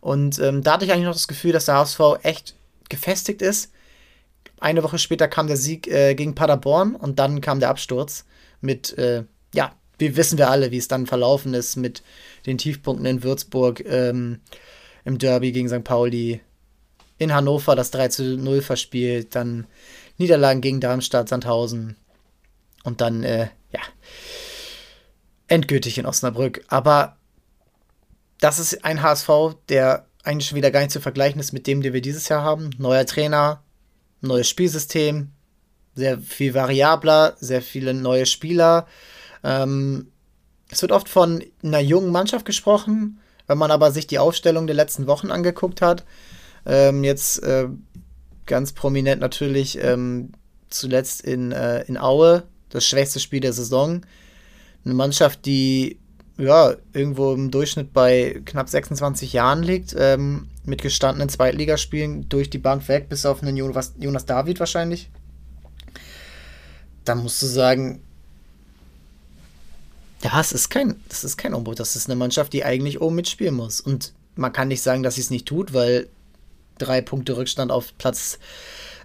Und 0.00 0.38
ähm, 0.38 0.62
da 0.62 0.74
hatte 0.74 0.84
ich 0.84 0.92
eigentlich 0.92 1.04
noch 1.04 1.12
das 1.12 1.28
Gefühl, 1.28 1.52
dass 1.52 1.66
der 1.66 1.76
HSV 1.76 2.00
echt 2.22 2.54
gefestigt 2.88 3.42
ist. 3.42 3.72
Eine 4.60 4.82
Woche 4.82 4.98
später 4.98 5.28
kam 5.28 5.46
der 5.46 5.56
Sieg 5.56 5.88
äh, 5.88 6.14
gegen 6.14 6.34
Paderborn 6.34 6.94
und 6.94 7.18
dann 7.18 7.40
kam 7.40 7.60
der 7.60 7.70
Absturz 7.70 8.24
mit, 8.60 8.96
äh, 8.98 9.24
ja, 9.54 9.72
wie 9.98 10.16
wissen 10.16 10.38
wir 10.38 10.50
alle, 10.50 10.70
wie 10.70 10.78
es 10.78 10.88
dann 10.88 11.06
verlaufen 11.06 11.54
ist 11.54 11.76
mit 11.76 12.02
den 12.46 12.58
Tiefpunkten 12.58 13.06
in 13.06 13.22
Würzburg, 13.22 13.84
ähm, 13.86 14.40
im 15.04 15.18
Derby 15.18 15.52
gegen 15.52 15.68
St. 15.68 15.84
Pauli, 15.84 16.40
in 17.18 17.34
Hannover 17.34 17.76
das 17.76 17.90
3 17.90 18.08
zu 18.08 18.36
0 18.36 18.62
verspielt, 18.62 19.34
dann 19.34 19.66
Niederlagen 20.18 20.60
gegen 20.60 20.80
Darmstadt, 20.80 21.28
Sandhausen 21.28 21.96
und 22.84 23.00
dann, 23.00 23.24
äh, 23.24 23.48
ja, 23.72 23.80
endgültig 25.48 25.98
in 25.98 26.06
Osnabrück. 26.06 26.64
Aber 26.68 27.16
das 28.40 28.58
ist 28.58 28.84
ein 28.84 29.02
HSV, 29.02 29.28
der 29.68 30.06
eigentlich 30.22 30.48
schon 30.48 30.56
wieder 30.56 30.70
gar 30.70 30.80
nicht 30.80 30.92
zu 30.92 31.00
vergleichen 31.00 31.40
ist 31.40 31.52
mit 31.52 31.66
dem, 31.66 31.82
den 31.82 31.92
wir 31.92 32.02
dieses 32.02 32.28
Jahr 32.28 32.42
haben. 32.42 32.70
Neuer 32.78 33.06
Trainer, 33.06 33.62
neues 34.20 34.48
Spielsystem, 34.48 35.32
sehr 35.94 36.18
viel 36.18 36.54
variabler, 36.54 37.36
sehr 37.40 37.62
viele 37.62 37.94
neue 37.94 38.26
Spieler. 38.26 38.86
Ähm, 39.42 40.12
es 40.70 40.82
wird 40.82 40.92
oft 40.92 41.08
von 41.08 41.42
einer 41.62 41.80
jungen 41.80 42.12
Mannschaft 42.12 42.44
gesprochen, 42.44 43.20
wenn 43.46 43.58
man 43.58 43.70
aber 43.70 43.90
sich 43.90 44.06
die 44.06 44.18
Aufstellung 44.18 44.66
der 44.66 44.76
letzten 44.76 45.06
Wochen 45.06 45.30
angeguckt 45.30 45.82
hat. 45.82 46.04
Ähm, 46.66 47.02
jetzt 47.02 47.42
äh, 47.42 47.68
ganz 48.46 48.72
prominent 48.72 49.20
natürlich 49.20 49.82
ähm, 49.82 50.32
zuletzt 50.68 51.22
in, 51.22 51.52
äh, 51.52 51.82
in 51.82 51.98
Aue, 51.98 52.44
das 52.70 52.86
schwächste 52.86 53.20
Spiel 53.20 53.40
der 53.40 53.52
Saison. 53.52 54.02
Eine 54.84 54.94
Mannschaft, 54.94 55.44
die 55.44 55.98
ja 56.38 56.74
irgendwo 56.92 57.34
im 57.34 57.50
Durchschnitt 57.50 57.92
bei 57.92 58.40
knapp 58.44 58.68
26 58.68 59.32
Jahren 59.32 59.62
liegt, 59.62 59.94
ähm, 59.98 60.48
mit 60.64 60.82
gestandenen 60.82 61.28
Zweitligaspielen 61.28 62.28
durch 62.28 62.48
die 62.48 62.58
Bank 62.58 62.88
weg, 62.88 63.08
bis 63.08 63.26
auf 63.26 63.42
einen 63.42 63.56
Jonas, 63.56 63.94
Jonas 63.98 64.24
David 64.24 64.58
wahrscheinlich. 64.58 65.10
Da 67.04 67.14
musst 67.14 67.42
du 67.42 67.46
sagen, 67.46 68.00
ja, 70.22 70.40
es 70.40 70.52
ist 70.52 70.68
kein, 70.68 71.00
das 71.08 71.24
ist 71.24 71.36
kein 71.36 71.54
Umbruch. 71.54 71.74
Das 71.74 71.96
ist 71.96 72.08
eine 72.08 72.16
Mannschaft, 72.16 72.52
die 72.52 72.64
eigentlich 72.64 73.00
oben 73.00 73.16
mitspielen 73.16 73.54
muss. 73.54 73.80
Und 73.80 74.12
man 74.36 74.52
kann 74.52 74.68
nicht 74.68 74.82
sagen, 74.82 75.02
dass 75.02 75.14
sie 75.14 75.22
es 75.22 75.30
nicht 75.30 75.46
tut, 75.46 75.72
weil 75.72 76.08
drei 76.78 77.00
Punkte 77.00 77.36
Rückstand 77.36 77.72
auf 77.72 77.96
Platz, 77.98 78.38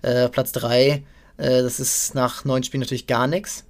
äh, 0.02 0.30
Platz 0.30 0.52
drei, 0.52 1.04
äh, 1.38 1.62
das 1.62 1.80
ist 1.80 2.16
nach 2.16 2.46
neun 2.46 2.64
Spielen 2.64 2.82
natürlich 2.82 3.08
gar 3.08 3.28
nichts. 3.28 3.64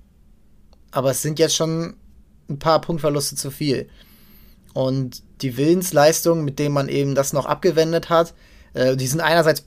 Aber 0.92 1.12
es 1.12 1.22
sind 1.22 1.40
jetzt 1.40 1.56
schon 1.56 1.96
ein 2.50 2.60
paar 2.60 2.80
Punktverluste 2.82 3.36
zu 3.36 3.52
viel. 3.52 3.90
Und 4.74 5.24
die 5.42 5.58
Willensleistung, 5.58 6.44
mit 6.44 6.60
dem 6.60 6.72
man 6.74 6.90
eben 6.90 7.16
das 7.16 7.34
noch 7.34 7.46
abgewendet 7.46 8.10
hat, 8.10 8.34
äh, 8.74 8.96
die 8.96 9.08
sind 9.08 9.22
einerseits 9.22 9.64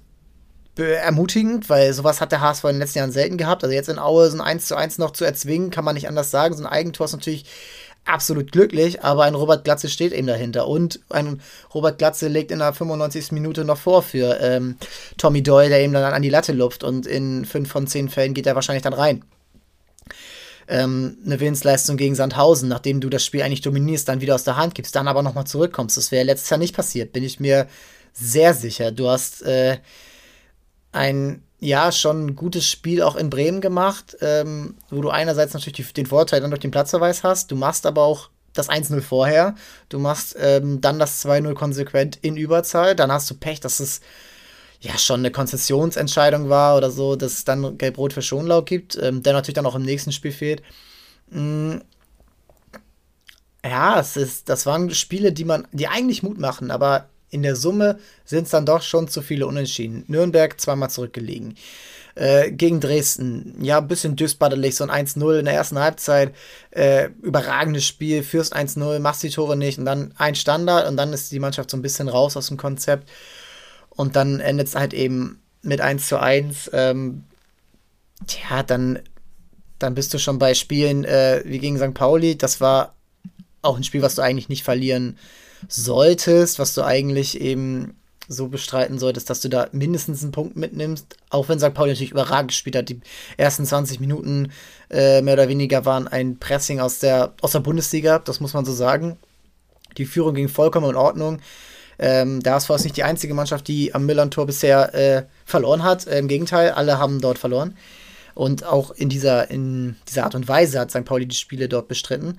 ermutigend, 0.77 1.69
weil 1.69 1.93
sowas 1.93 2.21
hat 2.21 2.31
der 2.31 2.41
HSV 2.41 2.65
in 2.65 2.71
den 2.71 2.79
letzten 2.79 2.99
Jahren 2.99 3.13
selten 3.13 3.37
gehabt. 3.37 3.65
Also 3.65 3.75
jetzt 3.75 3.89
in 3.89 3.99
Aue 3.99 4.31
so 4.31 4.37
ein 4.37 4.41
1 4.41 4.67
zu 4.67 4.77
1 4.77 4.99
noch 4.99 5.11
zu 5.11 5.25
erzwingen, 5.25 5.71
kann 5.71 5.85
man 5.85 5.95
nicht 5.95 6.09
anders 6.09 6.31
sagen. 6.31 6.57
So 6.57 6.63
ein 6.63 6.71
Eigentor 6.71 7.07
ist 7.07 7.13
natürlich 7.13 7.47
absolut 8.09 8.53
glücklich, 8.53 9.03
aber 9.03 9.25
ein 9.25 9.35
Robert 9.35 9.65
Glatze 9.65 9.89
steht 9.89 10.13
eben 10.13 10.27
dahinter. 10.27 10.67
Und 10.67 11.01
ein 11.11 11.41
Robert 11.75 11.99
Glatze 11.99 12.29
legt 12.29 12.51
in 12.51 12.59
der 12.59 12.73
95. 12.73 13.33
Minute 13.33 13.65
noch 13.65 13.79
vor 13.79 14.03
für 14.03 14.39
ähm, 14.41 14.77
Tommy 15.17 15.43
Doyle, 15.43 15.69
der 15.69 15.85
ihm 15.85 15.93
dann 15.93 16.13
an 16.13 16.23
die 16.23 16.31
Latte 16.31 16.53
lupft 16.53 16.85
und 16.85 17.07
in 17.07 17.45
5 17.45 17.71
von 17.71 17.87
10 17.87 18.09
Fällen 18.09 18.35
geht 18.35 18.47
er 18.47 18.55
wahrscheinlich 18.55 18.83
dann 18.83 18.95
rein. 18.95 19.25
Ähm, 20.69 21.19
eine 21.25 21.41
Willensleistung 21.41 21.97
gegen 21.97 22.15
Sandhausen, 22.15 22.69
nachdem 22.69 23.01
du 23.01 23.09
das 23.09 23.25
Spiel 23.25 23.43
eigentlich 23.43 23.63
dominierst, 23.63 24.09
dann 24.09 24.21
wieder 24.21 24.35
aus 24.35 24.45
der 24.45 24.57
Hand 24.57 24.75
gibst, 24.75 24.95
dann 24.95 25.09
aber 25.09 25.23
nochmal 25.23 25.47
zurückkommst. 25.47 25.97
Das 25.97 26.11
wäre 26.11 26.25
letztes 26.25 26.51
Jahr 26.51 26.59
nicht 26.59 26.77
passiert, 26.77 27.13
bin 27.13 27.25
ich 27.25 27.41
mir 27.41 27.69
sehr 28.13 28.53
sicher. 28.55 28.91
Du 28.93 29.09
hast 29.09 29.43
äh, 29.43 29.79
ein 30.93 31.43
ja 31.61 31.91
schon 31.93 32.27
ein 32.27 32.37
gutes 32.37 32.69
Spiel 32.69 33.03
auch 33.03 33.17
in 33.17 33.31
Bremen 33.31 33.61
gemacht, 33.61 34.17
ähm, 34.21 34.77
wo 34.91 35.01
du 35.01 35.11
einerseits 35.11 35.55
natürlich 35.55 35.93
den 35.93 36.07
Vorteil 36.07 36.41
dann 36.41 36.51
durch 36.51 36.61
den 36.61 36.71
Platzverweis 36.71 37.25
hast, 37.25 37.51
du 37.51 37.57
machst 37.57 37.87
aber 37.87 38.03
auch 38.03 38.31
das 38.55 38.69
1-0 38.69 39.01
vorher, 39.01 39.55
du 39.89 39.99
machst 39.99 40.37
ähm, 40.39 40.81
dann 40.81 40.99
das 40.99 41.25
2-0 41.25 41.55
konsequent 41.55 42.19
in 42.23 42.37
Überzahl, 42.37 42.95
dann 42.95 43.13
hast 43.13 43.31
du 43.31 43.35
Pech, 43.35 43.61
dass 43.61 43.81
es 43.81 44.01
ja 44.81 44.97
schon 44.97 45.21
eine 45.21 45.31
Konzessionsentscheidung 45.31 46.49
war 46.49 46.77
oder 46.77 46.91
so, 46.91 47.17
dass 47.17 47.33
es 47.33 47.45
dann 47.45 47.79
Gelb-Rot 47.79 48.13
für 48.13 48.23
Schonlau 48.23 48.63
gibt, 48.63 48.97
ähm, 48.97 49.23
der 49.23 49.33
natürlich 49.33 49.55
dann 49.55 49.67
auch 49.67 49.75
im 49.75 49.83
nächsten 49.83 50.13
Spiel 50.13 50.33
fehlt. 50.33 50.63
Mm, 51.31 51.79
ja, 53.65 53.99
es 53.99 54.17
ist, 54.17 54.49
das 54.49 54.67
waren 54.67 54.91
Spiele, 54.95 55.33
die 55.33 55.45
man, 55.45 55.67
die 55.73 55.89
eigentlich 55.89 56.23
Mut 56.23 56.39
machen, 56.39 56.71
aber 56.71 57.09
in 57.31 57.43
der 57.43 57.57
Summe 57.57 57.99
sind 58.25 58.45
es 58.45 58.51
dann 58.51 58.67
doch 58.67 58.83
schon 58.83 59.09
zu 59.09 59.23
viele 59.23 59.47
Unentschieden. 59.47 60.05
Nürnberg 60.09 60.61
zweimal 60.61 60.91
zurückgelegen. 60.91 61.57
Äh, 62.15 62.51
gegen 62.51 62.81
Dresden, 62.81 63.63
ja, 63.63 63.79
ein 63.79 63.87
bisschen 63.87 64.17
düstbaddelig, 64.17 64.75
so 64.75 64.85
ein 64.85 65.07
1-0 65.07 65.39
in 65.39 65.45
der 65.45 65.55
ersten 65.55 65.79
Halbzeit. 65.79 66.35
Äh, 66.71 67.11
überragendes 67.23 67.85
Spiel, 67.85 68.25
führst 68.25 68.57
1-0, 68.57 68.99
machst 68.99 69.23
die 69.23 69.31
Tore 69.31 69.57
nicht 69.57 69.79
und 69.79 69.85
dann 69.85 70.13
ein 70.17 70.35
Standard 70.35 70.89
und 70.89 70.97
dann 70.97 71.13
ist 71.13 71.31
die 71.31 71.39
Mannschaft 71.39 71.71
so 71.71 71.77
ein 71.77 71.83
bisschen 71.83 72.09
raus 72.09 72.37
aus 72.37 72.49
dem 72.49 72.57
Konzept. 72.57 73.09
Und 73.91 74.17
dann 74.17 74.41
endet 74.41 74.69
es 74.69 74.75
halt 74.75 74.95
eben 74.95 75.41
mit 75.63 75.81
1 75.81 76.09
zu 76.09 76.21
1, 76.21 76.71
ähm, 76.73 77.25
tja, 78.27 78.63
dann, 78.65 79.01
dann 79.79 79.95
bist 79.95 80.13
du 80.13 80.19
schon 80.19 80.39
bei 80.39 80.55
Spielen 80.55 81.05
äh, 81.05 81.43
wie 81.45 81.59
gegen 81.59 81.79
St. 81.79 81.95
Pauli. 81.95 82.37
Das 82.37 82.61
war 82.61 82.95
auch 83.63 83.77
ein 83.77 83.85
Spiel, 83.85 84.03
was 84.03 84.17
du 84.17 84.23
eigentlich 84.23 84.49
nicht 84.49 84.65
verlieren 84.65 85.19
solltest, 85.67 86.59
was 86.59 86.75
du 86.75 86.83
eigentlich 86.83 87.41
eben 87.41 87.95
so 88.29 88.49
bestreiten 88.49 88.99
solltest, 88.99 89.31
dass 89.31 89.41
du 89.41 89.49
da 89.49 89.69
mindestens 89.73 90.23
einen 90.23 90.33
Punkt 90.33 90.57
mitnimmst, 90.57 91.17
auch 91.31 91.49
wenn 91.49 91.59
St. 91.59 91.73
Pauli 91.73 91.93
natürlich 91.93 92.11
überragend 92.11 92.51
gespielt 92.51 92.77
hat. 92.77 92.89
Die 92.91 93.01
ersten 93.39 93.65
20 93.65 94.01
Minuten 94.01 94.53
äh, 94.91 95.23
mehr 95.23 95.35
oder 95.35 95.49
weniger 95.49 95.87
waren 95.87 96.07
ein 96.07 96.39
Pressing 96.39 96.79
aus 96.79 96.99
der, 96.99 97.33
aus 97.41 97.53
der 97.53 97.61
Bundesliga, 97.61 98.19
das 98.19 98.41
muss 98.41 98.53
man 98.53 98.67
so 98.67 98.73
sagen. 98.73 99.17
Die 99.97 100.05
Führung 100.05 100.35
ging 100.35 100.49
vollkommen 100.49 100.91
in 100.91 100.97
Ordnung. 100.97 101.41
Ähm, 101.99 102.43
der 102.43 102.55
HSV 102.55 102.71
ist 102.71 102.85
nicht 102.85 102.97
die 102.97 103.03
einzige 103.03 103.35
Mannschaft, 103.35 103.67
die 103.67 103.95
am 103.95 104.07
Millern-Tor 104.07 104.47
bisher 104.47 104.95
äh, 104.95 105.25
verloren 105.45 105.83
hat. 105.83 106.07
Äh, 106.07 106.19
Im 106.19 106.29
Gegenteil, 106.29 106.71
alle 106.71 106.99
haben 106.99 107.21
dort 107.21 107.39
verloren. 107.39 107.77
Und 108.35 108.65
auch 108.65 108.93
in 108.93 109.09
dieser, 109.09 109.51
in 109.51 109.97
dieser 110.09 110.25
Art 110.25 110.37
und 110.37 110.47
Weise 110.47 110.79
hat 110.79 110.93
St. 110.93 111.05
Pauli 111.05 111.27
die 111.27 111.35
Spiele 111.35 111.69
dort 111.69 111.89
bestritten. 111.89 112.39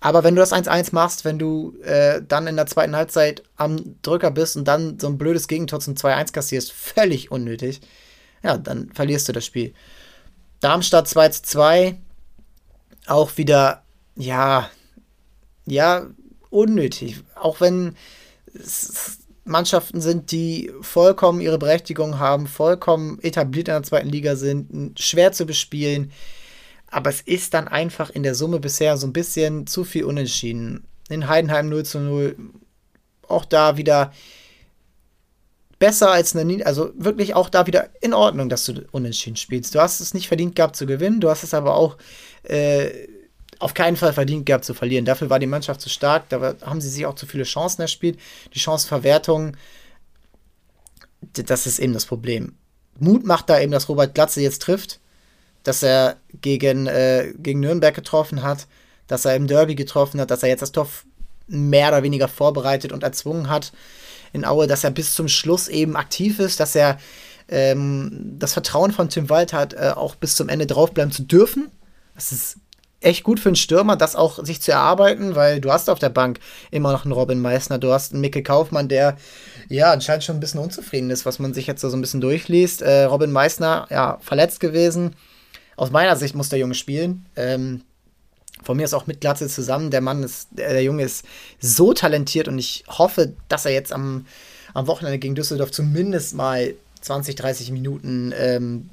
Aber 0.00 0.24
wenn 0.24 0.34
du 0.34 0.40
das 0.40 0.52
1-1 0.52 0.94
machst, 0.94 1.26
wenn 1.26 1.38
du 1.38 1.76
äh, 1.82 2.22
dann 2.26 2.46
in 2.46 2.56
der 2.56 2.66
zweiten 2.66 2.96
Halbzeit 2.96 3.42
am 3.56 4.00
Drücker 4.00 4.30
bist 4.30 4.56
und 4.56 4.66
dann 4.66 4.98
so 4.98 5.06
ein 5.08 5.18
blödes 5.18 5.46
Gegentor 5.46 5.80
zum 5.80 5.94
2-1 5.94 6.32
kassierst, 6.32 6.72
völlig 6.72 7.30
unnötig, 7.30 7.82
ja, 8.42 8.56
dann 8.56 8.90
verlierst 8.94 9.28
du 9.28 9.32
das 9.32 9.44
Spiel. 9.44 9.74
Darmstadt 10.60 11.06
2-2, 11.06 11.96
auch 13.06 13.36
wieder, 13.36 13.82
ja, 14.16 14.70
ja, 15.66 16.06
unnötig. 16.48 17.22
Auch 17.34 17.60
wenn 17.60 17.94
es 18.54 19.18
Mannschaften 19.44 20.00
sind, 20.00 20.32
die 20.32 20.72
vollkommen 20.80 21.40
ihre 21.42 21.58
Berechtigung 21.58 22.18
haben, 22.18 22.46
vollkommen 22.46 23.18
etabliert 23.20 23.68
in 23.68 23.74
der 23.74 23.82
zweiten 23.82 24.08
Liga 24.08 24.36
sind, 24.36 24.98
schwer 24.98 25.32
zu 25.32 25.44
bespielen 25.44 26.10
aber 26.90 27.10
es 27.10 27.20
ist 27.20 27.54
dann 27.54 27.68
einfach 27.68 28.10
in 28.10 28.22
der 28.22 28.34
Summe 28.34 28.60
bisher 28.60 28.96
so 28.96 29.06
ein 29.06 29.12
bisschen 29.12 29.66
zu 29.66 29.84
viel 29.84 30.04
unentschieden. 30.04 30.84
In 31.08 31.28
Heidenheim 31.28 31.68
0 31.68 31.84
zu 31.84 32.00
0. 32.00 32.36
Auch 33.28 33.44
da 33.44 33.76
wieder 33.76 34.12
besser 35.78 36.10
als 36.10 36.36
eine, 36.36 36.66
also 36.66 36.92
wirklich 36.96 37.34
auch 37.34 37.48
da 37.48 37.66
wieder 37.66 37.88
in 38.00 38.12
Ordnung, 38.12 38.48
dass 38.48 38.64
du 38.64 38.84
unentschieden 38.90 39.36
spielst. 39.36 39.74
Du 39.74 39.80
hast 39.80 40.00
es 40.00 40.14
nicht 40.14 40.28
verdient 40.28 40.56
gehabt 40.56 40.76
zu 40.76 40.84
gewinnen, 40.84 41.20
du 41.20 41.30
hast 41.30 41.44
es 41.44 41.54
aber 41.54 41.74
auch 41.74 41.96
äh, 42.42 42.90
auf 43.60 43.72
keinen 43.72 43.96
Fall 43.96 44.12
verdient 44.12 44.46
gehabt 44.46 44.64
zu 44.64 44.74
verlieren. 44.74 45.04
Dafür 45.04 45.30
war 45.30 45.38
die 45.38 45.46
Mannschaft 45.46 45.80
zu 45.80 45.88
stark, 45.88 46.28
da 46.28 46.54
haben 46.62 46.80
sie 46.80 46.90
sich 46.90 47.06
auch 47.06 47.14
zu 47.14 47.24
viele 47.24 47.44
Chancen 47.44 47.82
erspielt. 47.82 48.18
Die 48.52 48.58
Chancenverwertung, 48.58 49.56
das 51.32 51.66
ist 51.66 51.78
eben 51.78 51.94
das 51.94 52.04
Problem. 52.04 52.56
Mut 52.98 53.24
macht 53.24 53.48
da 53.48 53.60
eben, 53.60 53.72
dass 53.72 53.88
Robert 53.88 54.14
Glatze 54.14 54.42
jetzt 54.42 54.62
trifft 54.62 55.00
dass 55.62 55.82
er 55.82 56.16
gegen, 56.40 56.86
äh, 56.86 57.32
gegen 57.38 57.60
Nürnberg 57.60 57.94
getroffen 57.94 58.42
hat, 58.42 58.66
dass 59.06 59.24
er 59.24 59.36
im 59.36 59.46
Derby 59.46 59.74
getroffen 59.74 60.20
hat, 60.20 60.30
dass 60.30 60.42
er 60.42 60.48
jetzt 60.48 60.62
das 60.62 60.72
Tor 60.72 60.88
mehr 61.48 61.88
oder 61.88 62.02
weniger 62.02 62.28
vorbereitet 62.28 62.92
und 62.92 63.02
erzwungen 63.02 63.48
hat 63.48 63.72
in 64.32 64.44
Aue, 64.44 64.66
dass 64.66 64.84
er 64.84 64.90
bis 64.90 65.14
zum 65.14 65.28
Schluss 65.28 65.68
eben 65.68 65.96
aktiv 65.96 66.38
ist, 66.38 66.60
dass 66.60 66.76
er 66.76 66.98
ähm, 67.48 68.36
das 68.38 68.52
Vertrauen 68.52 68.92
von 68.92 69.08
Tim 69.08 69.28
Wald 69.28 69.52
hat, 69.52 69.74
äh, 69.74 69.92
auch 69.94 70.14
bis 70.14 70.36
zum 70.36 70.48
Ende 70.48 70.66
draufbleiben 70.66 71.12
zu 71.12 71.24
dürfen. 71.24 71.70
Das 72.14 72.30
ist 72.30 72.58
echt 73.00 73.24
gut 73.24 73.40
für 73.40 73.48
einen 73.48 73.56
Stürmer, 73.56 73.96
das 73.96 74.14
auch 74.14 74.44
sich 74.44 74.60
zu 74.60 74.72
erarbeiten, 74.72 75.34
weil 75.34 75.60
du 75.60 75.72
hast 75.72 75.90
auf 75.90 75.98
der 75.98 76.10
Bank 76.10 76.38
immer 76.70 76.92
noch 76.92 77.04
einen 77.04 77.12
Robin 77.12 77.40
Meissner, 77.40 77.78
du 77.78 77.92
hast 77.92 78.12
einen 78.12 78.20
Mikkel 78.20 78.42
Kaufmann, 78.42 78.88
der 78.88 79.16
ja 79.68 79.90
anscheinend 79.90 80.24
schon 80.24 80.36
ein 80.36 80.40
bisschen 80.40 80.60
unzufrieden 80.60 81.10
ist, 81.10 81.26
was 81.26 81.38
man 81.38 81.54
sich 81.54 81.66
jetzt 81.66 81.80
so 81.80 81.90
ein 81.90 82.00
bisschen 82.00 82.20
durchliest. 82.20 82.82
Äh, 82.82 83.04
Robin 83.04 83.32
Meissner, 83.32 83.86
ja, 83.90 84.18
verletzt 84.20 84.60
gewesen, 84.60 85.16
aus 85.80 85.90
meiner 85.90 86.14
Sicht 86.14 86.34
muss 86.34 86.50
der 86.50 86.58
Junge 86.58 86.74
spielen. 86.74 87.24
Ähm, 87.36 87.80
von 88.62 88.76
mir 88.76 88.84
ist 88.84 88.92
auch 88.92 89.06
mit 89.06 89.22
Glatze 89.22 89.48
zusammen. 89.48 89.90
Der 89.90 90.02
Mann 90.02 90.22
ist, 90.22 90.48
der, 90.50 90.74
der, 90.74 90.82
Junge 90.82 91.04
ist 91.04 91.24
so 91.58 91.94
talentiert 91.94 92.48
und 92.48 92.58
ich 92.58 92.84
hoffe, 92.86 93.32
dass 93.48 93.64
er 93.64 93.72
jetzt 93.72 93.90
am, 93.90 94.26
am 94.74 94.86
Wochenende 94.86 95.18
gegen 95.18 95.34
Düsseldorf 95.34 95.70
zumindest 95.70 96.34
mal 96.34 96.74
20, 97.00 97.34
30 97.34 97.70
Minuten 97.70 98.34
ähm, 98.36 98.90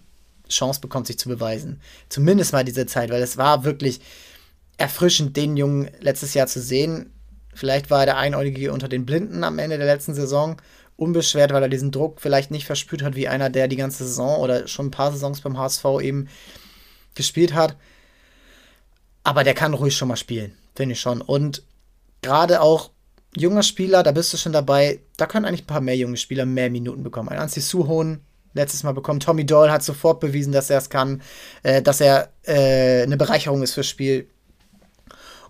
Chance 0.47 0.79
bekommt, 0.79 1.07
sich 1.07 1.19
zu 1.19 1.27
beweisen. 1.27 1.81
Zumindest 2.07 2.53
mal 2.53 2.63
diese 2.63 2.85
Zeit, 2.85 3.09
weil 3.09 3.21
es 3.21 3.35
war 3.35 3.65
wirklich 3.65 3.99
erfrischend, 4.77 5.35
den 5.35 5.57
Jungen 5.57 5.89
letztes 5.99 6.35
Jahr 6.35 6.47
zu 6.47 6.61
sehen. 6.61 7.11
Vielleicht 7.53 7.89
war 7.89 8.03
er 8.03 8.05
der 8.05 8.17
Einäugige 8.17 8.71
unter 8.71 8.87
den 8.87 9.05
Blinden 9.05 9.43
am 9.43 9.59
Ende 9.59 9.77
der 9.77 9.87
letzten 9.87 10.13
Saison. 10.13 10.55
Unbeschwert, 10.95 11.51
weil 11.51 11.63
er 11.63 11.69
diesen 11.69 11.91
Druck 11.91 12.21
vielleicht 12.21 12.49
nicht 12.49 12.65
verspürt 12.65 13.03
hat, 13.03 13.17
wie 13.17 13.27
einer, 13.27 13.49
der 13.49 13.67
die 13.67 13.75
ganze 13.75 14.05
Saison 14.05 14.39
oder 14.39 14.69
schon 14.69 14.85
ein 14.85 14.91
paar 14.91 15.11
Saisons 15.11 15.41
beim 15.41 15.57
HSV 15.57 15.83
eben 16.01 16.29
gespielt 17.17 17.53
hat. 17.53 17.75
Aber 19.23 19.43
der 19.43 19.53
kann 19.53 19.73
ruhig 19.73 19.97
schon 19.97 20.07
mal 20.07 20.15
spielen, 20.15 20.57
finde 20.75 20.93
ich 20.93 21.01
schon. 21.01 21.21
Und 21.21 21.63
gerade 22.21 22.61
auch 22.61 22.91
junger 23.35 23.63
Spieler, 23.63 24.03
da 24.03 24.11
bist 24.11 24.31
du 24.31 24.37
schon 24.37 24.53
dabei, 24.53 25.01
da 25.17 25.25
können 25.25 25.45
eigentlich 25.45 25.63
ein 25.63 25.67
paar 25.67 25.81
mehr 25.81 25.97
junge 25.97 26.17
Spieler 26.17 26.45
mehr 26.45 26.69
Minuten 26.69 27.03
bekommen. 27.03 27.29
Ein 27.29 27.39
Anzi 27.39 27.59
Suhon 27.59 28.21
letztes 28.53 28.83
Mal 28.83 28.93
bekommen. 28.93 29.19
Tommy 29.19 29.45
Doyle 29.45 29.71
hat 29.71 29.83
sofort 29.83 30.19
bewiesen, 30.19 30.53
dass 30.53 30.69
er 30.69 30.79
es 30.79 30.89
kann, 30.89 31.21
äh, 31.63 31.81
dass 31.81 32.01
er 32.01 32.29
äh, 32.43 33.03
eine 33.03 33.17
Bereicherung 33.17 33.61
ist 33.63 33.73
fürs 33.73 33.87
Spiel. 33.87 34.29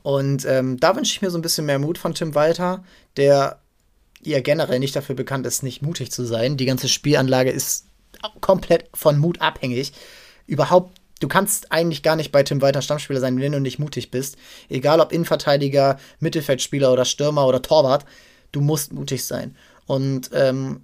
Und 0.04 0.46
ähm, 0.46 0.80
da 0.80 0.96
wünsche 0.96 1.12
ich 1.12 1.22
mir 1.22 1.32
so 1.32 1.38
ein 1.38 1.42
bisschen 1.42 1.66
mehr 1.66 1.80
Mut 1.80 1.98
von 1.98 2.14
Tim 2.14 2.36
Walter, 2.36 2.84
der 3.16 3.60
ja 4.24 4.40
generell 4.42 4.80
nicht 4.80 4.96
dafür 4.96 5.16
bekannt 5.16 5.46
ist, 5.46 5.64
nicht 5.64 5.82
mutig 5.82 6.12
zu 6.12 6.26
sein. 6.26 6.58
Die 6.58 6.66
ganze 6.66 6.90
Spielanlage 6.90 7.52
ist 7.52 7.86
komplett 8.42 8.90
von 8.94 9.18
Mut 9.18 9.42
abhängig. 9.42 9.94
Überhaupt 10.46 10.98
du 11.20 11.28
kannst 11.28 11.72
eigentlich 11.72 12.04
gar 12.04 12.16
nicht 12.16 12.32
bei 12.32 12.44
Tim 12.44 12.62
Walter 12.62 12.82
Stammspieler 12.82 13.20
sein, 13.20 13.40
wenn 13.40 13.52
du 13.52 13.60
nicht 13.60 13.80
mutig 13.80 14.12
bist. 14.12 14.38
Egal 14.70 15.00
ob 15.00 15.12
Innenverteidiger, 15.12 16.00
Mittelfeldspieler 16.20 16.92
oder 16.92 17.06
Stürmer 17.06 17.48
oder 17.48 17.62
Torwart, 17.62 18.06
du 18.52 18.62
musst 18.62 18.94
mutig 18.94 19.26
sein. 19.26 19.56
Und 19.86 20.30
ähm, 20.34 20.82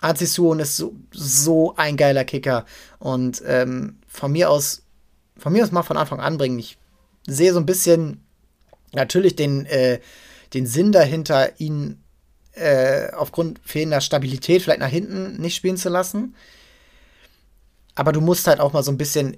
Azisuon 0.00 0.60
ist 0.60 0.76
so, 0.76 0.94
so 1.12 1.74
ein 1.76 1.96
geiler 1.96 2.24
Kicker. 2.24 2.64
Und 2.98 3.42
ähm, 3.46 3.98
von 4.06 4.32
mir 4.32 4.50
aus, 4.50 4.82
von 5.36 5.52
mir 5.52 5.64
aus 5.64 5.72
mal 5.72 5.82
von 5.82 5.96
Anfang 5.96 6.20
an 6.20 6.38
bringen. 6.38 6.58
Ich 6.58 6.78
sehe 7.26 7.52
so 7.52 7.60
ein 7.60 7.66
bisschen 7.66 8.24
natürlich 8.92 9.36
den, 9.36 9.66
äh, 9.66 10.00
den 10.54 10.66
Sinn 10.66 10.92
dahinter, 10.92 11.60
ihn 11.60 12.02
äh, 12.52 13.12
aufgrund 13.12 13.60
fehlender 13.64 14.00
Stabilität 14.00 14.62
vielleicht 14.62 14.80
nach 14.80 14.88
hinten 14.88 15.40
nicht 15.40 15.54
spielen 15.54 15.76
zu 15.76 15.88
lassen. 15.88 16.34
Aber 17.94 18.12
du 18.12 18.20
musst 18.20 18.46
halt 18.46 18.60
auch 18.60 18.72
mal 18.72 18.82
so 18.82 18.90
ein 18.90 18.98
bisschen 18.98 19.36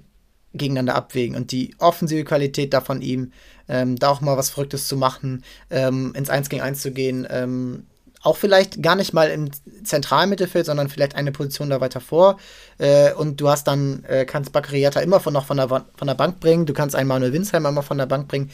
gegeneinander 0.53 0.95
abwägen 0.95 1.35
und 1.35 1.51
die 1.51 1.75
offensive 1.79 2.23
Qualität 2.23 2.73
da 2.73 2.81
von 2.81 3.01
ihm, 3.01 3.31
ähm, 3.67 3.97
da 3.97 4.09
auch 4.09 4.21
mal 4.21 4.37
was 4.37 4.49
Verrücktes 4.49 4.87
zu 4.87 4.97
machen, 4.97 5.43
ähm, 5.69 6.13
ins 6.15 6.29
1 6.29 6.49
gegen 6.49 6.61
1 6.61 6.81
zu 6.81 6.91
gehen, 6.91 7.27
ähm, 7.29 7.87
auch 8.23 8.37
vielleicht 8.37 8.81
gar 8.81 8.95
nicht 8.95 9.13
mal 9.13 9.29
im 9.29 9.49
zentralen 9.83 10.29
Mittelfeld, 10.29 10.65
sondern 10.65 10.89
vielleicht 10.89 11.15
eine 11.15 11.33
Position 11.33 11.69
da 11.69 11.81
weiter 11.81 11.99
vor. 11.99 12.39
Äh, 12.77 13.11
und 13.13 13.41
du 13.41 13.49
hast 13.49 13.65
dann, 13.65 14.05
äh, 14.05 14.25
kannst 14.25 14.53
Bakariata 14.53 15.01
immer 15.01 15.19
von, 15.19 15.33
noch 15.33 15.45
von 15.45 15.57
der, 15.57 15.67
von 15.67 16.07
der 16.07 16.15
Bank 16.15 16.39
bringen, 16.39 16.65
du 16.65 16.73
kannst 16.73 16.95
einen 16.95 17.09
Manuel 17.09 17.33
Winsheim 17.33 17.65
immer 17.65 17.83
von 17.83 17.97
der 17.97 18.05
Bank 18.05 18.29
bringen. 18.29 18.49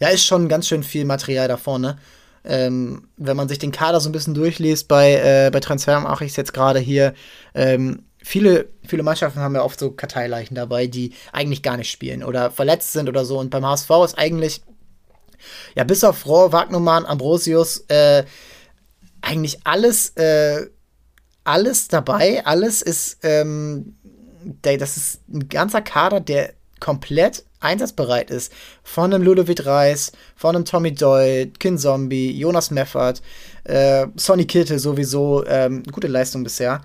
Da 0.00 0.08
ist 0.08 0.24
schon 0.24 0.48
ganz 0.48 0.66
schön 0.66 0.82
viel 0.82 1.04
Material 1.04 1.48
da 1.48 1.58
vorne. 1.58 1.98
Ähm, 2.44 3.08
wenn 3.18 3.36
man 3.36 3.48
sich 3.48 3.58
den 3.58 3.72
Kader 3.72 4.00
so 4.00 4.08
ein 4.08 4.12
bisschen 4.12 4.34
durchliest 4.34 4.88
bei, 4.88 5.12
äh, 5.14 5.50
bei 5.52 5.60
Transfer, 5.60 6.00
mache 6.00 6.24
ich 6.24 6.32
es 6.32 6.36
jetzt 6.36 6.54
gerade 6.54 6.80
hier, 6.80 7.14
ähm, 7.54 8.02
viele, 8.22 8.68
viele 8.86 9.02
Mannschaften 9.02 9.40
haben 9.40 9.54
ja 9.54 9.62
oft 9.62 9.78
so 9.78 9.90
Karteileichen 9.90 10.54
dabei, 10.54 10.86
die 10.86 11.12
eigentlich 11.32 11.62
gar 11.62 11.76
nicht 11.76 11.90
spielen 11.90 12.22
oder 12.22 12.50
verletzt 12.50 12.92
sind 12.92 13.08
oder 13.08 13.24
so. 13.24 13.38
Und 13.38 13.50
beim 13.50 13.66
HSV 13.66 13.90
ist 14.04 14.18
eigentlich, 14.18 14.62
ja, 15.74 15.84
bis 15.84 16.04
auf 16.04 16.26
Rohr, 16.26 16.52
Wagnumann, 16.52 17.04
Ambrosius, 17.04 17.84
äh, 17.88 18.24
eigentlich 19.20 19.60
alles, 19.64 20.10
äh, 20.16 20.66
alles 21.44 21.88
dabei. 21.88 22.44
Alles 22.46 22.82
ist, 22.82 23.18
ähm, 23.22 23.96
der, 24.64 24.78
das 24.78 24.96
ist 24.96 25.20
ein 25.28 25.48
ganzer 25.48 25.82
Kader, 25.82 26.20
der 26.20 26.54
komplett 26.80 27.44
einsatzbereit 27.60 28.30
ist. 28.30 28.52
Von 28.82 29.14
einem 29.14 29.22
Ludovic 29.22 29.64
Reis, 29.64 30.12
von 30.36 30.56
einem 30.56 30.64
Tommy 30.64 30.92
Doyle, 30.92 31.46
Kin 31.46 31.78
Zombie, 31.78 32.32
Jonas 32.32 32.70
Meffert, 32.70 33.22
äh, 33.64 34.06
Sonny 34.16 34.46
Kittel 34.46 34.78
sowieso, 34.78 35.44
ähm, 35.46 35.84
gute 35.92 36.08
Leistung 36.08 36.42
bisher. 36.42 36.82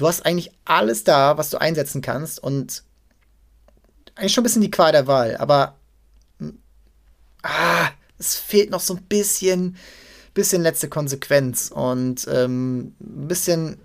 Du 0.00 0.08
hast 0.08 0.24
eigentlich 0.24 0.50
alles 0.64 1.04
da, 1.04 1.36
was 1.36 1.50
du 1.50 1.60
einsetzen 1.60 2.00
kannst 2.00 2.42
und 2.42 2.84
eigentlich 4.14 4.32
schon 4.32 4.40
ein 4.40 4.44
bisschen 4.44 4.62
die 4.62 4.70
Qual 4.70 4.92
der 4.92 5.06
Wahl, 5.06 5.36
aber 5.36 5.76
ah, 7.42 7.90
es 8.16 8.34
fehlt 8.34 8.70
noch 8.70 8.80
so 8.80 8.94
ein 8.94 9.02
bisschen, 9.02 9.76
bisschen 10.32 10.62
letzte 10.62 10.88
Konsequenz 10.88 11.70
und 11.70 12.26
ähm, 12.32 12.94
ein 12.98 13.28
bisschen, 13.28 13.78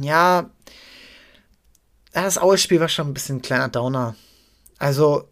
ja, 0.00 0.50
das 2.12 2.38
Aue-Spiel 2.38 2.80
war 2.80 2.88
schon 2.88 3.06
ein 3.06 3.14
bisschen 3.14 3.36
ein 3.36 3.42
kleiner 3.42 3.68
Downer. 3.68 4.16
Also, 4.78 5.28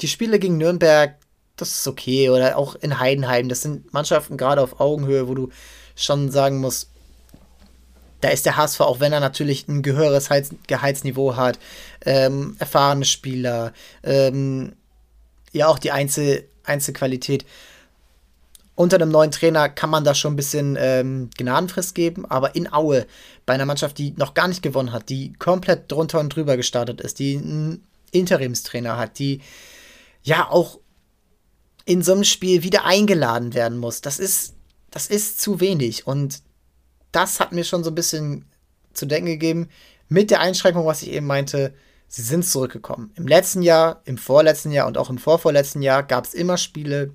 die 0.00 0.08
Spiele 0.08 0.40
gegen 0.40 0.58
Nürnberg, 0.58 1.18
das 1.54 1.72
ist 1.72 1.86
okay. 1.86 2.30
Oder 2.30 2.58
auch 2.58 2.74
in 2.74 2.98
Heidenheim, 2.98 3.48
das 3.48 3.62
sind 3.62 3.92
Mannschaften 3.92 4.36
gerade 4.36 4.60
auf 4.60 4.80
Augenhöhe, 4.80 5.28
wo 5.28 5.34
du 5.34 5.50
schon 5.94 6.32
sagen 6.32 6.58
muss, 6.58 6.90
da 8.24 8.30
ist 8.30 8.46
der 8.46 8.56
HSV, 8.56 8.80
auch 8.80 9.00
wenn 9.00 9.12
er 9.12 9.20
natürlich 9.20 9.68
ein 9.68 9.82
gehöriges 9.82 10.30
Gehaltsniveau 10.66 11.36
hat, 11.36 11.58
ähm, 12.06 12.56
erfahrene 12.58 13.04
Spieler, 13.04 13.74
ähm, 14.02 14.72
ja 15.52 15.68
auch 15.68 15.78
die 15.78 15.90
Einzel 15.90 16.48
Einzelqualität. 16.64 17.44
Unter 18.76 18.96
einem 18.96 19.10
neuen 19.10 19.30
Trainer 19.30 19.68
kann 19.68 19.90
man 19.90 20.04
da 20.04 20.14
schon 20.14 20.32
ein 20.32 20.36
bisschen 20.36 20.78
ähm, 20.80 21.28
Gnadenfrist 21.36 21.94
geben, 21.94 22.24
aber 22.24 22.54
in 22.54 22.72
Aue, 22.72 23.06
bei 23.44 23.52
einer 23.52 23.66
Mannschaft, 23.66 23.98
die 23.98 24.14
noch 24.16 24.32
gar 24.32 24.48
nicht 24.48 24.62
gewonnen 24.62 24.92
hat, 24.92 25.10
die 25.10 25.34
komplett 25.34 25.92
drunter 25.92 26.18
und 26.18 26.34
drüber 26.34 26.56
gestartet 26.56 27.02
ist, 27.02 27.18
die 27.18 27.36
einen 27.36 27.86
Interimstrainer 28.10 28.96
hat, 28.96 29.18
die 29.18 29.42
ja 30.22 30.48
auch 30.48 30.80
in 31.84 32.00
so 32.00 32.12
einem 32.12 32.24
Spiel 32.24 32.62
wieder 32.62 32.86
eingeladen 32.86 33.52
werden 33.52 33.76
muss, 33.76 34.00
das 34.00 34.18
ist, 34.18 34.54
das 34.90 35.08
ist 35.08 35.42
zu 35.42 35.60
wenig. 35.60 36.06
Und 36.06 36.40
das 37.14 37.40
hat 37.40 37.52
mir 37.52 37.64
schon 37.64 37.84
so 37.84 37.90
ein 37.90 37.94
bisschen 37.94 38.44
zu 38.92 39.06
denken 39.06 39.26
gegeben, 39.26 39.68
mit 40.08 40.30
der 40.30 40.40
Einschränkung, 40.40 40.86
was 40.86 41.02
ich 41.02 41.12
eben 41.12 41.26
meinte, 41.26 41.74
sie 42.08 42.22
sind 42.22 42.44
zurückgekommen. 42.44 43.12
Im 43.16 43.26
letzten 43.26 43.62
Jahr, 43.62 44.02
im 44.04 44.18
vorletzten 44.18 44.70
Jahr 44.70 44.86
und 44.86 44.98
auch 44.98 45.10
im 45.10 45.18
vorvorletzten 45.18 45.82
Jahr 45.82 46.02
gab 46.02 46.24
es 46.24 46.34
immer 46.34 46.56
Spiele 46.56 47.12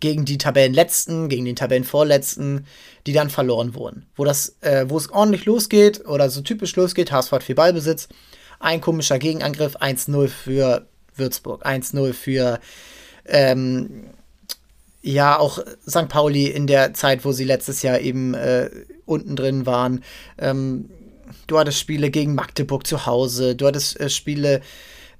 gegen 0.00 0.24
die 0.24 0.38
Tabellenletzten, 0.38 1.28
gegen 1.28 1.44
den 1.44 1.56
Tabellenvorletzten, 1.56 2.66
die 3.06 3.12
dann 3.12 3.30
verloren 3.30 3.74
wurden. 3.74 4.06
Wo 4.14 4.24
das, 4.24 4.56
äh, 4.60 4.84
wo 4.88 4.98
es 4.98 5.10
ordentlich 5.10 5.46
losgeht 5.46 6.06
oder 6.06 6.28
so 6.28 6.42
typisch 6.42 6.76
losgeht, 6.76 7.12
HSV 7.12 7.32
hat 7.32 7.42
viel 7.42 7.54
Ballbesitz, 7.54 8.08
ein 8.60 8.80
komischer 8.80 9.18
Gegenangriff, 9.18 9.76
1-0 9.76 10.28
für 10.28 10.86
Würzburg, 11.14 11.64
1-0 11.64 12.12
für 12.12 12.60
ähm, 13.24 14.10
ja 15.02 15.38
auch 15.38 15.58
St. 15.88 16.08
Pauli 16.08 16.46
in 16.46 16.66
der 16.66 16.94
Zeit, 16.94 17.24
wo 17.24 17.32
sie 17.32 17.44
letztes 17.44 17.82
Jahr 17.82 18.00
eben 18.00 18.34
äh, 18.34 18.70
unten 19.04 19.36
drin 19.36 19.66
waren. 19.66 20.02
Ähm, 20.38 20.90
du 21.46 21.58
hattest 21.58 21.78
Spiele 21.78 22.10
gegen 22.10 22.34
Magdeburg 22.34 22.86
zu 22.86 23.06
Hause, 23.06 23.54
du 23.54 23.66
hattest 23.66 24.00
äh, 24.00 24.10
Spiele 24.10 24.62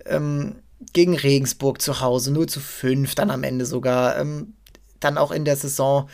ähm, 0.06 0.56
gegen 0.92 1.16
Regensburg 1.16 1.80
zu 1.80 2.00
Hause, 2.00 2.32
0 2.32 2.46
zu 2.46 2.60
5 2.60 3.14
dann 3.14 3.30
am 3.30 3.44
Ende 3.44 3.66
sogar. 3.66 4.18
Ähm, 4.18 4.54
dann 5.00 5.18
auch 5.18 5.30
in 5.30 5.44
der 5.44 5.56
Saison, 5.56 6.08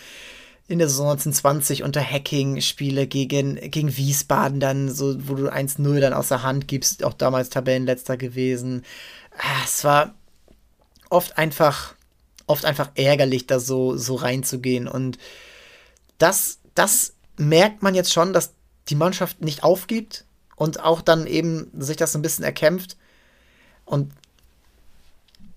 in 0.69 0.79
der 0.79 0.89
Saison 0.89 1.11
1920 1.11 1.83
unter 1.83 2.03
Hacking 2.03 2.61
Spiele 2.61 3.07
gegen, 3.07 3.57
gegen 3.71 3.97
Wiesbaden 3.97 4.61
dann, 4.61 4.91
so, 4.91 5.17
wo 5.29 5.35
du 5.35 5.49
1-0 5.49 6.01
dann 6.01 6.13
aus 6.13 6.29
der 6.29 6.43
Hand 6.43 6.69
gibst, 6.69 7.05
auch 7.05 7.15
damals 7.15 7.51
Tabellenletzter 7.51 8.17
gewesen. 8.17 8.85
Ah, 9.39 9.63
es 9.65 9.85
war 9.85 10.15
oft 11.11 11.39
einfach, 11.39 11.95
oft 12.53 12.65
einfach 12.65 12.91
ärgerlich, 12.95 13.47
da 13.47 13.59
so, 13.59 13.97
so 13.97 14.15
reinzugehen. 14.15 14.87
Und 14.87 15.19
das, 16.19 16.59
das 16.75 17.15
merkt 17.37 17.83
man 17.83 17.95
jetzt 17.95 18.13
schon, 18.13 18.33
dass 18.33 18.53
die 18.89 18.95
Mannschaft 18.95 19.41
nicht 19.41 19.65
aufgibt 19.65 20.25
und 20.57 20.81
auch 20.81 21.01
dann 21.01 21.27
eben 21.27 21.71
sich 21.79 21.97
das 21.97 22.15
ein 22.15 22.23
bisschen 22.23 22.45
erkämpft. 22.45 22.97
Und 23.85 24.13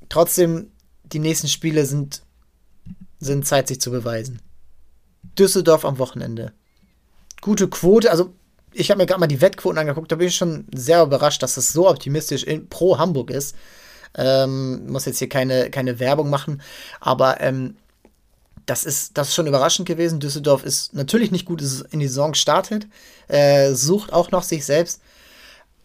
trotzdem, 0.09 0.71
die 1.03 1.19
nächsten 1.19 1.47
Spiele 1.47 1.85
sind, 1.85 2.23
sind 3.19 3.45
Zeit, 3.45 3.67
sich 3.67 3.81
zu 3.81 3.91
beweisen. 3.91 4.41
Düsseldorf 5.37 5.85
am 5.85 5.99
Wochenende. 5.99 6.53
Gute 7.41 7.67
Quote, 7.67 8.09
also 8.09 8.33
ich 8.71 8.89
habe 8.89 8.99
mir 8.99 9.05
gerade 9.05 9.19
mal 9.19 9.27
die 9.27 9.41
Wettquoten 9.41 9.77
angeguckt, 9.77 10.11
da 10.11 10.15
bin 10.15 10.27
ich 10.27 10.35
schon 10.35 10.65
sehr 10.73 11.03
überrascht, 11.03 11.43
dass 11.43 11.57
es 11.57 11.71
so 11.71 11.89
optimistisch 11.89 12.43
in, 12.43 12.67
pro 12.67 12.97
Hamburg 12.97 13.31
ist. 13.31 13.55
Ähm, 14.17 14.87
muss 14.87 15.05
jetzt 15.05 15.19
hier 15.19 15.29
keine, 15.29 15.69
keine 15.69 15.99
Werbung 15.99 16.29
machen, 16.29 16.61
aber 16.99 17.41
ähm, 17.41 17.75
das 18.65 18.83
ist, 18.83 19.17
das 19.17 19.29
ist 19.29 19.35
schon 19.35 19.47
überraschend 19.47 19.87
gewesen. 19.87 20.19
Düsseldorf 20.19 20.63
ist 20.63 20.93
natürlich 20.93 21.31
nicht 21.31 21.45
gut 21.45 21.61
in 21.91 21.99
die 21.99 22.07
Saison 22.07 22.31
gestartet, 22.31 22.87
äh, 23.27 23.73
sucht 23.73 24.13
auch 24.13 24.31
noch 24.31 24.43
sich 24.43 24.65
selbst, 24.65 25.01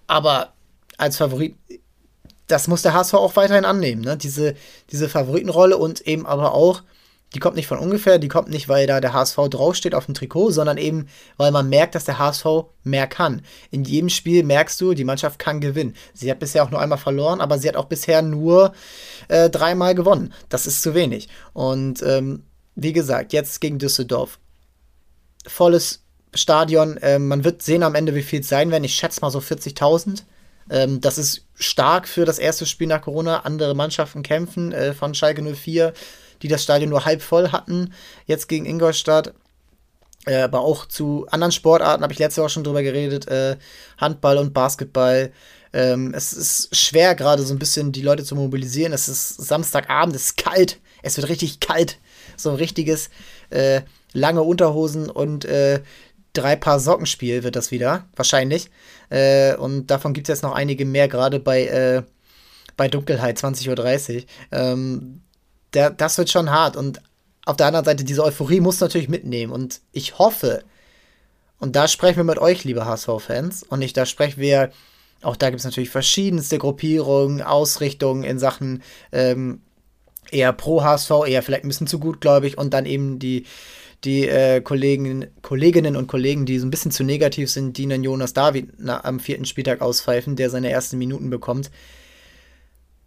aber 0.07 0.53
als 0.97 1.17
Favorit, 1.17 1.57
das 2.47 2.69
muss 2.69 2.83
der 2.83 2.95
HSV 2.95 3.15
auch 3.15 3.37
weiterhin 3.37 3.65
annehmen, 3.65 4.03
ne? 4.03 4.17
diese, 4.17 4.55
diese 4.91 5.09
Favoritenrolle 5.09 5.77
und 5.77 6.01
eben 6.03 6.27
aber 6.27 6.55
auch 6.55 6.83
die 7.35 7.39
kommt 7.39 7.57
nicht 7.57 7.69
von 7.69 7.79
ungefähr, 7.79 8.19
die 8.19 8.29
kommt 8.29 8.49
nicht, 8.49 8.69
weil 8.69 8.87
da 8.87 9.01
der 9.01 9.13
HSV 9.13 9.37
draufsteht 9.51 9.95
auf 9.95 10.07
dem 10.07 10.15
Trikot, 10.15 10.51
sondern 10.51 10.79
eben, 10.79 11.07
weil 11.37 11.53
man 11.53 11.69
merkt, 11.69 11.95
dass 11.95 12.05
der 12.05 12.19
HSV 12.19 12.47
mehr 12.83 13.07
kann. 13.07 13.43
In 13.71 13.85
jedem 13.85 14.09
Spiel 14.09 14.43
merkst 14.43 14.81
du, 14.81 14.95
die 14.95 15.05
Mannschaft 15.05 15.39
kann 15.39 15.61
gewinnen. 15.61 15.95
Sie 16.13 16.31
hat 16.31 16.41
bisher 16.41 16.65
auch 16.65 16.71
nur 16.71 16.81
einmal 16.81 16.99
verloren, 16.99 17.41
aber 17.41 17.59
sie 17.59 17.69
hat 17.69 17.77
auch 17.77 17.85
bisher 17.85 18.23
nur 18.23 18.73
äh, 19.29 19.49
dreimal 19.49 19.95
gewonnen. 19.95 20.33
Das 20.49 20.67
ist 20.67 20.83
zu 20.83 20.95
wenig. 20.95 21.29
Und 21.53 22.03
ähm, 22.03 22.45
wie 22.75 22.93
gesagt, 22.93 23.33
jetzt 23.33 23.61
gegen 23.61 23.79
Düsseldorf. 23.79 24.39
Volles 25.47 26.03
Stadion. 26.35 26.97
Äh, 26.99 27.19
man 27.19 27.45
wird 27.45 27.63
sehen 27.63 27.83
am 27.83 27.95
Ende, 27.95 28.15
wie 28.15 28.23
viel 28.23 28.41
es 28.41 28.49
sein 28.49 28.71
werden. 28.71 28.85
Ich 28.85 28.95
schätze 28.95 29.21
mal 29.21 29.31
so 29.31 29.39
40.000. 29.39 30.23
Ähm, 30.71 31.01
das 31.01 31.19
ist 31.19 31.47
stark 31.55 32.09
für 32.09 32.25
das 32.25 32.39
erste 32.39 32.67
Spiel 32.67 32.87
nach 32.87 33.03
Corona. 33.03 33.41
Andere 33.41 33.75
Mannschaften 33.75 34.23
kämpfen 34.23 34.73
äh, 34.73 34.95
von 34.95 35.15
Schalke 35.15 35.43
04 35.43 35.93
die 36.43 36.49
das 36.49 36.63
Stadion 36.63 36.91
nur 36.91 37.05
halb 37.05 37.23
voll 37.23 37.51
hatten, 37.51 37.93
jetzt 38.27 38.49
gegen 38.49 38.67
Ingolstadt. 38.67 39.35
Äh, 40.27 40.43
aber 40.43 40.61
auch 40.61 40.87
zu 40.87 41.27
anderen 41.31 41.53
Sportarten 41.53 42.03
habe 42.03 42.13
ich 42.13 42.19
letzte 42.19 42.43
Woche 42.43 42.51
schon 42.51 42.65
drüber 42.65 42.83
geredet, 42.83 43.27
äh, 43.29 43.57
Handball 43.99 44.39
und 44.39 44.53
Basketball. 44.53 45.33
Ähm, 45.73 46.13
es 46.15 46.33
ist 46.33 46.77
schwer, 46.77 47.15
gerade 47.15 47.43
so 47.43 47.55
ein 47.55 47.59
bisschen 47.59 47.93
die 47.93 48.03
Leute 48.03 48.25
zu 48.25 48.35
mobilisieren. 48.35 48.93
Es 48.93 49.09
ist 49.09 49.37
Samstagabend, 49.37 50.15
es 50.15 50.27
ist 50.27 50.37
kalt, 50.37 50.79
es 51.03 51.17
wird 51.17 51.29
richtig 51.29 51.61
kalt. 51.61 51.99
So 52.37 52.51
ein 52.51 52.57
richtiges 52.57 53.09
äh, 53.51 53.83
lange 54.13 54.43
Unterhosen 54.43 55.09
und 55.09 55.47
drei 56.33 56.57
Paar 56.57 56.81
Sockenspiel 56.81 57.43
wird 57.43 57.57
das 57.57 57.71
wieder, 57.71 58.07
wahrscheinlich. 58.17 58.71
Und 59.59 59.87
davon 59.87 60.13
gibt 60.13 60.29
es 60.29 60.35
jetzt 60.35 60.43
noch 60.43 60.53
einige 60.55 60.85
mehr, 60.85 61.07
gerade 61.07 61.39
bei, 61.39 62.03
bei 62.77 62.89
Dunkelheit, 62.89 63.39
20.30 63.39 64.25
Uhr. 64.51 65.21
Der, 65.75 65.91
das 65.91 66.19
wird 66.19 66.31
schon 66.31 66.51
hart. 66.51 66.77
Und 66.77 67.01
auf 67.47 67.57
der 67.57 67.67
anderen 67.67 67.85
Seite, 67.85 68.05
diese 68.05 68.25
Euphorie 68.25 68.61
muss 68.61 68.81
natürlich 68.81 69.09
mitnehmen. 69.09 69.53
Und 69.53 69.81
ich 69.93 70.19
hoffe, 70.19 70.63
und 71.59 71.77
da 71.77 71.89
sprechen 71.89 72.19
wir 72.19 72.25
mit 72.25 72.39
euch, 72.39 72.65
liebe 72.65 72.85
HSV-Fans, 72.85 73.65
und 73.65 73.81
nicht 73.81 73.97
da 73.97 74.07
sprechen 74.07 74.41
wir, 74.41 74.71
auch 75.23 75.37
da 75.37 75.51
gibt 75.51 75.61
es 75.61 75.65
natürlich 75.65 75.91
verschiedenste 75.91 76.59
Gruppierungen, 76.59 77.43
Ausrichtungen 77.43 78.25
in 78.25 78.39
Sachen 78.39 78.83
ähm, 79.13 79.61
eher 80.31 80.53
pro 80.53 80.83
HSV, 80.83 81.11
eher 81.27 81.43
vielleicht 81.43 81.65
ein 81.65 81.69
bisschen 81.69 81.87
zu 81.87 81.99
gutgläubig 81.99 82.57
und 82.57 82.73
dann 82.73 82.87
eben 82.87 83.19
die, 83.19 83.45
die 84.05 84.27
äh, 84.27 84.63
Kollegen, 84.63 85.27
Kolleginnen 85.43 85.97
und 85.97 86.07
Kollegen, 86.07 86.47
die 86.47 86.59
so 86.59 86.67
ein 86.67 86.71
bisschen 86.71 86.91
zu 86.91 87.05
negativ 87.05 87.51
sind, 87.51 87.77
die 87.77 87.85
einen 87.85 88.05
Jonas 88.05 88.33
David 88.33 88.71
na, 88.79 89.05
am 89.05 89.21
vierten 89.21 89.45
Spieltag 89.45 89.83
auspfeifen, 89.83 90.37
der 90.37 90.49
seine 90.49 90.71
ersten 90.71 90.97
Minuten 90.97 91.29
bekommt 91.29 91.71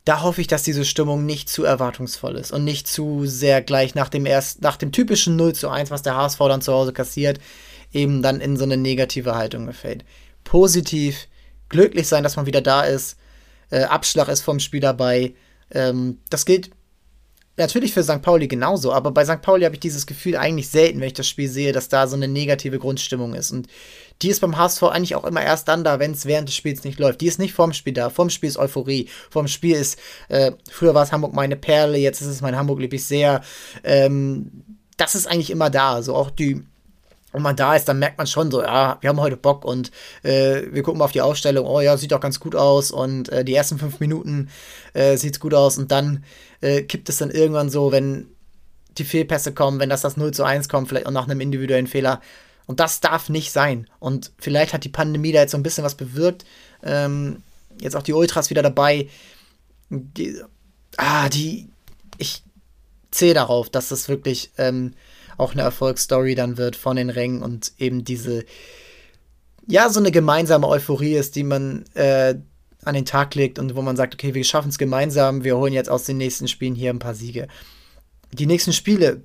da 0.05 0.21
hoffe 0.21 0.41
ich, 0.41 0.47
dass 0.47 0.63
diese 0.63 0.85
Stimmung 0.85 1.25
nicht 1.25 1.49
zu 1.49 1.63
erwartungsvoll 1.63 2.35
ist 2.35 2.51
und 2.51 2.63
nicht 2.63 2.87
zu 2.87 3.25
sehr 3.25 3.61
gleich 3.61 3.95
nach 3.95 4.09
dem 4.09 4.25
erst, 4.25 4.61
nach 4.61 4.75
dem 4.75 4.91
typischen 4.91 5.35
0 5.35 5.53
zu 5.53 5.69
1, 5.69 5.91
was 5.91 6.01
der 6.01 6.15
HSV 6.15 6.39
dann 6.39 6.61
zu 6.61 6.73
Hause 6.73 6.91
kassiert, 6.91 7.39
eben 7.93 8.21
dann 8.21 8.41
in 8.41 8.57
so 8.57 8.63
eine 8.63 8.77
negative 8.77 9.35
Haltung 9.35 9.65
gefällt. 9.65 10.03
Positiv, 10.43 11.27
glücklich 11.69 12.07
sein, 12.07 12.23
dass 12.23 12.35
man 12.35 12.45
wieder 12.45 12.61
da 12.61 12.81
ist, 12.81 13.17
äh, 13.69 13.83
Abschlag 13.83 14.27
ist 14.27 14.41
vom 14.41 14.59
Spiel 14.59 14.81
dabei. 14.81 15.35
Ähm, 15.71 16.19
das 16.29 16.45
gilt 16.45 16.71
natürlich 17.55 17.93
für 17.93 18.03
St. 18.03 18.21
Pauli 18.21 18.47
genauso, 18.47 18.91
aber 18.91 19.11
bei 19.11 19.23
St. 19.23 19.41
Pauli 19.41 19.63
habe 19.63 19.75
ich 19.75 19.81
dieses 19.81 20.05
Gefühl 20.05 20.35
eigentlich 20.35 20.69
selten, 20.69 20.99
wenn 20.99 21.07
ich 21.07 21.13
das 21.13 21.27
Spiel 21.29 21.49
sehe, 21.49 21.71
dass 21.71 21.87
da 21.87 22.07
so 22.07 22.15
eine 22.15 22.27
negative 22.27 22.79
Grundstimmung 22.79 23.35
ist. 23.35 23.51
Und 23.51 23.67
die 24.21 24.29
ist 24.29 24.39
beim 24.39 24.57
HSV 24.57 24.83
eigentlich 24.83 25.15
auch 25.15 25.25
immer 25.25 25.41
erst 25.41 25.67
dann 25.67 25.83
da, 25.83 25.99
wenn 25.99 26.11
es 26.11 26.25
während 26.25 26.47
des 26.47 26.55
Spiels 26.55 26.83
nicht 26.83 26.99
läuft. 26.99 27.21
Die 27.21 27.27
ist 27.27 27.39
nicht 27.39 27.53
vorm 27.53 27.73
Spiel 27.73 27.93
da. 27.93 28.09
Vorm 28.09 28.29
Spiel 28.29 28.49
ist 28.49 28.57
Euphorie. 28.57 29.09
Vorm 29.29 29.47
Spiel 29.47 29.75
ist, 29.75 29.99
äh, 30.29 30.51
früher 30.71 30.93
war 30.93 31.03
es 31.03 31.11
Hamburg 31.11 31.33
meine 31.33 31.55
Perle, 31.55 31.97
jetzt 31.97 32.21
ist 32.21 32.27
es 32.27 32.41
mein 32.41 32.55
Hamburg 32.55 32.79
lieb 32.79 32.93
ich 32.93 33.05
sehr. 33.05 33.41
Ähm, 33.83 34.63
das 34.97 35.15
ist 35.15 35.27
eigentlich 35.27 35.49
immer 35.49 35.69
da. 35.69 36.01
So 36.01 36.15
auch 36.15 36.29
die 36.29 36.63
wenn 37.33 37.41
man 37.41 37.55
da 37.55 37.75
ist, 37.75 37.85
dann 37.85 37.99
merkt 37.99 38.19
man 38.19 38.27
schon 38.27 38.51
so, 38.51 38.61
ja, 38.61 38.97
wir 39.01 39.09
haben 39.09 39.19
heute 39.19 39.37
Bock 39.37 39.65
und 39.65 39.91
äh, 40.21 40.61
wir 40.71 40.83
gucken 40.83 40.99
mal 40.99 41.05
auf 41.05 41.11
die 41.11 41.21
Aufstellung, 41.21 41.65
oh 41.65 41.81
ja, 41.81 41.97
sieht 41.97 42.11
doch 42.11 42.19
ganz 42.19 42.39
gut 42.39 42.55
aus 42.55 42.91
und 42.91 43.27
äh, 43.29 43.43
die 43.43 43.55
ersten 43.55 43.79
fünf 43.79 43.99
Minuten 43.99 44.49
äh, 44.93 45.17
sieht's 45.17 45.39
gut 45.39 45.55
aus 45.55 45.79
und 45.79 45.91
dann 45.91 46.23
äh, 46.61 46.83
kippt 46.83 47.09
es 47.09 47.17
dann 47.17 47.31
irgendwann 47.31 47.69
so, 47.69 47.91
wenn 47.91 48.27
die 48.99 49.03
Fehlpässe 49.03 49.51
kommen, 49.53 49.79
wenn 49.79 49.89
das 49.89 50.01
das 50.01 50.15
0 50.15 50.31
zu 50.31 50.43
1 50.43 50.69
kommt, 50.69 50.87
vielleicht 50.87 51.07
auch 51.07 51.11
nach 51.11 51.27
einem 51.27 51.41
individuellen 51.41 51.87
Fehler. 51.87 52.21
Und 52.65 52.79
das 52.79 53.01
darf 53.01 53.29
nicht 53.29 53.51
sein. 53.51 53.87
Und 53.99 54.31
vielleicht 54.37 54.73
hat 54.73 54.83
die 54.83 54.89
Pandemie 54.89 55.31
da 55.31 55.41
jetzt 55.41 55.51
so 55.51 55.57
ein 55.57 55.63
bisschen 55.63 55.83
was 55.83 55.95
bewirkt. 55.95 56.45
Ähm, 56.81 57.43
jetzt 57.79 57.95
auch 57.95 58.03
die 58.03 58.13
Ultras 58.13 58.49
wieder 58.49 58.61
dabei. 58.61 59.09
Die, 59.89 60.41
ah, 60.97 61.29
die, 61.29 61.69
ich 62.17 62.43
zähle 63.11 63.35
darauf, 63.35 63.69
dass 63.69 63.89
das 63.89 64.09
wirklich 64.09 64.51
ähm, 64.57 64.93
auch 65.37 65.53
eine 65.53 65.61
Erfolgsstory 65.61 66.35
dann 66.35 66.57
wird 66.57 66.75
von 66.75 66.95
den 66.95 67.09
Rängen 67.09 67.41
und 67.41 67.73
eben 67.77 68.03
diese, 68.03 68.45
ja, 69.67 69.89
so 69.89 69.99
eine 69.99 70.11
gemeinsame 70.11 70.67
Euphorie 70.67 71.15
ist, 71.15 71.35
die 71.35 71.43
man 71.43 71.85
äh, 71.95 72.35
an 72.83 72.95
den 72.95 73.05
Tag 73.05 73.35
legt 73.35 73.59
und 73.59 73.75
wo 73.75 73.81
man 73.81 73.97
sagt, 73.97 74.13
okay, 74.13 74.33
wir 74.33 74.43
schaffen 74.43 74.69
es 74.69 74.77
gemeinsam, 74.77 75.43
wir 75.43 75.57
holen 75.57 75.73
jetzt 75.73 75.89
aus 75.89 76.03
den 76.05 76.17
nächsten 76.17 76.47
Spielen 76.47 76.75
hier 76.75 76.91
ein 76.91 76.99
paar 76.99 77.15
Siege. 77.15 77.47
Die 78.31 78.45
nächsten 78.45 78.73
Spiele, 78.73 79.21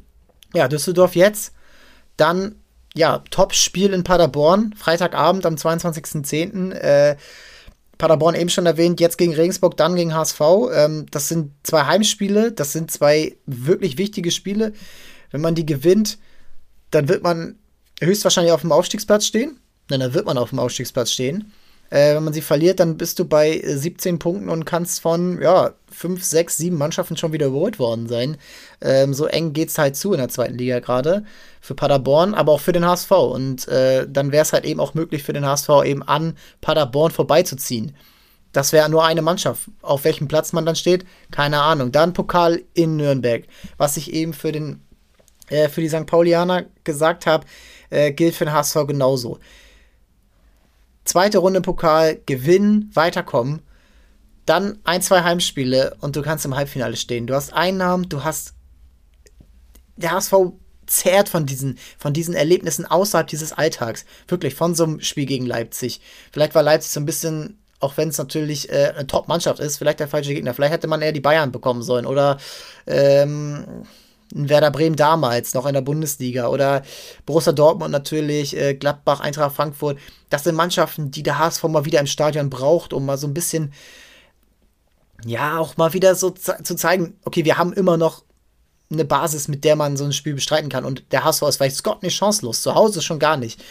ja, 0.55 0.69
Düsseldorf 0.69 1.15
jetzt, 1.17 1.53
Dann, 2.17 2.57
ja, 2.99 3.23
Top-Spiel 3.31 3.93
in 3.93 4.03
Paderborn, 4.03 4.75
Freitagabend 4.77 5.47
am 5.47 5.55
22.10. 5.55 6.73
Äh, 6.73 7.17
Paderborn 7.97 8.35
eben 8.35 8.51
schon 8.51 8.67
erwähnt, 8.67 8.99
jetzt 8.99 9.19
gegen 9.19 9.35
Regensburg, 9.35 9.77
dann 9.77 9.95
gegen 9.95 10.15
HSV. 10.15 10.41
Ähm, 10.73 11.07
das 11.13 11.29
sind 11.29 11.53
zwei 11.63 11.85
Heimspiele, 11.85 12.51
das 12.51 12.73
sind 12.73 12.91
zwei 12.91 13.37
wirklich 13.47 13.99
wichtige 13.99 14.33
Spiele. 14.33 14.73
Wenn 15.31 15.41
man 15.41 15.55
die 15.55 15.65
gewinnt, 15.65 16.19
dann 16.91 17.09
wird 17.09 17.23
man 17.23 17.57
höchstwahrscheinlich 18.01 18.53
auf 18.53 18.63
dem 18.63 18.73
Aufstiegsplatz 18.73 19.27
stehen. 19.27 19.61
Nein, 19.89 20.01
dann 20.01 20.15
wird 20.15 20.27
man 20.27 20.37
auf 20.37 20.51
dem 20.51 20.59
Aufstiegsplatz 20.59 21.13
stehen. 21.13 21.53
Äh, 21.91 22.15
wenn 22.15 22.25
man 22.25 22.33
sie 22.33 22.43
verliert, 22.43 22.81
dann 22.81 22.99
bist 22.99 23.19
du 23.19 23.25
bei 23.25 23.63
17 23.65 24.15
äh, 24.15 24.19
Punkten 24.19 24.49
und 24.49 24.65
kannst 24.67 25.01
von 25.01 25.41
ja, 25.41 25.73
5, 25.91 26.23
6, 26.23 26.57
7 26.59 26.77
Mannschaften 26.77 27.17
schon 27.17 27.33
wieder 27.33 27.47
überholt 27.47 27.79
worden 27.79 28.09
sein. 28.09 28.37
Ähm, 28.81 29.15
so 29.15 29.27
eng 29.27 29.53
geht 29.55 29.71
es 29.71 29.79
halt 29.79 29.97
zu 29.97 30.13
in 30.13 30.19
der 30.19 30.29
zweiten 30.29 30.59
Liga 30.59 30.81
gerade. 30.81 31.25
Für 31.61 31.75
Paderborn, 31.75 32.35
aber 32.35 32.53
auch 32.53 32.61
für 32.61 32.73
den 32.73 32.85
HSV. 32.85 33.11
Und 33.11 33.69
äh, 33.69 34.07
dann 34.09 34.33
wäre 34.33 34.43
es 34.43 34.53
halt 34.53 34.65
eben 34.65 34.81
auch 34.81 34.95
möglich 34.95 35.23
für 35.23 35.33
den 35.33 35.47
HSV 35.47 35.71
eben 35.85 36.03
an 36.03 36.37
Paderborn 36.61 37.11
vorbeizuziehen. 37.11 37.97
Das 38.53 38.73
wäre 38.73 38.89
nur 38.89 39.05
eine 39.05 39.23
Mannschaft. 39.23 39.69
Auf 39.83 40.05
welchem 40.05 40.29
Platz 40.29 40.53
man 40.53 40.67
dann 40.67 40.77
steht, 40.77 41.05
keine 41.31 41.61
Ahnung. 41.61 41.93
Dann 41.93 42.13
Pokal 42.13 42.63
in 42.75 42.97
Nürnberg. 42.97 43.45
Was 43.77 43.97
ich 43.97 44.13
eben 44.13 44.35
für, 44.35 44.53
den, 44.53 44.83
äh, 45.49 45.69
für 45.69 45.81
die 45.81 45.89
St. 45.89 46.07
Paulianer 46.07 46.65
gesagt 46.85 47.27
habe, 47.27 47.47
äh, 47.91 48.13
gilt 48.13 48.35
für 48.35 48.45
den 48.45 48.53
HSV 48.53 48.87
genauso 48.87 49.39
zweite 51.09 51.39
Runde 51.39 51.61
Pokal, 51.61 52.21
gewinnen, 52.27 52.91
weiterkommen, 52.95 53.63
dann 54.47 54.79
ein, 54.85 55.03
zwei 55.03 55.23
Heimspiele 55.23 55.97
und 56.01 56.17
du 56.17 56.23
kannst 56.23 56.45
im 56.45 56.57
Halbfinale 56.57 56.97
stehen. 56.97 57.27
Du 57.27 57.35
hast 57.35 57.53
Einnahmen, 57.53 58.09
du 58.09 58.25
hast. 58.25 58.55
Der 59.97 60.13
HSV 60.13 60.35
zehrt 60.87 61.29
von 61.29 61.45
diesen, 61.45 61.79
von 61.99 62.13
diesen 62.13 62.35
Erlebnissen 62.35 62.87
außerhalb 62.87 63.27
dieses 63.27 63.53
Alltags. 63.53 64.05
Wirklich, 64.27 64.55
von 64.55 64.75
so 64.75 64.85
einem 64.85 65.01
Spiel 65.01 65.27
gegen 65.27 65.45
Leipzig. 65.45 66.01
Vielleicht 66.33 66.55
war 66.55 66.63
Leipzig 66.63 66.93
so 66.93 67.01
ein 67.01 67.07
bisschen, 67.07 67.59
auch 67.81 67.97
wenn 67.97 68.09
es 68.09 68.19
natürlich 68.19 68.71
äh, 68.71 68.93
eine 68.95 69.07
Top-Mannschaft 69.07 69.61
ist, 69.61 69.77
vielleicht 69.77 70.01
der 70.01 70.09
falsche 70.09 70.33
Gegner. 70.33 70.55
Vielleicht 70.55 70.73
hätte 70.73 70.87
man 70.87 71.03
eher 71.03 71.13
die 71.13 71.21
Bayern 71.21 71.53
bekommen 71.53 71.83
sollen 71.83 72.07
oder 72.07 72.39
ähm, 72.87 73.67
Werder 74.33 74.71
Bremen 74.71 74.97
damals 74.97 75.55
noch 75.55 75.67
in 75.67 75.75
der 75.75 75.81
Bundesliga 75.81 76.49
oder 76.49 76.83
Borussia 77.27 77.53
Dortmund 77.53 77.91
natürlich, 77.91 78.57
äh, 78.57 78.75
Gladbach, 78.75 79.21
Eintracht 79.21 79.57
Frankfurt. 79.57 79.99
Das 80.31 80.45
sind 80.45 80.55
Mannschaften, 80.55 81.11
die 81.11 81.23
der 81.23 81.39
HSV 81.39 81.65
mal 81.65 81.85
wieder 81.85 82.01
im 82.01 82.07
Stadion 82.07 82.51
braucht, 82.51 82.93
um 82.93 83.07
mal 83.07 83.19
so 83.19 83.27
ein 83.27 83.35
bisschen, 83.35 83.73
ja, 85.25 85.59
auch 85.59 85.77
mal 85.77 85.95
wieder 85.95 86.15
so 86.15 86.31
zu 86.31 86.77
zeigen, 86.77 87.19
okay, 87.25 87.45
wir 87.45 87.59
haben 87.59 87.73
immer 87.73 87.97
noch 87.97 88.23
eine 88.91 89.05
Basis, 89.05 89.49
mit 89.49 89.65
der 89.65 89.77
man 89.77 89.97
so 89.97 90.05
ein 90.05 90.13
Spiel 90.13 90.35
bestreiten 90.35 90.71
kann. 90.71 90.85
Und 90.85 91.05
der 91.13 91.25
HSV 91.25 91.43
ist 91.43 91.57
vielleicht 91.57 91.83
Gott 91.83 92.03
nicht 92.03 92.17
chancenlos, 92.17 92.63
zu 92.63 92.75
Hause 92.75 93.03
schon 93.03 93.19
gar 93.19 93.37
nicht. 93.37 93.63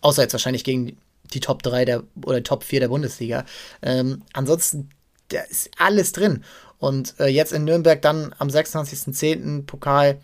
Außer 0.00 0.22
jetzt 0.22 0.32
wahrscheinlich 0.32 0.64
gegen 0.64 0.98
die 1.32 1.40
Top 1.40 1.62
3 1.62 1.84
der, 1.84 2.02
oder 2.24 2.42
Top 2.42 2.64
4 2.64 2.80
der 2.80 2.88
Bundesliga. 2.88 3.44
Ähm, 3.82 4.22
ansonsten, 4.32 4.90
da 5.28 5.40
ist 5.42 5.70
alles 5.78 6.12
drin. 6.12 6.44
Und 6.78 7.14
äh, 7.18 7.26
jetzt 7.26 7.52
in 7.52 7.64
Nürnberg 7.64 8.00
dann 8.02 8.34
am 8.38 8.48
26.10. 8.48 9.64
Pokal, 9.64 10.20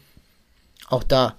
auch 0.89 1.03
da 1.03 1.37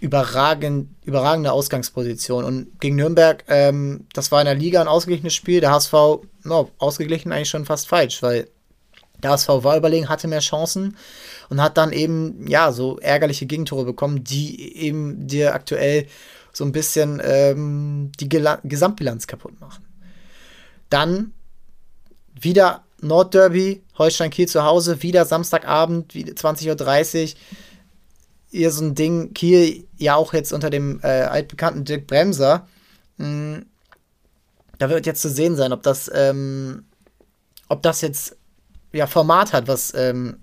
überragend, 0.00 0.88
überragende 1.04 1.52
Ausgangsposition. 1.52 2.44
Und 2.44 2.80
gegen 2.80 2.96
Nürnberg, 2.96 3.44
ähm, 3.48 4.06
das 4.12 4.30
war 4.30 4.40
in 4.40 4.46
der 4.46 4.54
Liga 4.54 4.80
ein 4.80 4.88
ausgeglichenes 4.88 5.34
Spiel. 5.34 5.60
Der 5.60 5.70
HSV, 5.70 5.92
no, 6.42 6.70
ausgeglichen 6.78 7.32
eigentlich 7.32 7.48
schon 7.48 7.64
fast 7.64 7.88
falsch, 7.88 8.22
weil 8.22 8.48
der 9.22 9.30
HSV 9.30 9.48
war 9.48 9.76
überlegen, 9.76 10.08
hatte 10.08 10.28
mehr 10.28 10.40
Chancen 10.40 10.96
und 11.48 11.62
hat 11.62 11.78
dann 11.78 11.92
eben, 11.92 12.46
ja, 12.46 12.72
so 12.72 12.98
ärgerliche 12.98 13.46
Gegentore 13.46 13.84
bekommen, 13.84 14.24
die 14.24 14.76
eben 14.76 15.26
dir 15.26 15.54
aktuell 15.54 16.06
so 16.52 16.64
ein 16.64 16.72
bisschen 16.72 17.20
ähm, 17.24 18.12
die 18.20 18.28
Gel 18.28 18.58
Gesamtbilanz 18.64 19.26
kaputt 19.26 19.60
machen. 19.60 19.84
Dann 20.90 21.32
wieder 22.38 22.85
Nordderby, 23.00 23.82
Holstein 23.98 24.30
Kiel 24.30 24.48
zu 24.48 24.64
Hause, 24.64 25.02
wieder 25.02 25.24
Samstagabend, 25.24 26.12
20.30 26.12 27.24
Uhr. 27.24 27.40
Hier 28.50 28.70
so 28.70 28.84
ein 28.84 28.94
Ding, 28.94 29.34
Kiel 29.34 29.86
ja 29.98 30.14
auch 30.16 30.32
jetzt 30.32 30.52
unter 30.52 30.70
dem 30.70 31.00
äh, 31.02 31.06
altbekannten 31.06 31.84
Dirk 31.84 32.06
Bremser. 32.06 32.66
Mhm. 33.18 33.66
Da 34.78 34.90
wird 34.90 35.06
jetzt 35.06 35.22
zu 35.22 35.30
sehen 35.30 35.56
sein, 35.56 35.72
ob 35.72 35.82
das, 35.82 36.10
ähm, 36.14 36.84
ob 37.68 37.82
das 37.82 38.02
jetzt 38.02 38.36
ja 38.92 39.06
Format 39.06 39.52
hat, 39.52 39.68
was, 39.68 39.92
ähm, 39.94 40.36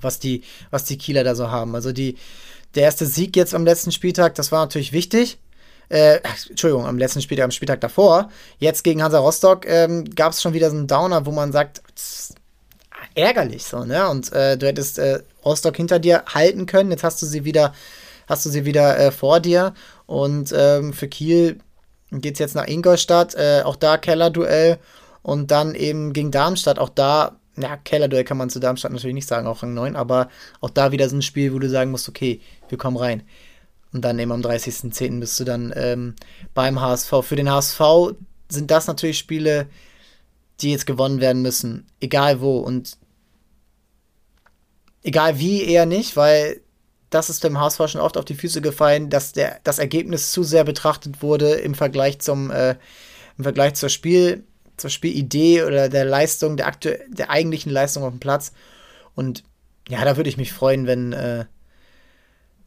was, 0.00 0.18
die, 0.18 0.42
was 0.70 0.84
die 0.84 0.98
Kieler 0.98 1.24
da 1.24 1.34
so 1.34 1.50
haben. 1.50 1.74
Also 1.74 1.92
die, 1.92 2.16
der 2.74 2.84
erste 2.84 3.06
Sieg 3.06 3.36
jetzt 3.36 3.54
am 3.54 3.64
letzten 3.64 3.92
Spieltag, 3.92 4.34
das 4.34 4.52
war 4.52 4.60
natürlich 4.60 4.92
wichtig 4.92 5.38
äh, 5.88 6.20
Entschuldigung, 6.48 6.86
am 6.86 6.98
letzten 6.98 7.22
Spieltag, 7.22 7.44
am 7.44 7.50
Spieltag 7.50 7.80
davor, 7.80 8.30
jetzt 8.58 8.82
gegen 8.82 9.02
Hansa 9.02 9.18
Rostock, 9.18 9.66
ähm, 9.66 10.04
gab 10.14 10.32
es 10.32 10.42
schon 10.42 10.54
wieder 10.54 10.70
so 10.70 10.76
einen 10.76 10.86
Downer, 10.86 11.26
wo 11.26 11.30
man 11.30 11.52
sagt, 11.52 11.82
ärgerlich 13.14 13.64
so, 13.64 13.84
ne? 13.84 14.08
Und 14.08 14.32
äh, 14.32 14.56
du 14.56 14.66
hättest 14.66 14.98
äh, 14.98 15.20
Rostock 15.44 15.76
hinter 15.76 15.98
dir 15.98 16.24
halten 16.26 16.66
können, 16.66 16.90
jetzt 16.90 17.04
hast 17.04 17.20
du 17.22 17.26
sie 17.26 17.44
wieder, 17.44 17.74
hast 18.28 18.46
du 18.46 18.50
sie 18.50 18.64
wieder 18.64 18.98
äh, 18.98 19.10
vor 19.10 19.40
dir. 19.40 19.74
Und 20.06 20.52
ähm, 20.56 20.92
für 20.92 21.08
Kiel 21.08 21.58
geht 22.10 22.34
es 22.34 22.38
jetzt 22.38 22.54
nach 22.54 22.66
Ingolstadt, 22.66 23.34
äh, 23.34 23.62
auch 23.64 23.76
da 23.76 23.96
Keller-Duell 23.96 24.78
und 25.22 25.50
dann 25.50 25.74
eben 25.74 26.12
gegen 26.12 26.30
Darmstadt, 26.30 26.78
auch 26.78 26.90
da, 26.90 27.36
ja, 27.56 27.76
Keller-Duell 27.76 28.24
kann 28.24 28.36
man 28.36 28.50
zu 28.50 28.60
Darmstadt 28.60 28.92
natürlich 28.92 29.14
nicht 29.14 29.28
sagen, 29.28 29.46
auch 29.46 29.62
Rang 29.62 29.74
9, 29.74 29.96
aber 29.96 30.28
auch 30.60 30.70
da 30.70 30.92
wieder 30.92 31.08
so 31.08 31.16
ein 31.16 31.22
Spiel, 31.22 31.52
wo 31.54 31.58
du 31.58 31.68
sagen 31.68 31.90
musst, 31.90 32.08
okay, 32.08 32.40
wir 32.68 32.78
kommen 32.78 32.96
rein. 32.96 33.22
Und 33.92 34.02
dann 34.02 34.18
eben 34.18 34.32
am 34.32 34.40
30.10. 34.40 35.20
bist 35.20 35.38
du 35.38 35.44
dann 35.44 35.72
ähm, 35.76 36.14
beim 36.54 36.80
HSV. 36.80 37.12
Für 37.22 37.36
den 37.36 37.50
HSV 37.50 37.80
sind 38.48 38.70
das 38.70 38.86
natürlich 38.86 39.18
Spiele, 39.18 39.68
die 40.60 40.70
jetzt 40.70 40.86
gewonnen 40.86 41.20
werden 41.20 41.42
müssen. 41.42 41.86
Egal 42.00 42.40
wo. 42.40 42.58
Und 42.58 42.96
egal 45.02 45.38
wie, 45.38 45.62
eher 45.62 45.86
nicht, 45.86 46.16
weil 46.16 46.60
das 47.10 47.28
ist 47.28 47.44
dem 47.44 47.60
HSV 47.60 47.88
schon 47.88 48.00
oft 48.00 48.16
auf 48.16 48.24
die 48.24 48.34
Füße 48.34 48.62
gefallen, 48.62 49.10
dass 49.10 49.32
der, 49.32 49.60
das 49.64 49.78
Ergebnis 49.78 50.32
zu 50.32 50.42
sehr 50.42 50.64
betrachtet 50.64 51.22
wurde 51.22 51.52
im 51.52 51.74
Vergleich 51.74 52.20
zum, 52.20 52.50
äh, 52.50 52.76
im 53.36 53.44
Vergleich 53.44 53.74
zur 53.74 53.90
Spiel, 53.90 54.44
zur 54.78 54.88
Spielidee 54.88 55.64
oder 55.64 55.90
der 55.90 56.06
Leistung, 56.06 56.56
der, 56.56 56.66
aktu 56.66 56.90
der 57.08 57.30
eigentlichen 57.30 57.70
Leistung 57.70 58.02
auf 58.04 58.10
dem 58.10 58.20
Platz. 58.20 58.52
Und 59.14 59.44
ja, 59.88 60.04
da 60.04 60.16
würde 60.16 60.30
ich 60.30 60.38
mich 60.38 60.52
freuen, 60.52 60.86
wenn, 60.86 61.12
äh, 61.12 61.44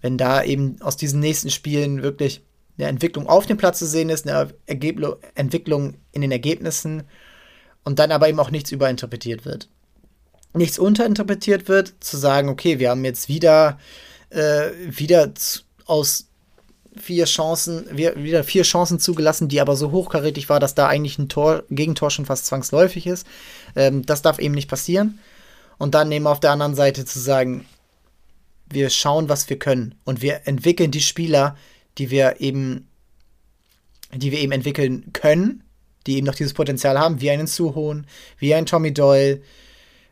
wenn 0.06 0.20
da 0.20 0.44
eben 0.44 0.80
aus 0.84 0.98
diesen 0.98 1.20
nächsten 1.20 1.50
Spielen 1.50 2.04
wirklich 2.04 2.44
eine 2.78 2.90
Entwicklung 2.90 3.26
auf 3.26 3.48
dem 3.48 3.58
Platz 3.58 3.80
zu 3.80 3.88
sehen 3.88 4.10
ist, 4.10 4.30
eine 4.30 4.54
Ergebl 4.68 5.18
Entwicklung 5.34 5.96
in 6.12 6.22
den 6.22 6.32
Ergebnissen 6.32 7.06
und 7.84 7.98
dann 7.98 8.12
aber 8.12 8.30
eben 8.30 8.40
auch 8.40 8.52
nichts 8.52 8.72
überinterpretiert 8.72 9.46
wird. 9.46 9.68
Nichts 10.54 10.78
unterinterpretiert 10.78 11.68
wird, 11.68 11.96
zu 12.02 12.18
sagen, 12.18 12.50
okay, 12.50 12.78
wir 12.78 12.92
haben 12.92 13.04
jetzt 13.04 13.30
wieder, 13.30 13.80
äh, 14.30 14.70
wieder 14.88 15.34
aus 15.88 16.28
vier 16.96 17.26
Chancen, 17.26 17.88
wir, 17.92 18.16
wieder 18.16 18.44
vier 18.44 18.62
Chancen 18.62 19.00
zugelassen, 19.00 19.48
die 19.48 19.60
aber 19.60 19.76
so 19.76 19.90
hochkarätig 19.90 20.50
war, 20.50 20.60
dass 20.60 20.76
da 20.76 20.86
eigentlich 20.88 21.18
ein 21.18 21.30
Tor, 21.30 21.64
Gegentor 21.72 22.12
schon 22.12 22.28
fast 22.28 22.46
zwangsläufig 22.46 23.08
ist. 23.08 23.26
Ähm, 23.76 24.06
das 24.06 24.22
darf 24.22 24.38
eben 24.38 24.54
nicht 24.54 24.70
passieren. 24.70 25.18
Und 25.80 25.96
dann 25.96 26.12
eben 26.12 26.28
auf 26.28 26.40
der 26.40 26.52
anderen 26.52 26.76
Seite 26.76 27.06
zu 27.06 27.18
sagen, 27.18 27.66
wir 28.68 28.90
schauen, 28.90 29.30
was 29.30 29.50
wir 29.50 29.60
können 29.60 29.96
und 30.06 30.22
wir 30.22 30.42
entwickeln 30.48 30.92
die 30.92 31.02
Spieler, 31.02 31.56
die 31.98 32.10
wir 32.10 32.42
eben, 32.42 32.88
die 34.14 34.32
wir 34.32 34.40
eben 34.40 34.52
entwickeln 34.52 35.12
können, 35.14 35.64
die 36.08 36.18
eben 36.18 36.26
noch 36.26 36.36
dieses 36.36 36.54
Potenzial 36.54 37.00
haben, 37.00 37.22
wie 37.22 37.32
einen 37.32 37.48
Suhon, 37.48 38.06
wie 38.38 38.54
ein 38.54 38.66
Tommy 38.66 38.94
Doyle, 38.94 39.42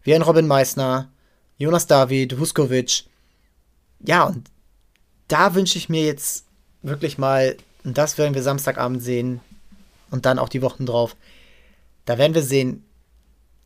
wie 0.04 0.16
ein 0.16 0.22
Robin 0.22 0.48
Meissner, 0.48 1.12
Jonas 1.58 1.88
David, 1.88 2.40
Vuskovic. 2.40 3.04
Ja, 4.06 4.26
und 4.26 4.50
da 5.28 5.56
wünsche 5.56 5.78
ich 5.78 5.90
mir 5.90 6.06
jetzt 6.06 6.46
wirklich 6.82 7.18
mal, 7.18 7.58
und 7.84 7.98
das 7.98 8.18
werden 8.18 8.34
wir 8.34 8.44
Samstagabend 8.44 9.02
sehen 9.02 9.40
und 10.12 10.26
dann 10.26 10.40
auch 10.40 10.50
die 10.50 10.62
Wochen 10.62 10.86
drauf, 10.86 11.16
da 12.06 12.18
werden 12.18 12.34
wir 12.36 12.44
sehen, 12.44 12.84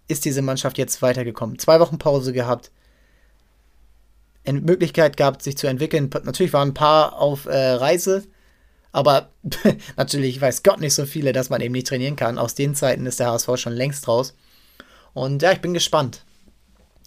ist 0.07 0.25
diese 0.25 0.41
Mannschaft 0.41 0.77
jetzt 0.77 1.01
weitergekommen. 1.01 1.59
Zwei 1.59 1.79
Wochen 1.79 1.97
Pause 1.97 2.33
gehabt, 2.33 2.71
Möglichkeit 4.53 5.17
gehabt, 5.17 5.43
sich 5.43 5.57
zu 5.57 5.67
entwickeln. 5.67 6.09
Natürlich 6.23 6.53
waren 6.53 6.69
ein 6.69 6.73
paar 6.73 7.19
auf 7.19 7.45
äh, 7.45 7.55
Reise, 7.55 8.23
aber 8.91 9.31
natürlich 9.97 10.39
weiß 10.39 10.63
Gott 10.63 10.79
nicht 10.79 10.93
so 10.93 11.05
viele, 11.05 11.33
dass 11.33 11.49
man 11.49 11.61
eben 11.61 11.73
nicht 11.73 11.87
trainieren 11.87 12.15
kann. 12.15 12.37
Aus 12.37 12.55
den 12.55 12.75
Zeiten 12.75 13.05
ist 13.05 13.19
der 13.19 13.31
HSV 13.31 13.49
schon 13.55 13.73
längst 13.73 14.07
raus. 14.07 14.35
Und 15.13 15.41
ja, 15.41 15.51
ich 15.51 15.61
bin 15.61 15.73
gespannt. 15.73 16.23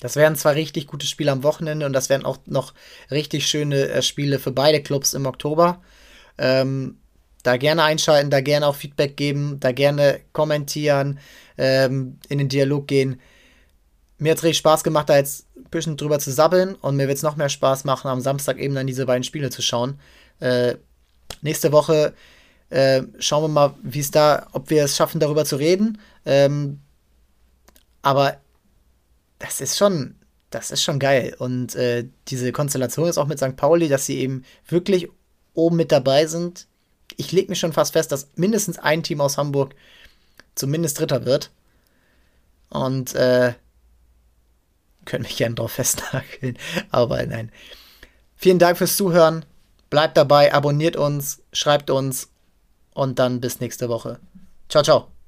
Das 0.01 0.17
werden 0.17 0.37
zwar 0.37 0.55
richtig 0.55 0.87
gute 0.87 1.07
Spiele 1.07 1.31
am 1.31 1.43
Wochenende 1.43 1.87
und 1.87 1.93
das 1.93 2.09
werden 2.09 2.25
auch 2.25 2.39
noch 2.47 2.75
richtig 3.11 3.47
schöne 3.47 3.89
äh, 3.89 4.03
Spiele 4.03 4.39
für 4.39 4.51
beide 4.51 4.83
Clubs 4.83 5.15
im 5.15 5.27
Oktober. 5.27 5.83
Ähm, 6.39 6.97
da 7.43 7.57
gerne 7.57 7.83
einschalten, 7.85 8.31
da 8.31 8.41
gerne 8.41 8.67
auch 8.67 8.77
Feedback 8.77 9.17
geben, 9.17 9.61
da 9.61 9.73
gerne 9.73 10.21
kommentieren, 10.33 11.19
ähm, 11.59 12.19
in 12.29 12.39
den 12.39 12.49
Dialog 12.49 12.87
gehen. 12.87 13.21
Mir 14.21 14.33
hat 14.33 14.39
es 14.39 14.45
richtig 14.45 14.59
Spaß 14.59 14.85
gemacht, 14.85 15.09
da 15.09 15.17
jetzt 15.17 15.47
ein 15.57 15.65
bisschen 15.71 15.97
drüber 15.97 16.19
zu 16.19 16.31
sabbeln 16.31 16.75
und 16.77 16.97
mir 16.97 17.09
wird 17.09 17.17
es 17.17 17.23
noch 17.23 17.37
mehr 17.37 17.49
Spaß 17.49 17.85
machen, 17.85 18.09
am 18.09 18.21
Samstag 18.21 18.59
eben 18.59 18.75
dann 18.75 18.87
diese 18.87 19.07
beiden 19.07 19.25
Spiele 19.25 19.51
zu 19.51 19.63
schauen, 19.63 19.99
Äh, 20.41 20.77
nächste 21.43 21.71
Woche 21.73 22.15
äh, 22.71 23.03
schauen 23.19 23.45
wir 23.45 23.49
mal, 23.49 23.75
wie 23.83 24.01
es 24.01 24.11
da, 24.11 24.47
ob 24.53 24.71
wir 24.71 24.85
es 24.85 24.97
schaffen, 24.97 25.21
darüber 25.21 25.45
zu 25.45 25.57
reden. 25.57 25.99
Ähm, 26.25 26.81
aber 28.03 28.39
das 29.39 29.61
ist 29.61 29.77
schon, 29.77 30.15
das 30.51 30.71
ist 30.71 30.83
schon 30.83 30.99
geil. 30.99 31.35
Und 31.39 31.75
äh, 31.75 32.09
diese 32.29 32.53
Konstellation 32.53 33.09
ist 33.09 33.19
auch 33.19 33.27
mit 33.27 33.39
St. 33.39 33.57
Pauli, 33.57 33.89
dass 33.89 34.07
sie 34.07 34.19
eben 34.19 34.45
wirklich 34.69 35.09
oben 35.55 35.77
mit 35.77 35.93
dabei 35.93 36.27
sind. 36.27 36.67
Ich 37.17 37.33
lege 37.33 37.49
mich 37.49 37.59
schon 37.59 37.73
fast 37.73 37.93
fest, 37.93 38.13
dass 38.13 38.29
mindestens 38.37 38.79
ein 38.79 39.03
Team 39.03 39.21
aus 39.21 39.37
Hamburg 39.37 39.75
zumindest 40.55 40.99
Dritter 40.99 41.25
wird. 41.27 41.51
Und 42.71 43.15
äh, 43.15 43.55
können 45.05 45.23
mich 45.23 45.37
gerne 45.37 45.55
drauf 45.55 45.73
festnageln. 45.73 46.59
Aber 46.91 47.25
nein. 47.27 47.51
Vielen 48.37 48.59
Dank 48.59 48.79
fürs 48.79 48.97
Zuhören. 48.97 49.45
Bleibt 49.91 50.17
dabei, 50.17 50.55
abonniert 50.55 50.97
uns, 50.97 51.43
schreibt 51.53 51.91
uns 51.91 52.31
und 52.95 53.19
dann 53.19 53.41
bis 53.41 53.61
nächste 53.61 53.89
Woche. 53.89 54.21
Ciao, 54.69 54.83
ciao. 54.83 55.20